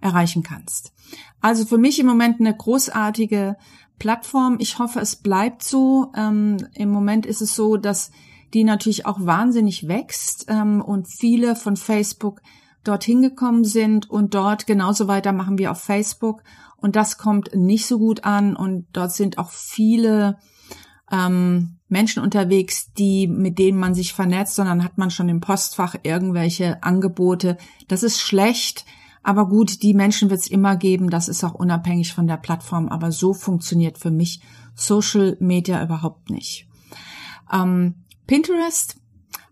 erreichen 0.00 0.42
kannst. 0.42 0.94
Also 1.42 1.66
für 1.66 1.76
mich 1.76 1.98
im 1.98 2.06
Moment 2.06 2.40
eine 2.40 2.56
großartige 2.56 3.56
Plattform. 3.98 4.56
Ich 4.58 4.78
hoffe, 4.78 5.00
es 5.00 5.16
bleibt 5.16 5.62
so. 5.62 6.10
Ähm, 6.16 6.56
Im 6.72 6.88
Moment 6.88 7.26
ist 7.26 7.42
es 7.42 7.54
so, 7.54 7.76
dass 7.76 8.10
die 8.54 8.64
natürlich 8.64 9.04
auch 9.04 9.18
wahnsinnig 9.20 9.86
wächst 9.86 10.46
ähm, 10.48 10.80
und 10.80 11.08
viele 11.08 11.56
von 11.56 11.76
Facebook 11.76 12.40
dorthin 12.84 13.20
gekommen 13.20 13.64
sind 13.64 14.08
und 14.08 14.34
dort 14.34 14.66
genauso 14.66 15.08
weitermachen 15.08 15.58
wie 15.58 15.68
auf 15.68 15.78
Facebook 15.78 16.42
und 16.82 16.96
das 16.96 17.18
kommt 17.18 17.54
nicht 17.54 17.86
so 17.86 17.98
gut 17.98 18.24
an 18.24 18.56
und 18.56 18.86
dort 18.92 19.12
sind 19.12 19.38
auch 19.38 19.50
viele 19.50 20.38
ähm, 21.10 21.78
Menschen 21.88 22.22
unterwegs, 22.22 22.92
die 22.94 23.28
mit 23.28 23.58
denen 23.58 23.78
man 23.78 23.94
sich 23.94 24.12
vernetzt, 24.14 24.54
sondern 24.54 24.82
hat 24.82 24.98
man 24.98 25.10
schon 25.10 25.28
im 25.28 25.40
Postfach 25.40 25.94
irgendwelche 26.02 26.82
Angebote. 26.82 27.58
Das 27.88 28.02
ist 28.02 28.20
schlecht, 28.20 28.84
aber 29.22 29.48
gut, 29.48 29.82
die 29.82 29.94
Menschen 29.94 30.30
wird 30.30 30.40
es 30.40 30.50
immer 30.50 30.76
geben. 30.76 31.10
Das 31.10 31.28
ist 31.28 31.44
auch 31.44 31.54
unabhängig 31.54 32.12
von 32.12 32.26
der 32.26 32.38
Plattform. 32.38 32.88
Aber 32.88 33.12
so 33.12 33.34
funktioniert 33.34 33.98
für 33.98 34.10
mich 34.10 34.40
Social 34.74 35.36
Media 35.38 35.82
überhaupt 35.82 36.30
nicht. 36.30 36.66
Ähm, 37.52 38.04
Pinterest 38.26 38.96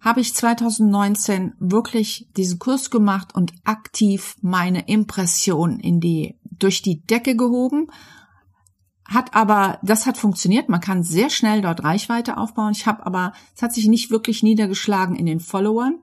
habe 0.01 0.21
ich 0.21 0.35
2019 0.35 1.53
wirklich 1.59 2.29
diesen 2.37 2.59
Kurs 2.59 2.91
gemacht 2.91 3.35
und 3.35 3.53
aktiv 3.65 4.37
meine 4.41 4.89
Impression 4.89 5.79
in 5.79 6.01
die, 6.01 6.39
durch 6.63 6.83
die 6.83 7.05
Decke 7.05 7.37
gehoben. 7.37 7.89
Hat 9.05 9.35
aber, 9.35 9.81
das 9.83 10.07
hat 10.07 10.17
funktioniert. 10.17 10.69
Man 10.69 10.81
kann 10.81 11.03
sehr 11.03 11.31
schnell 11.31 11.63
dort 11.63 11.83
Reichweite 11.83 12.37
aufbauen. 12.37 12.73
Ich 12.73 12.87
habe 12.87 13.05
aber, 13.05 13.33
es 13.57 13.63
hat 13.63 13.73
sich 13.75 13.89
nicht 13.89 14.11
wirklich 14.11 14.43
niedergeschlagen 14.43 15.17
in 15.17 15.27
den 15.27 15.41
Followern 15.41 15.99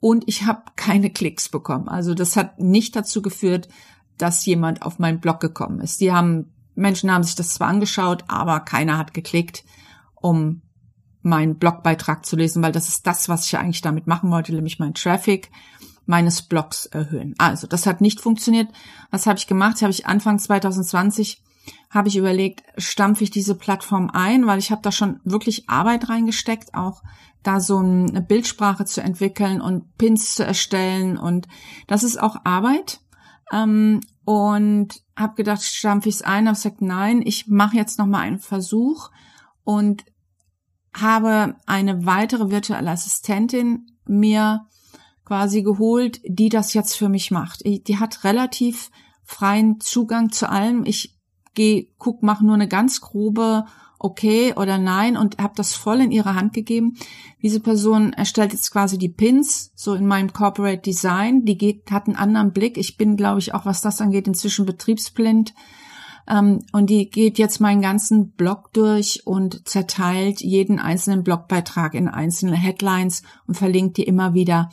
und 0.00 0.24
ich 0.26 0.46
habe 0.46 0.62
keine 0.74 1.10
Klicks 1.10 1.48
bekommen. 1.48 1.88
Also 1.88 2.14
das 2.14 2.36
hat 2.36 2.58
nicht 2.58 2.96
dazu 2.96 3.22
geführt, 3.22 3.68
dass 4.18 4.44
jemand 4.46 4.82
auf 4.82 4.98
meinen 4.98 5.20
Blog 5.20 5.40
gekommen 5.40 5.80
ist. 5.80 6.00
Die 6.00 6.12
haben, 6.12 6.52
Menschen 6.74 7.12
haben 7.12 7.22
sich 7.22 7.36
das 7.36 7.54
zwar 7.54 7.68
angeschaut, 7.68 8.24
aber 8.26 8.60
keiner 8.60 8.98
hat 8.98 9.14
geklickt, 9.14 9.64
um 10.14 10.62
meinen 11.22 11.58
Blogbeitrag 11.58 12.24
zu 12.24 12.36
lesen, 12.36 12.62
weil 12.62 12.72
das 12.72 12.88
ist 12.88 13.06
das, 13.06 13.28
was 13.28 13.46
ich 13.46 13.58
eigentlich 13.58 13.82
damit 13.82 14.06
machen 14.06 14.30
wollte, 14.30 14.52
nämlich 14.52 14.78
meinen 14.78 14.94
Traffic 14.94 15.50
meines 16.10 16.42
Blogs 16.42 16.84
erhöhen. 16.86 17.34
Also, 17.38 17.66
das 17.66 17.86
hat 17.86 18.02
nicht 18.02 18.20
funktioniert. 18.20 18.68
Was 19.10 19.26
habe 19.26 19.38
ich 19.38 19.46
gemacht? 19.46 19.80
Habe 19.80 19.92
ich 19.92 20.06
Anfang 20.06 20.38
2020 20.38 21.42
habe 21.90 22.08
ich 22.08 22.16
überlegt, 22.16 22.62
stampfe 22.78 23.24
ich 23.24 23.30
diese 23.30 23.54
Plattform 23.54 24.10
ein, 24.12 24.46
weil 24.46 24.58
ich 24.58 24.70
habe 24.70 24.82
da 24.82 24.90
schon 24.92 25.20
wirklich 25.24 25.68
Arbeit 25.68 26.08
reingesteckt, 26.08 26.74
auch 26.74 27.02
da 27.42 27.60
so 27.60 27.78
eine 27.78 28.22
Bildsprache 28.22 28.84
zu 28.84 29.02
entwickeln 29.02 29.60
und 29.60 29.96
Pins 29.98 30.34
zu 30.34 30.44
erstellen 30.44 31.16
und 31.16 31.48
das 31.86 32.02
ist 32.02 32.20
auch 32.20 32.36
Arbeit. 32.44 33.00
Ähm, 33.52 34.00
und 34.24 35.02
habe 35.16 35.34
gedacht, 35.34 35.62
stampfe 35.62 36.08
ich 36.08 36.16
es 36.16 36.22
ein, 36.22 36.46
habe 36.46 36.56
gesagt, 36.56 36.82
nein, 36.82 37.22
ich 37.24 37.48
mache 37.48 37.76
jetzt 37.76 37.98
noch 37.98 38.06
mal 38.06 38.20
einen 38.20 38.38
Versuch 38.38 39.10
und 39.64 40.04
habe 40.94 41.56
eine 41.66 42.06
weitere 42.06 42.50
virtuelle 42.50 42.90
Assistentin 42.90 43.86
mir 44.06 44.66
quasi 45.30 45.62
geholt, 45.62 46.20
die 46.24 46.48
das 46.48 46.74
jetzt 46.74 46.96
für 46.96 47.08
mich 47.08 47.30
macht. 47.30 47.62
Die 47.64 47.98
hat 47.98 48.24
relativ 48.24 48.90
freien 49.22 49.78
Zugang 49.78 50.32
zu 50.32 50.50
allem. 50.50 50.84
Ich 50.84 51.16
gehe, 51.54 51.86
guck, 51.98 52.24
mache 52.24 52.44
nur 52.44 52.56
eine 52.56 52.66
ganz 52.66 53.00
grobe 53.00 53.64
okay 54.00 54.52
oder 54.56 54.76
nein 54.76 55.16
und 55.16 55.38
habe 55.38 55.52
das 55.54 55.72
voll 55.72 56.00
in 56.00 56.10
ihre 56.10 56.34
Hand 56.34 56.52
gegeben. 56.52 56.96
Diese 57.42 57.60
Person 57.60 58.12
erstellt 58.12 58.52
jetzt 58.52 58.72
quasi 58.72 58.98
die 58.98 59.08
Pins, 59.08 59.70
so 59.76 59.94
in 59.94 60.04
meinem 60.04 60.32
Corporate 60.32 60.82
Design. 60.82 61.44
Die 61.44 61.56
geht, 61.56 61.92
hat 61.92 62.08
einen 62.08 62.16
anderen 62.16 62.52
Blick. 62.52 62.76
Ich 62.76 62.96
bin, 62.96 63.16
glaube 63.16 63.38
ich, 63.38 63.54
auch 63.54 63.64
was 63.64 63.82
das 63.82 64.00
angeht, 64.00 64.26
inzwischen 64.26 64.66
betriebsblind. 64.66 65.54
Ähm, 66.26 66.58
und 66.72 66.90
die 66.90 67.08
geht 67.08 67.38
jetzt 67.38 67.60
meinen 67.60 67.82
ganzen 67.82 68.32
Blog 68.32 68.72
durch 68.72 69.24
und 69.28 69.68
zerteilt 69.68 70.40
jeden 70.40 70.80
einzelnen 70.80 71.22
Blogbeitrag 71.22 71.94
in 71.94 72.08
einzelne 72.08 72.56
Headlines 72.56 73.22
und 73.46 73.54
verlinkt 73.54 73.96
die 73.96 74.02
immer 74.02 74.34
wieder 74.34 74.70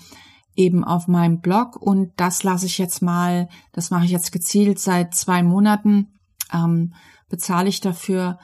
eben 0.58 0.84
auf 0.84 1.08
meinem 1.08 1.39
Blog. 1.39 1.78
Und 1.78 2.12
das 2.18 2.43
lasse 2.43 2.66
ich 2.66 2.78
jetzt 2.78 3.01
mal, 3.01 3.47
das 3.72 3.91
mache 3.91 4.05
ich 4.05 4.12
jetzt 4.12 4.32
gezielt 4.32 4.80
seit 4.80 5.16
zwei 5.16 5.43
Monaten, 5.43 6.20
ähm, 6.53 6.93
bezahle 7.30 7.70
ich 7.70 7.80
dafür 7.80 8.38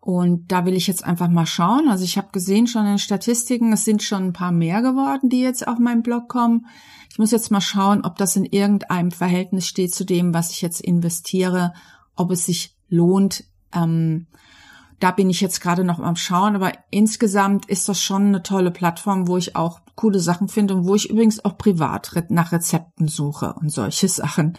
und 0.00 0.50
da 0.50 0.64
will 0.64 0.74
ich 0.74 0.86
jetzt 0.86 1.04
einfach 1.04 1.28
mal 1.28 1.46
schauen. 1.46 1.88
Also 1.88 2.04
ich 2.04 2.16
habe 2.16 2.28
gesehen 2.32 2.66
schon 2.66 2.82
in 2.82 2.92
den 2.92 2.98
Statistiken, 2.98 3.72
es 3.72 3.84
sind 3.84 4.02
schon 4.02 4.28
ein 4.28 4.32
paar 4.32 4.50
mehr 4.50 4.80
geworden, 4.80 5.28
die 5.28 5.42
jetzt 5.42 5.68
auf 5.68 5.78
meinen 5.78 6.02
Blog 6.02 6.28
kommen. 6.28 6.66
Ich 7.10 7.18
muss 7.18 7.32
jetzt 7.32 7.50
mal 7.50 7.60
schauen, 7.60 8.04
ob 8.04 8.16
das 8.16 8.34
in 8.34 8.46
irgendeinem 8.46 9.10
Verhältnis 9.10 9.66
steht 9.68 9.94
zu 9.94 10.04
dem, 10.04 10.32
was 10.32 10.52
ich 10.52 10.62
jetzt 10.62 10.80
investiere, 10.80 11.74
ob 12.16 12.30
es 12.30 12.46
sich 12.46 12.76
lohnt. 12.88 13.44
Ähm, 13.74 14.26
da 15.00 15.10
bin 15.10 15.30
ich 15.30 15.40
jetzt 15.40 15.60
gerade 15.60 15.82
noch 15.82 15.98
am 15.98 16.16
Schauen, 16.16 16.54
aber 16.54 16.72
insgesamt 16.90 17.66
ist 17.66 17.88
das 17.88 18.02
schon 18.02 18.26
eine 18.26 18.42
tolle 18.42 18.70
Plattform, 18.70 19.26
wo 19.26 19.38
ich 19.38 19.56
auch 19.56 19.80
coole 19.96 20.20
Sachen 20.20 20.48
finde 20.48 20.74
und 20.74 20.86
wo 20.86 20.94
ich 20.94 21.08
übrigens 21.08 21.44
auch 21.44 21.56
privat 21.56 22.12
nach 22.28 22.52
Rezepten 22.52 23.08
suche 23.08 23.54
und 23.54 23.70
solche 23.70 24.08
Sachen. 24.08 24.58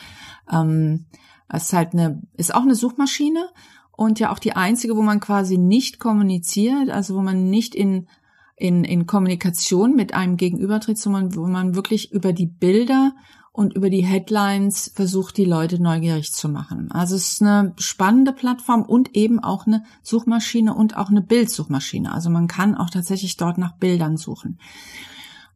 Ähm, 0.52 1.06
ist 1.54 1.74
halt 1.74 1.94
eine, 1.94 2.22
ist 2.34 2.56
auch 2.56 2.62
eine 2.62 2.76
Suchmaschine 2.76 3.50
und 3.92 4.20
ja 4.20 4.32
auch 4.32 4.40
die 4.40 4.56
einzige, 4.56 4.96
wo 4.96 5.02
man 5.02 5.20
quasi 5.20 5.58
nicht 5.58 6.00
kommuniziert, 6.00 6.90
also 6.90 7.16
wo 7.16 7.22
man 7.22 7.50
nicht 7.50 7.76
in, 7.76 8.08
in, 8.56 8.84
in 8.84 9.06
Kommunikation 9.06 9.96
mit 9.96 10.14
einem 10.14 10.38
gegenübertritt, 10.38 10.98
sondern 10.98 11.36
wo 11.36 11.46
man 11.46 11.76
wirklich 11.76 12.12
über 12.12 12.34
die 12.34 12.48
Bilder 12.48 13.14
und 13.54 13.76
über 13.76 13.90
die 13.90 14.06
Headlines 14.06 14.92
versucht, 14.96 15.36
die 15.38 15.46
Leute 15.46 15.82
neugierig 15.82 16.32
zu 16.32 16.48
machen. 16.48 16.90
Also 16.92 17.16
es 17.16 17.34
ist 17.34 17.42
eine 17.42 17.74
spannende 17.78 18.32
Plattform 18.32 18.84
und 18.84 19.16
eben 19.16 19.40
auch 19.40 19.68
eine 19.68 19.84
Suchmaschine 20.04 20.74
und 20.74 20.96
auch 20.96 21.10
eine 21.10 21.22
Bildsuchmaschine. 21.22 22.14
Also 22.14 22.30
man 22.30 22.48
kann 22.48 22.76
auch 22.76 22.90
tatsächlich 22.90 23.36
dort 23.36 23.58
nach 23.58 23.78
Bildern 23.78 24.16
suchen. 24.16 24.58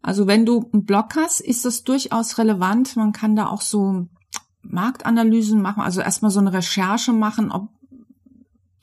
Also 0.01 0.27
wenn 0.27 0.45
du 0.45 0.69
einen 0.73 0.85
Blog 0.85 1.15
hast, 1.15 1.39
ist 1.39 1.63
das 1.63 1.83
durchaus 1.83 2.37
relevant. 2.37 2.95
Man 2.97 3.13
kann 3.13 3.35
da 3.35 3.47
auch 3.47 3.61
so 3.61 4.07
Marktanalysen 4.61 5.61
machen, 5.61 5.81
also 5.81 6.01
erstmal 6.01 6.31
so 6.31 6.39
eine 6.39 6.53
Recherche 6.53 7.13
machen, 7.13 7.51
ob 7.51 7.69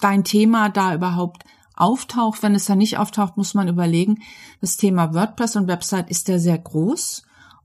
dein 0.01 0.25
Thema 0.25 0.69
da 0.71 0.95
überhaupt 0.95 1.45
auftaucht. 1.77 2.43
Wenn 2.43 2.55
es 2.55 2.65
da 2.65 2.77
nicht 2.77 2.99
auftaucht, 2.99 3.37
muss 3.37 3.55
man 3.55 3.69
überlegen. 3.69 4.23
Das 4.61 4.77
Thema 4.79 5.13
WordPress 5.13 5.57
und 5.57 5.69
Website 5.69 6.09
ist 6.11 6.29
ja 6.29 6.39
sehr 6.39 6.59
groß. 6.59 7.25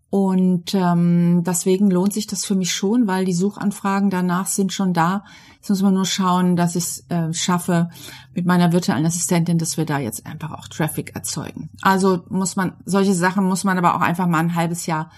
Und 0.10 0.74
ähm, 0.74 1.44
deswegen 1.46 1.92
lohnt 1.92 2.14
sich 2.14 2.28
das 2.28 2.46
für 2.46 2.56
mich 2.56 2.74
schon, 2.74 3.08
weil 3.08 3.26
die 3.26 3.34
Suchanfragen 3.34 4.10
danach 4.10 4.48
sind 4.48 4.72
schon 4.72 4.94
da. 4.94 5.26
Jetzt 5.58 5.70
muss 5.70 5.82
man 5.82 5.96
nur 5.96 6.06
schauen, 6.06 6.56
dass 6.56 6.78
ich 6.78 6.84
es 6.84 7.06
äh, 7.10 7.34
schaffe 7.34 7.90
mit 8.34 8.46
meiner 8.46 8.72
virtuellen 8.72 9.06
Assistentin, 9.06 9.58
dass 9.58 9.76
wir 9.76 9.86
da 9.86 10.00
jetzt 10.00 10.26
einfach 10.26 10.52
auch 10.52 10.70
Traffic 10.70 11.14
erzeugen. 11.14 11.70
Also 11.82 12.24
muss 12.30 12.56
man, 12.56 12.74
solche 12.86 13.14
Sachen 13.14 13.44
muss 13.44 13.66
man 13.66 13.78
aber 13.78 13.96
auch 13.96 14.02
einfach 14.02 14.28
mal 14.28 14.40
ein 14.40 14.56
halbes 14.56 14.86
Jahr 14.86 15.12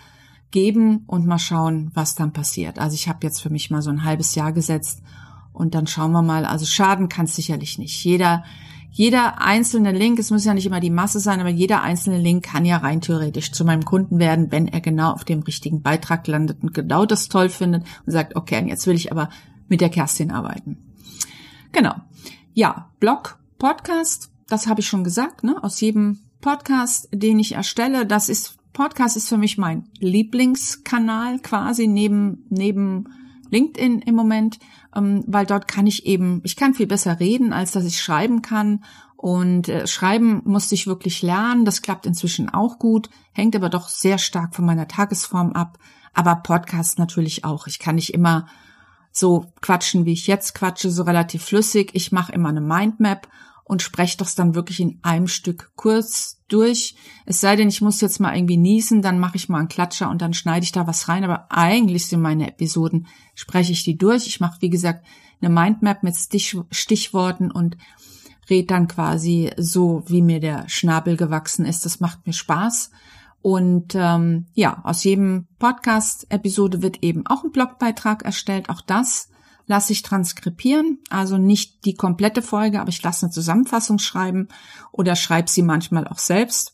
geben 0.49 1.03
und 1.05 1.27
mal 1.27 1.37
schauen, 1.37 1.91
was 1.93 2.15
dann 2.15 2.33
passiert. 2.33 2.79
Also 2.79 2.95
ich 2.95 3.07
habe 3.07 3.19
jetzt 3.21 3.41
für 3.41 3.51
mich 3.51 3.69
mal 3.69 3.83
so 3.83 3.91
ein 3.91 4.03
halbes 4.03 4.33
Jahr 4.33 4.53
gesetzt 4.53 5.03
und 5.53 5.75
dann 5.75 5.85
schauen 5.85 6.11
wir 6.13 6.23
mal. 6.23 6.45
Also 6.45 6.65
schaden 6.65 7.09
kann 7.09 7.25
es 7.25 7.35
sicherlich 7.35 7.77
nicht. 7.77 8.03
Jeder, 8.03 8.43
jeder 8.91 9.41
einzelne 9.41 9.91
Link, 9.91 10.19
es 10.19 10.31
muss 10.31 10.45
ja 10.45 10.53
nicht 10.53 10.65
immer 10.65 10.79
die 10.79 10.89
Masse 10.89 11.19
sein, 11.19 11.39
aber 11.39 11.49
jeder 11.49 11.81
einzelne 11.81 12.17
Link 12.17 12.45
kann 12.45 12.65
ja 12.65 12.77
rein 12.77 13.01
theoretisch 13.01 13.51
zu 13.51 13.63
meinem 13.63 13.85
Kunden 13.85 14.19
werden, 14.19 14.51
wenn 14.51 14.67
er 14.67 14.81
genau 14.81 15.11
auf 15.11 15.23
dem 15.23 15.41
richtigen 15.41 15.81
Beitrag 15.81 16.27
landet 16.27 16.63
und 16.63 16.73
genau 16.73 17.05
das 17.05 17.29
toll 17.29 17.49
findet 17.49 17.83
und 18.05 18.11
sagt, 18.11 18.35
okay, 18.35 18.65
jetzt 18.67 18.87
will 18.87 18.95
ich 18.95 19.11
aber 19.11 19.29
mit 19.67 19.81
der 19.81 19.89
Kerstin 19.89 20.31
arbeiten. 20.31 20.77
Genau. 21.71 21.93
Ja, 22.53 22.89
Blog, 22.99 23.37
Podcast, 23.59 24.31
das 24.47 24.67
habe 24.67 24.81
ich 24.81 24.87
schon 24.87 25.03
gesagt, 25.03 25.43
ne? 25.43 25.63
Aus 25.63 25.79
jedem 25.79 26.19
Podcast, 26.41 27.09
den 27.11 27.39
ich 27.39 27.53
erstelle, 27.53 28.05
das 28.05 28.29
ist 28.29 28.55
Podcast 28.73 29.17
ist 29.17 29.27
für 29.27 29.37
mich 29.37 29.57
mein 29.57 29.89
Lieblingskanal 29.99 31.39
quasi 31.39 31.87
neben 31.87 32.45
neben 32.49 33.09
LinkedIn 33.49 33.99
im 34.01 34.15
Moment, 34.15 34.59
ähm, 34.95 35.23
weil 35.27 35.45
dort 35.45 35.67
kann 35.67 35.87
ich 35.87 36.05
eben, 36.05 36.41
ich 36.43 36.55
kann 36.55 36.73
viel 36.73 36.87
besser 36.87 37.19
reden, 37.19 37.53
als 37.53 37.71
dass 37.71 37.85
ich 37.85 38.01
schreiben 38.01 38.41
kann. 38.41 38.83
Und 39.15 39.67
äh, 39.67 39.85
schreiben 39.85 40.41
musste 40.45 40.75
ich 40.75 40.87
wirklich 40.87 41.21
lernen. 41.21 41.65
Das 41.65 41.81
klappt 41.81 42.05
inzwischen 42.05 42.49
auch 42.49 42.79
gut, 42.79 43.09
hängt 43.33 43.55
aber 43.55 43.69
doch 43.69 43.89
sehr 43.89 44.17
stark 44.17 44.55
von 44.55 44.65
meiner 44.65 44.87
Tagesform 44.87 45.51
ab. 45.53 45.77
Aber 46.13 46.37
Podcast 46.37 46.99
natürlich 46.99 47.43
auch. 47.43 47.67
Ich 47.67 47.79
kann 47.79 47.95
nicht 47.95 48.13
immer 48.13 48.47
so 49.11 49.45
quatschen, 49.61 50.05
wie 50.05 50.13
ich 50.13 50.27
jetzt 50.27 50.55
quatsche, 50.55 50.89
so 50.89 51.03
relativ 51.03 51.43
flüssig. 51.43 51.91
Ich 51.93 52.11
mache 52.11 52.31
immer 52.31 52.49
eine 52.49 52.61
Mindmap 52.61 53.27
und 53.69 53.83
spreche 53.83 54.17
das 54.17 54.33
dann 54.33 54.55
wirklich 54.55 54.79
in 54.79 54.97
einem 55.03 55.27
Stück 55.27 55.73
kurz 55.75 56.41
durch. 56.47 56.95
Es 57.27 57.39
sei 57.39 57.55
denn, 57.55 57.69
ich 57.69 57.81
muss 57.81 58.01
jetzt 58.01 58.19
mal 58.19 58.35
irgendwie 58.35 58.57
niesen, 58.57 59.03
dann 59.03 59.19
mache 59.19 59.35
ich 59.35 59.47
mal 59.47 59.59
einen 59.59 59.67
Klatscher 59.67 60.09
und 60.09 60.23
dann 60.23 60.33
schneide 60.33 60.63
ich 60.63 60.71
da 60.71 60.87
was 60.87 61.07
rein. 61.07 61.23
Aber 61.23 61.51
eigentlich 61.51 62.07
sind 62.07 62.19
meine 62.19 62.47
Episoden, 62.47 63.05
spreche 63.35 63.71
ich 63.71 63.83
die 63.83 63.95
durch. 63.95 64.25
Ich 64.25 64.39
mache, 64.39 64.59
wie 64.61 64.71
gesagt, 64.71 65.05
eine 65.39 65.53
Mindmap 65.53 66.01
mit 66.01 66.15
Stich 66.15 66.57
Stichworten 66.71 67.51
und 67.51 67.77
rede 68.49 68.65
dann 68.65 68.87
quasi 68.87 69.51
so, 69.55 70.01
wie 70.07 70.23
mir 70.23 70.39
der 70.39 70.67
Schnabel 70.67 71.15
gewachsen 71.15 71.63
ist. 71.63 71.85
Das 71.85 71.99
macht 71.99 72.25
mir 72.25 72.33
Spaß. 72.33 72.89
Und 73.43 73.93
ähm, 73.93 74.47
ja, 74.55 74.81
aus 74.83 75.03
jedem 75.03 75.45
Podcast-Episode 75.59 76.81
wird 76.81 77.03
eben 77.03 77.27
auch 77.27 77.43
ein 77.43 77.51
Blogbeitrag 77.51 78.23
erstellt. 78.23 78.67
Auch 78.71 78.81
das 78.81 79.29
lasse 79.69 79.93
ich 79.93 80.01
transkribieren, 80.01 80.97
also 81.11 81.37
nicht 81.37 81.85
die 81.85 81.93
komplette 81.93 82.41
Folge, 82.41 82.81
aber 82.81 82.89
ich 82.89 83.03
lasse 83.03 83.27
eine 83.27 83.31
Zusammenfassung 83.31 83.99
schreiben 83.99 84.47
oder 84.91 85.15
schreibe 85.15 85.47
sie 85.47 85.61
manchmal 85.61 86.07
auch 86.07 86.17
selbst. 86.17 86.73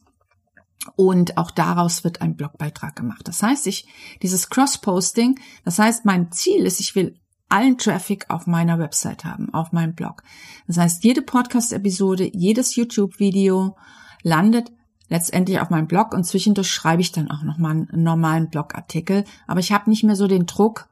Und 0.95 1.37
auch 1.37 1.51
daraus 1.51 2.03
wird 2.05 2.21
ein 2.21 2.37
Blogbeitrag 2.37 2.95
gemacht. 2.95 3.27
Das 3.27 3.43
heißt, 3.43 3.67
ich, 3.67 3.85
dieses 4.21 4.49
Cross-Posting, 4.49 5.37
das 5.65 5.77
heißt, 5.77 6.05
mein 6.05 6.31
Ziel 6.31 6.65
ist, 6.65 6.79
ich 6.79 6.95
will 6.95 7.19
allen 7.49 7.77
Traffic 7.77 8.29
auf 8.29 8.47
meiner 8.47 8.79
Website 8.79 9.25
haben, 9.25 9.53
auf 9.53 9.73
meinem 9.73 9.93
Blog. 9.93 10.23
Das 10.67 10.77
heißt, 10.77 11.03
jede 11.03 11.21
Podcast-Episode, 11.21 12.29
jedes 12.33 12.75
YouTube-Video 12.75 13.75
landet 14.23 14.71
letztendlich 15.09 15.59
auf 15.59 15.69
meinem 15.69 15.87
Blog 15.87 16.13
und 16.13 16.23
zwischendurch 16.23 16.71
schreibe 16.71 17.01
ich 17.01 17.11
dann 17.11 17.29
auch 17.29 17.43
nochmal 17.43 17.71
einen 17.71 18.03
normalen 18.03 18.49
Blogartikel. 18.49 19.25
Aber 19.47 19.59
ich 19.59 19.73
habe 19.73 19.89
nicht 19.89 20.03
mehr 20.03 20.15
so 20.15 20.27
den 20.27 20.45
Druck. 20.45 20.87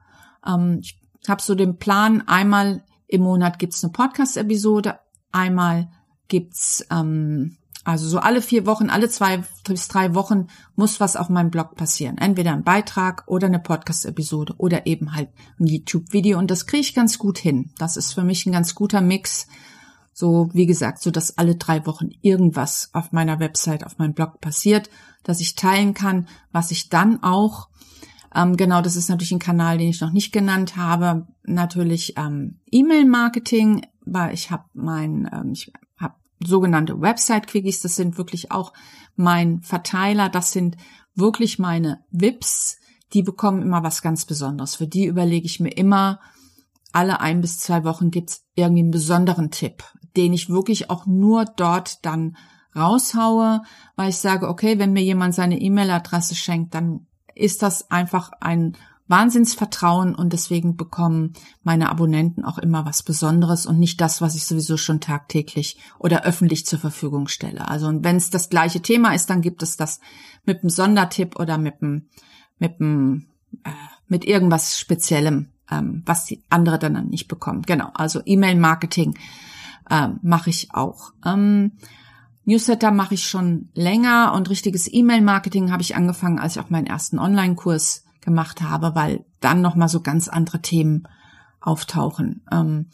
Ähm, 0.45 0.79
ich 0.81 1.02
habe 1.29 1.41
so 1.41 1.55
den 1.55 1.77
Plan, 1.77 2.27
einmal 2.27 2.83
im 3.07 3.21
Monat 3.21 3.59
gibt's 3.59 3.83
eine 3.83 3.93
Podcast-Episode, 3.93 4.99
einmal 5.31 5.89
gibt's 6.27 6.85
ähm, 6.89 7.57
Also 7.85 8.07
so 8.07 8.19
alle 8.19 8.41
vier 8.41 8.65
Wochen, 8.65 8.89
alle 8.89 9.09
zwei 9.09 9.43
bis 9.67 9.89
drei 9.89 10.15
Wochen 10.15 10.47
muss 10.75 10.99
was 10.99 11.15
auf 11.17 11.29
meinem 11.29 11.51
Blog 11.51 11.75
passieren. 11.75 12.17
Entweder 12.17 12.53
ein 12.53 12.63
Beitrag 12.63 13.23
oder 13.27 13.47
eine 13.47 13.59
Podcast-Episode 13.59 14.55
oder 14.57 14.85
eben 14.87 15.13
halt 15.15 15.29
ein 15.59 15.67
YouTube-Video. 15.67 16.39
Und 16.39 16.49
das 16.49 16.65
kriege 16.65 16.81
ich 16.81 16.95
ganz 16.95 17.17
gut 17.17 17.37
hin. 17.37 17.71
Das 17.77 17.97
ist 17.97 18.13
für 18.13 18.23
mich 18.23 18.45
ein 18.45 18.53
ganz 18.53 18.73
guter 18.73 19.01
Mix. 19.01 19.47
So, 20.13 20.49
wie 20.53 20.65
gesagt, 20.65 21.01
so 21.01 21.11
dass 21.11 21.37
alle 21.37 21.55
drei 21.55 21.85
Wochen 21.85 22.11
irgendwas 22.21 22.89
auf 22.93 23.11
meiner 23.11 23.39
Website, 23.39 23.85
auf 23.85 23.97
meinem 23.97 24.13
Blog 24.13 24.39
passiert, 24.39 24.89
dass 25.23 25.41
ich 25.41 25.55
teilen 25.55 25.93
kann, 25.93 26.27
was 26.51 26.71
ich 26.71 26.87
dann 26.87 27.21
auch 27.21 27.67
ähm, 28.35 28.57
genau, 28.57 28.81
das 28.81 28.95
ist 28.95 29.09
natürlich 29.09 29.31
ein 29.31 29.39
Kanal, 29.39 29.77
den 29.77 29.89
ich 29.89 30.01
noch 30.01 30.11
nicht 30.11 30.31
genannt 30.31 30.75
habe. 30.75 31.27
Natürlich 31.43 32.17
ähm, 32.17 32.59
E-Mail-Marketing, 32.71 33.85
weil 34.05 34.33
ich 34.33 34.49
habe 34.49 34.65
mein, 34.73 35.29
ähm, 35.31 35.51
ich 35.53 35.71
habe 35.97 36.15
sogenannte 36.43 36.99
Website-Quickies, 36.99 37.81
das 37.81 37.95
sind 37.95 38.17
wirklich 38.17 38.51
auch 38.51 38.73
mein 39.15 39.61
Verteiler, 39.61 40.29
das 40.29 40.51
sind 40.51 40.77
wirklich 41.15 41.59
meine 41.59 42.03
VIPs, 42.09 42.77
die 43.13 43.21
bekommen 43.21 43.61
immer 43.61 43.83
was 43.83 44.01
ganz 44.01 44.25
Besonderes. 44.25 44.75
Für 44.75 44.87
die 44.87 45.05
überlege 45.05 45.45
ich 45.45 45.59
mir 45.59 45.69
immer, 45.69 46.19
alle 46.91 47.19
ein 47.19 47.41
bis 47.41 47.59
zwei 47.59 47.83
Wochen 47.83 48.11
gibt's 48.11 48.45
irgendwie 48.55 48.81
einen 48.81 48.91
besonderen 48.91 49.51
Tipp, 49.51 49.83
den 50.15 50.33
ich 50.33 50.49
wirklich 50.49 50.89
auch 50.89 51.05
nur 51.05 51.45
dort 51.45 52.03
dann 52.05 52.37
raushaue, 52.75 53.61
weil 53.95 54.09
ich 54.09 54.17
sage, 54.17 54.47
okay, 54.47 54.79
wenn 54.79 54.93
mir 54.93 55.03
jemand 55.03 55.35
seine 55.35 55.59
E-Mail-Adresse 55.59 56.33
schenkt, 56.35 56.73
dann 56.73 57.05
ist 57.35 57.61
das 57.61 57.89
einfach 57.91 58.31
ein 58.39 58.75
Wahnsinnsvertrauen 59.07 60.15
und 60.15 60.31
deswegen 60.31 60.77
bekommen 60.77 61.33
meine 61.61 61.89
Abonnenten 61.89 62.45
auch 62.45 62.57
immer 62.57 62.85
was 62.85 63.03
Besonderes 63.03 63.65
und 63.65 63.77
nicht 63.77 63.99
das, 63.99 64.21
was 64.21 64.35
ich 64.35 64.45
sowieso 64.45 64.77
schon 64.77 65.01
tagtäglich 65.01 65.77
oder 65.99 66.23
öffentlich 66.23 66.65
zur 66.65 66.79
Verfügung 66.79 67.27
stelle. 67.27 67.67
Also 67.67 67.87
und 67.87 68.03
wenn 68.03 68.15
es 68.15 68.29
das 68.29 68.49
gleiche 68.49 68.81
Thema 68.81 69.13
ist, 69.13 69.29
dann 69.29 69.41
gibt 69.41 69.61
es 69.61 69.75
das 69.75 69.99
mit 70.45 70.61
einem 70.61 70.69
Sondertipp 70.69 71.37
oder 71.37 71.57
mit 71.57 71.81
einem 71.81 72.07
mit 72.59 72.79
einem 72.79 73.27
äh, 73.65 73.71
mit 74.07 74.25
irgendwas 74.25 74.79
Speziellem, 74.79 75.49
ähm, 75.69 76.03
was 76.05 76.25
die 76.25 76.41
andere 76.49 76.79
dann 76.79 77.07
nicht 77.09 77.27
bekommen. 77.27 77.63
Genau, 77.63 77.89
also 77.93 78.21
E-Mail-Marketing 78.25 79.17
äh, 79.89 80.09
mache 80.21 80.49
ich 80.49 80.73
auch. 80.73 81.11
Ähm, 81.25 81.73
Newsletter 82.45 82.91
mache 82.91 83.13
ich 83.13 83.27
schon 83.27 83.69
länger 83.73 84.33
und 84.35 84.49
richtiges 84.49 84.91
E-Mail-Marketing 84.91 85.71
habe 85.71 85.81
ich 85.81 85.95
angefangen, 85.95 86.39
als 86.39 86.55
ich 86.55 86.61
auch 86.61 86.69
meinen 86.69 86.87
ersten 86.87 87.19
Online-Kurs 87.19 88.03
gemacht 88.21 88.61
habe, 88.61 88.95
weil 88.95 89.25
dann 89.39 89.61
nochmal 89.61 89.89
so 89.89 90.01
ganz 90.01 90.27
andere 90.27 90.61
Themen 90.61 91.07
auftauchen. 91.61 92.43
Ähm, 92.51 92.87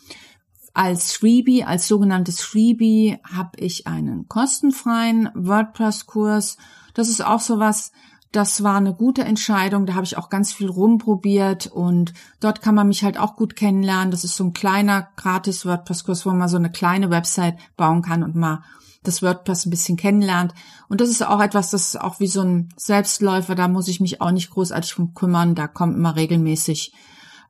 als 0.74 1.14
Freebie, 1.14 1.64
als 1.64 1.88
sogenanntes 1.88 2.42
Freebie 2.42 3.18
habe 3.24 3.60
ich 3.60 3.88
einen 3.88 4.28
kostenfreien 4.28 5.30
WordPress-Kurs. 5.34 6.58
Das 6.94 7.10
ist 7.10 7.26
auch 7.26 7.40
sowas, 7.40 7.92
das 8.32 8.64
war 8.64 8.78
eine 8.78 8.94
gute 8.94 9.24
Entscheidung. 9.24 9.88
Da 9.88 9.96
habe 9.96 10.06
ich 10.06 10.18
auch 10.18 10.30
ganz 10.30 10.54
viel 10.54 10.70
rumprobiert 10.70 11.68
und 11.68 12.14
dort 12.40 12.62
kann 12.62 12.76
man 12.76 12.88
mich 12.88 13.04
halt 13.04 13.18
auch 13.18 13.36
gut 13.36 13.56
kennenlernen. 13.56 14.12
Das 14.12 14.24
ist 14.24 14.36
so 14.36 14.44
ein 14.44 14.54
kleiner 14.54 15.10
gratis 15.16 15.66
WordPress-Kurs, 15.66 16.26
wo 16.26 16.30
man 16.32 16.48
so 16.48 16.58
eine 16.58 16.72
kleine 16.72 17.10
Website 17.10 17.58
bauen 17.76 18.04
kann 18.04 18.24
und 18.24 18.36
mal 18.36 18.64
das 19.04 19.22
WordPress 19.22 19.66
ein 19.66 19.70
bisschen 19.70 19.98
kennenlernt. 19.98 20.54
Und 20.90 21.02
das 21.02 21.10
ist 21.10 21.26
auch 21.26 21.40
etwas, 21.40 21.72
das 21.72 21.90
ist 21.90 22.02
auch 22.02 22.20
wie 22.20 22.28
so 22.28 22.42
ein 22.42 22.70
Selbstläufer, 22.76 23.56
da 23.56 23.68
muss 23.68 23.88
ich 23.88 24.00
mich 24.00 24.22
auch 24.22 24.32
nicht 24.32 24.50
großartig 24.50 24.92
drum 24.92 25.14
kümmern. 25.14 25.56
Da 25.56 25.68
kommen 25.68 25.96
immer 25.96 26.16
regelmäßig, 26.16 26.94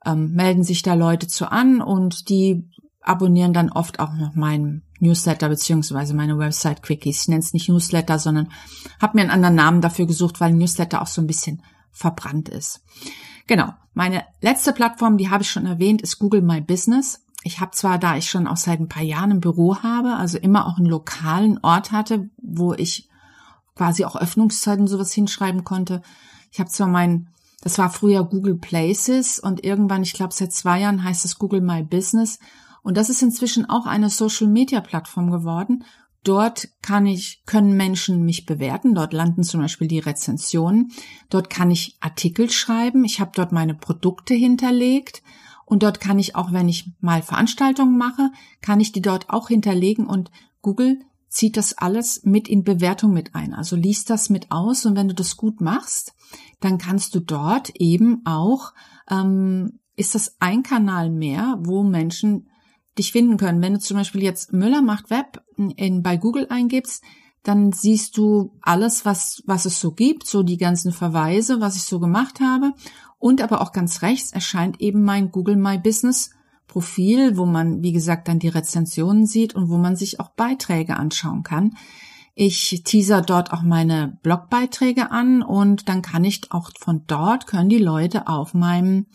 ähm, 0.05 0.33
melden 0.33 0.63
sich 0.63 0.81
da 0.81 0.93
Leute 0.93 1.27
zu 1.27 1.51
an 1.51 1.81
und 1.81 2.29
die 2.29 2.69
abonnieren 3.01 3.53
dann 3.53 3.71
oft 3.71 3.99
auch 3.99 4.13
noch 4.13 4.35
meinen 4.35 4.83
Newsletter 4.99 5.49
beziehungsweise 5.49 6.13
meine 6.13 6.37
Website 6.37 6.83
Quickies. 6.83 7.21
Ich 7.21 7.27
nenne 7.29 7.39
es 7.39 7.53
nicht 7.53 7.69
Newsletter, 7.69 8.19
sondern 8.19 8.51
habe 9.01 9.17
mir 9.17 9.21
einen 9.21 9.31
anderen 9.31 9.55
Namen 9.55 9.81
dafür 9.81 10.05
gesucht, 10.05 10.39
weil 10.39 10.53
Newsletter 10.53 11.01
auch 11.01 11.07
so 11.07 11.21
ein 11.21 11.27
bisschen 11.27 11.63
verbrannt 11.91 12.49
ist. 12.49 12.81
Genau. 13.47 13.73
Meine 13.93 14.23
letzte 14.41 14.73
Plattform, 14.73 15.17
die 15.17 15.29
habe 15.29 15.43
ich 15.43 15.49
schon 15.49 15.65
erwähnt, 15.65 16.01
ist 16.01 16.19
Google 16.19 16.41
My 16.41 16.61
Business 16.61 17.25
ich 17.43 17.59
habe 17.59 17.71
zwar, 17.71 17.97
da 17.97 18.17
ich 18.17 18.29
schon 18.29 18.47
auch 18.47 18.57
seit 18.57 18.79
ein 18.79 18.89
paar 18.89 19.03
Jahren 19.03 19.31
ein 19.31 19.39
Büro 19.39 19.77
habe, 19.81 20.15
also 20.15 20.37
immer 20.37 20.67
auch 20.67 20.77
einen 20.77 20.87
lokalen 20.87 21.59
Ort 21.63 21.91
hatte, 21.91 22.29
wo 22.37 22.73
ich 22.73 23.07
quasi 23.75 24.03
auch 24.03 24.17
Öffnungszeiten 24.17 24.87
sowas 24.87 25.13
hinschreiben 25.13 25.63
konnte. 25.63 26.01
Ich 26.51 26.59
habe 26.59 26.69
zwar 26.69 26.87
mein, 26.87 27.29
das 27.61 27.77
war 27.77 27.89
früher 27.89 28.25
Google 28.25 28.57
Places 28.57 29.39
und 29.39 29.63
irgendwann, 29.63 30.03
ich 30.03 30.13
glaube 30.13 30.33
seit 30.33 30.51
zwei 30.51 30.81
Jahren 30.81 31.03
heißt 31.03 31.23
es 31.23 31.39
Google 31.39 31.61
My 31.61 31.83
Business 31.83 32.39
und 32.81 32.97
das 32.97 33.09
ist 33.09 33.21
inzwischen 33.21 33.69
auch 33.69 33.85
eine 33.85 34.09
Social 34.09 34.47
Media 34.47 34.81
Plattform 34.81 35.31
geworden. 35.31 35.85
Dort 36.23 36.67
kann 36.81 37.05
ich, 37.05 37.43
können 37.45 37.77
Menschen 37.77 38.25
mich 38.25 38.45
bewerten. 38.45 38.93
Dort 38.93 39.13
landen 39.13 39.43
zum 39.43 39.61
Beispiel 39.61 39.87
die 39.87 39.99
Rezensionen. 39.99 40.91
Dort 41.29 41.49
kann 41.49 41.71
ich 41.71 41.95
Artikel 42.01 42.49
schreiben. 42.49 43.05
Ich 43.05 43.21
habe 43.21 43.31
dort 43.33 43.53
meine 43.53 43.73
Produkte 43.73 44.33
hinterlegt. 44.33 45.23
Und 45.69 45.83
dort 45.83 45.99
kann 45.99 46.17
ich 46.17 46.35
auch, 46.35 46.51
wenn 46.51 46.67
ich 46.67 46.91
mal 46.99 47.21
Veranstaltungen 47.21 47.95
mache, 47.95 48.31
kann 48.59 48.79
ich 48.79 48.91
die 48.91 49.03
dort 49.03 49.29
auch 49.29 49.49
hinterlegen 49.49 50.07
und 50.07 50.31
Google 50.63 50.99
zieht 51.29 51.57
das 51.57 51.77
alles 51.77 52.23
mit 52.23 52.47
in 52.47 52.63
Bewertung 52.63 53.13
mit 53.13 53.35
ein. 53.35 53.53
Also 53.53 53.75
liest 53.75 54.09
das 54.09 54.31
mit 54.31 54.51
aus 54.51 54.87
und 54.87 54.95
wenn 54.95 55.07
du 55.07 55.13
das 55.13 55.37
gut 55.37 55.61
machst, 55.61 56.15
dann 56.59 56.79
kannst 56.79 57.13
du 57.13 57.19
dort 57.19 57.69
eben 57.75 58.25
auch, 58.25 58.73
ähm, 59.11 59.79
ist 59.95 60.15
das 60.15 60.37
ein 60.39 60.63
Kanal 60.63 61.11
mehr, 61.11 61.59
wo 61.61 61.83
Menschen 61.83 62.49
dich 62.97 63.11
finden 63.11 63.37
können. 63.37 63.61
Wenn 63.61 63.73
du 63.73 63.79
zum 63.79 63.97
Beispiel 63.97 64.23
jetzt 64.23 64.51
Müller 64.51 64.81
macht 64.81 65.11
Web 65.11 65.43
in, 65.55 66.01
bei 66.01 66.17
Google 66.17 66.47
eingibst, 66.49 67.03
dann 67.43 67.71
siehst 67.73 68.17
du 68.17 68.57
alles, 68.61 69.05
was, 69.05 69.43
was 69.45 69.65
es 69.65 69.79
so 69.79 69.91
gibt, 69.91 70.25
so 70.25 70.41
die 70.41 70.57
ganzen 70.57 70.91
Verweise, 70.91 71.61
was 71.61 71.75
ich 71.75 71.83
so 71.83 71.99
gemacht 71.99 72.39
habe. 72.39 72.73
Und 73.19 73.41
aber 73.41 73.61
auch 73.61 73.73
ganz 73.73 74.01
rechts 74.01 74.31
erscheint 74.31 74.81
eben 74.81 75.03
mein 75.03 75.31
Google 75.31 75.57
My 75.57 75.77
Business 75.77 76.31
Profil, 76.67 77.35
wo 77.35 77.45
man, 77.45 77.83
wie 77.83 77.91
gesagt, 77.91 78.27
dann 78.27 78.39
die 78.39 78.47
Rezensionen 78.47 79.25
sieht 79.25 79.55
und 79.55 79.69
wo 79.69 79.77
man 79.77 79.95
sich 79.95 80.19
auch 80.19 80.29
Beiträge 80.29 80.95
anschauen 80.95 81.43
kann. 81.43 81.75
Ich 82.35 82.83
teaser 82.85 83.21
dort 83.21 83.51
auch 83.51 83.63
meine 83.63 84.17
Blogbeiträge 84.23 85.11
an 85.11 85.41
und 85.41 85.89
dann 85.89 86.01
kann 86.01 86.23
ich 86.23 86.51
auch 86.51 86.71
von 86.79 87.03
dort 87.07 87.47
können 87.47 87.69
die 87.69 87.79
Leute 87.79 88.27
auf 88.27 88.53
meinem 88.53 89.07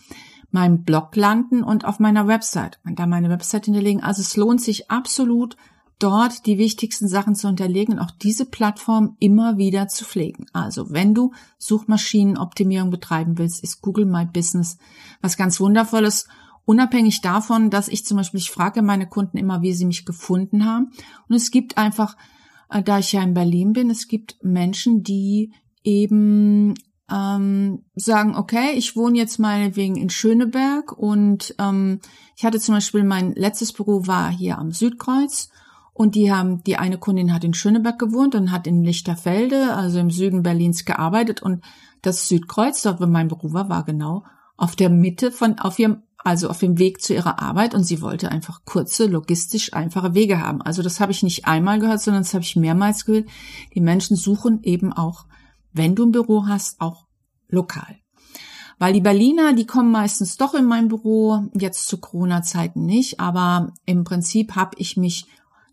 meinem 0.51 0.85
Blog 0.85 1.17
landen 1.17 1.65
und 1.65 1.85
auf 1.85 1.99
meiner 1.99 2.29
Website 2.29 2.79
da 2.85 3.07
meine 3.07 3.29
Website 3.29 3.65
hinterlegen. 3.65 4.03
Also 4.03 4.21
es 4.21 4.37
lohnt 4.37 4.61
sich 4.61 4.89
absolut 4.91 5.57
dort 5.99 6.47
die 6.47 6.59
wichtigsten 6.59 7.09
Sachen 7.09 7.35
zu 7.35 7.49
unterlegen 7.49 7.95
und 7.95 8.01
auch 8.01 8.11
diese 8.11 8.47
Plattform 8.47 9.17
immer 9.21 9.57
wieder 9.57 9.89
zu 9.89 10.05
pflegen. 10.05 10.47
Also 10.53 10.91
wenn 10.91 11.15
du 11.15 11.33
Suchmaschinenoptimierung 11.59 12.91
betreiben 12.91 13.39
willst, 13.39 13.63
ist 13.63 13.81
Google 13.81 14.07
My 14.07 14.27
Business 14.27 14.79
was 15.23 15.37
ganz 15.37 15.61
Wundervolles. 15.61 16.27
Unabhängig 16.67 17.21
davon, 17.21 17.71
dass 17.71 17.89
ich 17.89 18.05
zum 18.05 18.17
Beispiel, 18.17 18.41
ich 18.41 18.51
frage 18.51 18.83
meine 18.83 19.07
Kunden 19.07 19.37
immer, 19.37 19.63
wie 19.63 19.75
sie 19.75 19.85
mich 19.85 20.07
gefunden 20.07 20.65
haben. 20.65 20.93
Und 21.29 21.37
es 21.37 21.51
gibt 21.51 21.77
einfach, 21.77 22.17
äh, 22.71 22.83
da 22.83 22.99
ich 22.99 23.13
ja 23.13 23.23
in 23.23 23.35
Berlin 23.35 23.73
bin, 23.73 23.91
es 23.91 24.09
gibt 24.09 24.39
Menschen, 24.43 25.03
die 25.03 25.53
eben 25.83 26.75
ähm, 27.11 27.85
sagen, 27.95 28.35
okay, 28.35 28.73
ich 28.73 28.97
wohne 28.97 29.19
jetzt 29.19 29.39
meinetwegen 29.39 29.97
in 29.97 30.09
Schöneberg 30.09 30.93
und 30.93 31.55
ähm, 31.59 32.01
ich 32.37 32.45
hatte 32.45 32.59
zum 32.59 32.75
Beispiel 32.75 33.05
mein 33.05 33.33
letztes 33.33 33.73
Büro 33.75 34.07
war 34.07 34.31
hier 34.31 34.59
am 34.59 34.73
Südkreuz 34.73 35.51
und 35.95 36.17
die 36.17 36.33
haben, 36.33 36.63
die 36.65 36.77
eine 36.77 36.99
Kundin 36.99 37.33
hat 37.33 37.45
in 37.45 37.55
Schöneberg 37.55 38.01
gewohnt 38.01 38.35
und 38.35 38.51
hat 38.51 38.67
in 38.67 38.83
Lichterfelde, 38.83 39.75
also 39.75 40.01
im 40.01 40.11
Süden 40.11 40.43
Berlins, 40.43 40.85
gearbeitet. 40.85 41.41
Und 41.41 41.63
das 42.03 42.29
Südkreuz, 42.29 42.83
dort 42.83 43.01
wo 43.01 43.07
mein 43.07 43.29
Beruf 43.29 43.53
war, 43.53 43.69
war 43.69 43.85
genau 43.85 44.25
auf 44.57 44.75
der 44.75 44.91
Mitte 44.91 45.31
von, 45.31 45.61
auf 45.61 45.79
ihrem, 45.79 46.03
also 46.19 46.49
auf 46.49 46.59
dem 46.59 46.79
Weg 46.79 47.01
zu 47.01 47.15
ihrer 47.15 47.41
Arbeit. 47.41 47.77
Und 47.77 47.85
sie 47.85 48.03
wollte 48.03 48.29
einfach 48.33 48.65
kurze, 48.65 49.07
logistisch 49.07 49.73
einfache 49.73 50.15
Wege 50.15 50.41
haben. 50.41 50.63
Also 50.63 50.83
das 50.83 50.99
habe 50.99 51.13
ich 51.13 51.23
nicht 51.23 51.47
einmal 51.47 51.79
gehört, 51.79 52.01
sondern 52.01 52.25
das 52.25 52.35
habe 52.35 52.43
ich 52.43 52.57
mehrmals 52.57 53.05
gehört. 53.05 53.29
Die 53.73 53.81
Menschen 53.81 54.17
suchen 54.17 54.65
eben 54.65 54.93
auch, 54.93 55.27
wenn 55.73 55.95
du 55.95 56.07
ein 56.07 56.13
Büro 56.13 56.47
hast, 56.49 56.81
auch 56.81 57.07
lokal. 57.49 57.99
Weil 58.81 58.95
die 58.95 59.01
Berliner, 59.01 59.53
die 59.53 59.67
kommen 59.67 59.93
meistens 59.93 60.37
doch 60.37 60.55
in 60.55 60.65
mein 60.65 60.89
Büro, 60.89 61.49
jetzt 61.55 61.87
zu 61.87 61.99
Corona-Zeiten 61.99 62.85
nicht, 62.85 63.21
aber 63.21 63.73
im 63.87 64.03
Prinzip 64.03 64.57
habe 64.57 64.73
ich 64.79 64.97
mich 64.97 65.27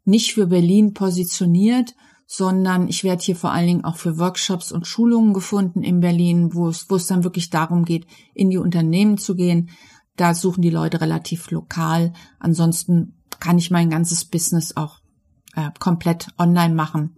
nicht 0.03 0.33
für 0.33 0.47
Berlin 0.47 0.93
positioniert, 0.93 1.95
sondern 2.27 2.87
ich 2.87 3.03
werde 3.03 3.21
hier 3.21 3.35
vor 3.35 3.51
allen 3.51 3.67
Dingen 3.67 3.83
auch 3.83 3.97
für 3.97 4.17
Workshops 4.17 4.71
und 4.71 4.87
Schulungen 4.87 5.33
gefunden 5.33 5.83
in 5.83 5.99
Berlin, 5.99 6.53
wo 6.53 6.69
es, 6.69 6.89
wo 6.89 6.95
es 6.95 7.07
dann 7.07 7.25
wirklich 7.25 7.49
darum 7.49 7.83
geht, 7.83 8.07
in 8.33 8.49
die 8.49 8.57
Unternehmen 8.57 9.17
zu 9.17 9.35
gehen. 9.35 9.69
Da 10.15 10.33
suchen 10.33 10.61
die 10.61 10.69
Leute 10.69 11.01
relativ 11.01 11.51
lokal. 11.51 12.13
Ansonsten 12.39 13.21
kann 13.39 13.57
ich 13.57 13.69
mein 13.69 13.89
ganzes 13.89 14.23
Business 14.23 14.77
auch 14.77 14.99
äh, 15.55 15.71
komplett 15.79 16.29
online 16.37 16.73
machen, 16.73 17.17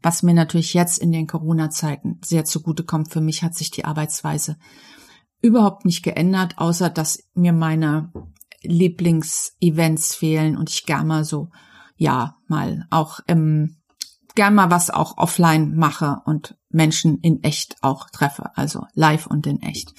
was 0.00 0.22
mir 0.22 0.32
natürlich 0.32 0.72
jetzt 0.72 0.98
in 0.98 1.12
den 1.12 1.26
Corona-Zeiten 1.26 2.20
sehr 2.24 2.46
zugutekommt. 2.46 3.12
Für 3.12 3.20
mich 3.20 3.42
hat 3.42 3.54
sich 3.54 3.70
die 3.70 3.84
Arbeitsweise 3.84 4.56
überhaupt 5.42 5.84
nicht 5.84 6.02
geändert, 6.02 6.56
außer 6.56 6.88
dass 6.88 7.18
mir 7.34 7.52
meine 7.52 8.12
Lieblingsevents 8.62 10.14
fehlen 10.14 10.56
und 10.56 10.70
ich 10.70 10.86
gerne 10.86 11.04
mal 11.04 11.24
so 11.24 11.50
ja 11.96 12.36
mal 12.48 12.86
auch 12.90 13.20
ähm, 13.28 13.76
gern 14.34 14.54
mal 14.54 14.70
was 14.70 14.90
auch 14.90 15.16
offline 15.16 15.76
mache 15.76 16.20
und 16.24 16.56
Menschen 16.68 17.18
in 17.20 17.42
echt 17.42 17.76
auch 17.82 18.10
treffe, 18.10 18.50
also 18.56 18.86
live 18.94 19.26
und 19.26 19.46
in 19.46 19.62
echt. 19.62 19.94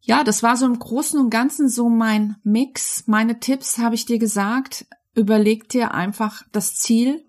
Ja, 0.00 0.22
das 0.22 0.42
war 0.42 0.56
so 0.56 0.66
im 0.66 0.78
Großen 0.78 1.18
und 1.18 1.30
Ganzen 1.30 1.68
so 1.68 1.88
mein 1.88 2.36
Mix. 2.42 3.04
Meine 3.06 3.40
Tipps 3.40 3.78
habe 3.78 3.94
ich 3.94 4.04
dir 4.04 4.18
gesagt. 4.18 4.86
Überleg 5.14 5.68
dir 5.68 5.94
einfach 5.94 6.42
das 6.52 6.76
Ziel. 6.76 7.24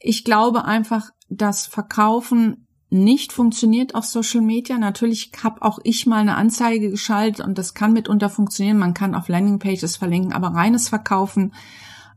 Ich 0.00 0.24
glaube 0.24 0.64
einfach, 0.64 1.10
dass 1.28 1.66
Verkaufen 1.66 2.66
nicht 2.88 3.32
funktioniert 3.32 3.94
auf 3.94 4.04
Social 4.04 4.40
Media. 4.40 4.78
Natürlich 4.78 5.30
habe 5.42 5.62
auch 5.62 5.78
ich 5.84 6.06
mal 6.06 6.20
eine 6.20 6.36
Anzeige 6.36 6.90
geschaltet 6.90 7.44
und 7.44 7.58
das 7.58 7.74
kann 7.74 7.92
mitunter 7.92 8.30
funktionieren. 8.30 8.78
Man 8.78 8.94
kann 8.94 9.14
auf 9.14 9.28
Landingpages 9.28 9.96
verlinken, 9.96 10.32
aber 10.32 10.48
reines 10.48 10.88
Verkaufen 10.88 11.52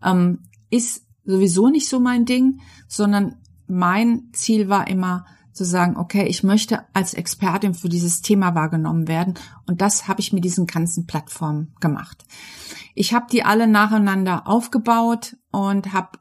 ähm, 0.03 0.39
ist 0.69 1.05
sowieso 1.25 1.69
nicht 1.69 1.89
so 1.89 1.99
mein 1.99 2.25
Ding, 2.25 2.61
sondern 2.87 3.35
mein 3.67 4.29
Ziel 4.33 4.69
war 4.69 4.87
immer 4.87 5.25
zu 5.53 5.65
sagen, 5.65 5.97
okay, 5.97 6.25
ich 6.25 6.43
möchte 6.43 6.85
als 6.93 7.13
Expertin 7.13 7.73
für 7.73 7.89
dieses 7.89 8.21
Thema 8.21 8.55
wahrgenommen 8.55 9.07
werden 9.07 9.33
und 9.67 9.81
das 9.81 10.07
habe 10.07 10.21
ich 10.21 10.31
mit 10.31 10.45
diesen 10.45 10.67
ganzen 10.67 11.05
Plattformen 11.05 11.73
gemacht. 11.79 12.23
Ich 12.95 13.13
habe 13.13 13.27
die 13.31 13.43
alle 13.43 13.67
nacheinander 13.67 14.47
aufgebaut 14.47 15.37
und 15.51 15.93
habe 15.93 16.19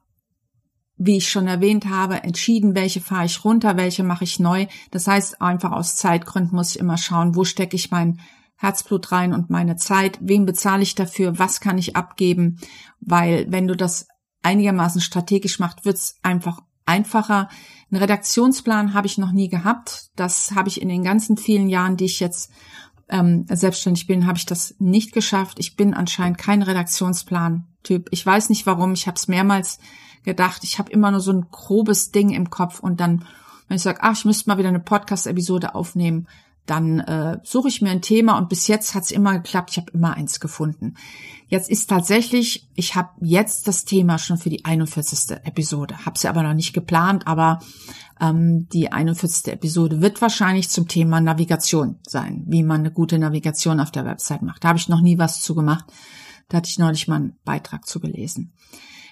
wie 0.98 1.18
ich 1.18 1.30
schon 1.30 1.46
erwähnt 1.46 1.86
habe, 1.86 2.24
entschieden, 2.24 2.74
welche 2.74 3.00
fahre 3.00 3.24
ich 3.24 3.44
runter, 3.44 3.76
welche 3.76 4.02
mache 4.02 4.24
ich 4.24 4.40
neu. 4.40 4.66
Das 4.90 5.06
heißt, 5.06 5.40
einfach 5.40 5.70
aus 5.70 5.94
Zeitgründen 5.94 6.56
muss 6.56 6.74
ich 6.74 6.80
immer 6.80 6.98
schauen, 6.98 7.36
wo 7.36 7.44
stecke 7.44 7.76
ich 7.76 7.92
mein 7.92 8.18
Herzblut 8.58 9.12
rein 9.12 9.32
und 9.32 9.50
meine 9.50 9.76
Zeit, 9.76 10.18
wem 10.20 10.44
bezahle 10.44 10.82
ich 10.82 10.94
dafür, 10.94 11.38
was 11.38 11.60
kann 11.60 11.78
ich 11.78 11.96
abgeben, 11.96 12.58
weil 13.00 13.46
wenn 13.48 13.68
du 13.68 13.76
das 13.76 14.08
einigermaßen 14.42 15.00
strategisch 15.00 15.60
machst, 15.60 15.84
wird's 15.84 16.16
einfach 16.22 16.60
einfacher. 16.84 17.48
Einen 17.90 18.00
Redaktionsplan 18.00 18.94
habe 18.94 19.06
ich 19.06 19.18
noch 19.18 19.30
nie 19.30 19.48
gehabt. 19.48 20.10
Das 20.16 20.52
habe 20.54 20.68
ich 20.68 20.82
in 20.82 20.88
den 20.88 21.04
ganzen 21.04 21.36
vielen 21.36 21.68
Jahren, 21.68 21.96
die 21.96 22.06
ich 22.06 22.18
jetzt 22.18 22.50
ähm, 23.08 23.46
selbstständig 23.48 24.06
bin, 24.06 24.26
habe 24.26 24.38
ich 24.38 24.46
das 24.46 24.74
nicht 24.78 25.12
geschafft. 25.12 25.58
Ich 25.60 25.76
bin 25.76 25.94
anscheinend 25.94 26.38
kein 26.38 26.62
Redaktionsplan-Typ. 26.62 28.08
Ich 28.10 28.24
weiß 28.24 28.48
nicht 28.50 28.66
warum. 28.66 28.92
Ich 28.92 29.06
habe 29.06 29.16
es 29.16 29.28
mehrmals 29.28 29.78
gedacht, 30.24 30.64
ich 30.64 30.78
habe 30.78 30.90
immer 30.90 31.10
nur 31.10 31.20
so 31.20 31.32
ein 31.32 31.46
grobes 31.50 32.10
Ding 32.10 32.30
im 32.30 32.50
Kopf 32.50 32.80
und 32.80 33.00
dann, 33.00 33.24
wenn 33.68 33.76
ich 33.76 33.82
sage, 33.82 34.00
ach, 34.02 34.16
ich 34.16 34.24
müsste 34.24 34.50
mal 34.50 34.58
wieder 34.58 34.68
eine 34.68 34.80
Podcast-Episode 34.80 35.74
aufnehmen, 35.74 36.26
dann 36.68 37.00
äh, 37.00 37.38
suche 37.44 37.68
ich 37.68 37.80
mir 37.80 37.90
ein 37.90 38.02
Thema 38.02 38.36
und 38.36 38.50
bis 38.50 38.66
jetzt 38.66 38.94
hat 38.94 39.04
es 39.04 39.10
immer 39.10 39.32
geklappt. 39.34 39.70
Ich 39.70 39.78
habe 39.78 39.90
immer 39.92 40.14
eins 40.14 40.38
gefunden. 40.38 40.94
Jetzt 41.46 41.70
ist 41.70 41.88
tatsächlich, 41.88 42.68
ich 42.74 42.94
habe 42.94 43.08
jetzt 43.20 43.66
das 43.68 43.86
Thema 43.86 44.18
schon 44.18 44.36
für 44.36 44.50
die 44.50 44.66
41. 44.66 45.38
Episode, 45.44 46.04
habe 46.04 46.18
sie 46.18 46.28
aber 46.28 46.42
noch 46.42 46.52
nicht 46.52 46.74
geplant, 46.74 47.26
aber 47.26 47.60
ähm, 48.20 48.68
die 48.68 48.92
41. 48.92 49.50
Episode 49.50 50.02
wird 50.02 50.20
wahrscheinlich 50.20 50.68
zum 50.68 50.88
Thema 50.88 51.22
Navigation 51.22 52.00
sein, 52.06 52.44
wie 52.46 52.62
man 52.62 52.80
eine 52.80 52.92
gute 52.92 53.18
Navigation 53.18 53.80
auf 53.80 53.90
der 53.90 54.04
Website 54.04 54.42
macht. 54.42 54.62
Da 54.62 54.68
habe 54.68 54.78
ich 54.78 54.90
noch 54.90 55.00
nie 55.00 55.18
was 55.18 55.40
zu 55.40 55.54
gemacht. 55.54 55.86
Da 56.50 56.58
hatte 56.58 56.68
ich 56.68 56.78
neulich 56.78 57.08
mal 57.08 57.16
einen 57.16 57.38
Beitrag 57.44 57.86
zu 57.86 57.98
gelesen. 57.98 58.52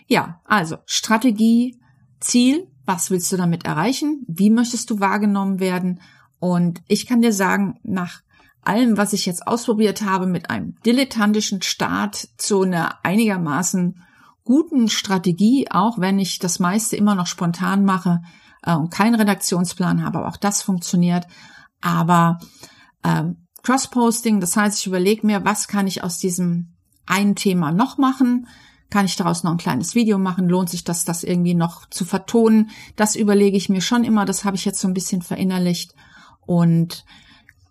Ja, 0.07 0.43
also 0.45 0.77
Strategie, 0.85 1.81
Ziel, 2.21 2.69
was 2.85 3.11
willst 3.11 3.33
du 3.33 3.39
damit 3.39 3.65
erreichen? 3.65 4.25
Wie 4.29 4.51
möchtest 4.51 4.91
du 4.91 5.01
wahrgenommen 5.01 5.59
werden? 5.59 6.01
Und 6.39 6.83
ich 6.89 7.07
kann 7.07 7.23
dir 7.23 7.33
sagen, 7.33 7.79
nach 7.83 8.23
allem, 8.63 8.97
was 8.97 9.13
ich 9.13 9.27
jetzt 9.27 9.47
ausprobiert 9.47 10.03
habe, 10.03 10.27
mit 10.27 10.51
einem 10.51 10.75
dilettantischen 10.85 11.63
Start 11.63 12.29
zu 12.37 12.63
einer 12.63 13.05
einigermaßen 13.05 14.03
guten 14.45 14.89
Strategie, 14.89 15.67
auch 15.71 15.99
wenn 15.99 16.19
ich 16.19 16.39
das 16.39 16.59
meiste 16.59 16.97
immer 16.97 17.15
noch 17.15 17.27
spontan 17.27 17.85
mache 17.85 18.23
äh, 18.63 18.75
und 18.75 18.91
keinen 18.91 19.15
Redaktionsplan 19.15 20.05
habe, 20.05 20.19
aber 20.19 20.29
auch 20.29 20.37
das 20.37 20.63
funktioniert. 20.63 21.27
Aber 21.81 22.39
äh, 23.03 23.25
Cross-Posting, 23.63 24.41
das 24.41 24.57
heißt, 24.57 24.79
ich 24.79 24.87
überlege 24.87 25.27
mir, 25.27 25.45
was 25.45 25.69
kann 25.69 25.87
ich 25.87 26.05
aus 26.05 26.19
diesem 26.19 26.77
einen 27.07 27.35
Thema 27.35 27.73
noch 27.73 27.99
machen? 27.99 28.47
Kann 28.91 29.07
ich 29.07 29.17
daraus 29.17 29.43
noch 29.43 29.51
ein 29.51 29.59
kleines 29.59 29.97
Video 29.97 30.19
machen? 30.19 30.49
Lohnt 30.49 30.71
sich 30.71 30.85
das, 30.85 31.05
das 31.05 31.25
irgendwie 31.25 31.55
noch 31.55 31.87
zu 31.91 32.05
vertonen? 32.05 32.71
Das 32.95 33.17
überlege 33.17 33.57
ich 33.57 33.69
mir 33.69 33.81
schon 33.81 34.05
immer. 34.05 34.25
Das 34.25 34.45
habe 34.45 34.57
ich 34.57 34.65
jetzt 34.65 34.81
so 34.81 34.87
ein 34.87 34.95
bisschen 34.95 35.23
verinnerlicht. 35.23 35.95
Und 36.47 37.05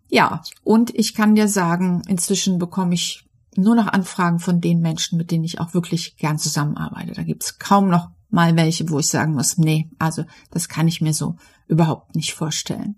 ja, 0.09 0.41
und 0.63 0.93
ich 0.93 1.15
kann 1.15 1.35
dir 1.35 1.47
sagen, 1.47 2.03
inzwischen 2.07 2.59
bekomme 2.59 2.93
ich 2.93 3.25
nur 3.55 3.75
noch 3.75 3.87
Anfragen 3.87 4.39
von 4.39 4.61
den 4.61 4.81
Menschen, 4.81 5.17
mit 5.17 5.31
denen 5.31 5.43
ich 5.43 5.59
auch 5.59 5.73
wirklich 5.73 6.17
gern 6.17 6.37
zusammenarbeite. 6.37 7.13
Da 7.13 7.23
gibt's 7.23 7.57
kaum 7.57 7.89
noch 7.89 8.09
mal 8.29 8.55
welche, 8.55 8.89
wo 8.89 8.99
ich 8.99 9.07
sagen 9.07 9.33
muss, 9.33 9.57
nee, 9.57 9.89
also 9.97 10.25
das 10.51 10.67
kann 10.67 10.87
ich 10.87 10.99
mir 10.99 11.13
so 11.13 11.37
überhaupt 11.67 12.15
nicht 12.15 12.33
vorstellen. 12.33 12.95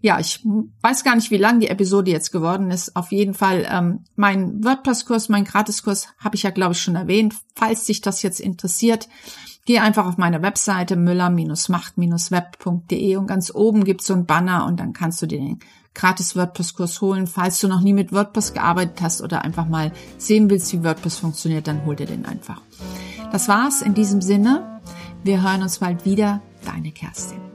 Ja, 0.00 0.18
ich 0.18 0.44
weiß 0.80 1.04
gar 1.04 1.14
nicht, 1.14 1.30
wie 1.30 1.36
lang 1.36 1.60
die 1.60 1.68
Episode 1.68 2.10
jetzt 2.10 2.32
geworden 2.32 2.70
ist. 2.70 2.96
Auf 2.96 3.12
jeden 3.12 3.34
Fall, 3.34 3.66
ähm, 3.70 4.04
mein 4.16 4.64
WordPress-Kurs, 4.64 5.28
mein 5.28 5.44
Gratiskurs 5.44 6.08
habe 6.18 6.36
ich 6.36 6.42
ja, 6.42 6.50
glaube 6.50 6.72
ich, 6.72 6.80
schon 6.80 6.96
erwähnt. 6.96 7.34
Falls 7.54 7.84
dich 7.84 8.00
das 8.00 8.22
jetzt 8.22 8.40
interessiert, 8.40 9.08
geh 9.68 9.78
einfach 9.80 10.06
auf 10.06 10.16
meine 10.16 10.40
Webseite 10.40 10.96
müller-macht-web.de 10.96 13.16
und 13.16 13.26
ganz 13.26 13.54
oben 13.54 13.84
gibt's 13.84 14.06
so 14.06 14.14
ein 14.14 14.24
Banner 14.24 14.64
und 14.64 14.80
dann 14.80 14.94
kannst 14.94 15.20
du 15.20 15.26
dir 15.26 15.38
den 15.38 15.58
gratis 15.94 16.34
WordPress-Kurs 16.34 17.02
holen. 17.02 17.26
Falls 17.26 17.60
du 17.60 17.68
noch 17.68 17.82
nie 17.82 17.92
mit 17.92 18.10
WordPress 18.10 18.54
gearbeitet 18.54 19.02
hast 19.02 19.20
oder 19.20 19.44
einfach 19.44 19.68
mal 19.68 19.92
sehen 20.16 20.48
willst, 20.48 20.72
wie 20.72 20.82
WordPress 20.82 21.18
funktioniert, 21.18 21.68
dann 21.68 21.84
hol 21.84 21.96
dir 21.96 22.06
den 22.06 22.24
einfach. 22.24 22.62
Das 23.30 23.46
war's 23.48 23.82
in 23.82 23.92
diesem 23.92 24.22
Sinne. 24.22 24.80
Wir 25.22 25.42
hören 25.42 25.60
uns 25.60 25.80
bald 25.80 26.06
wieder. 26.06 26.40
Deine 26.64 26.90
Kerstin. 26.90 27.47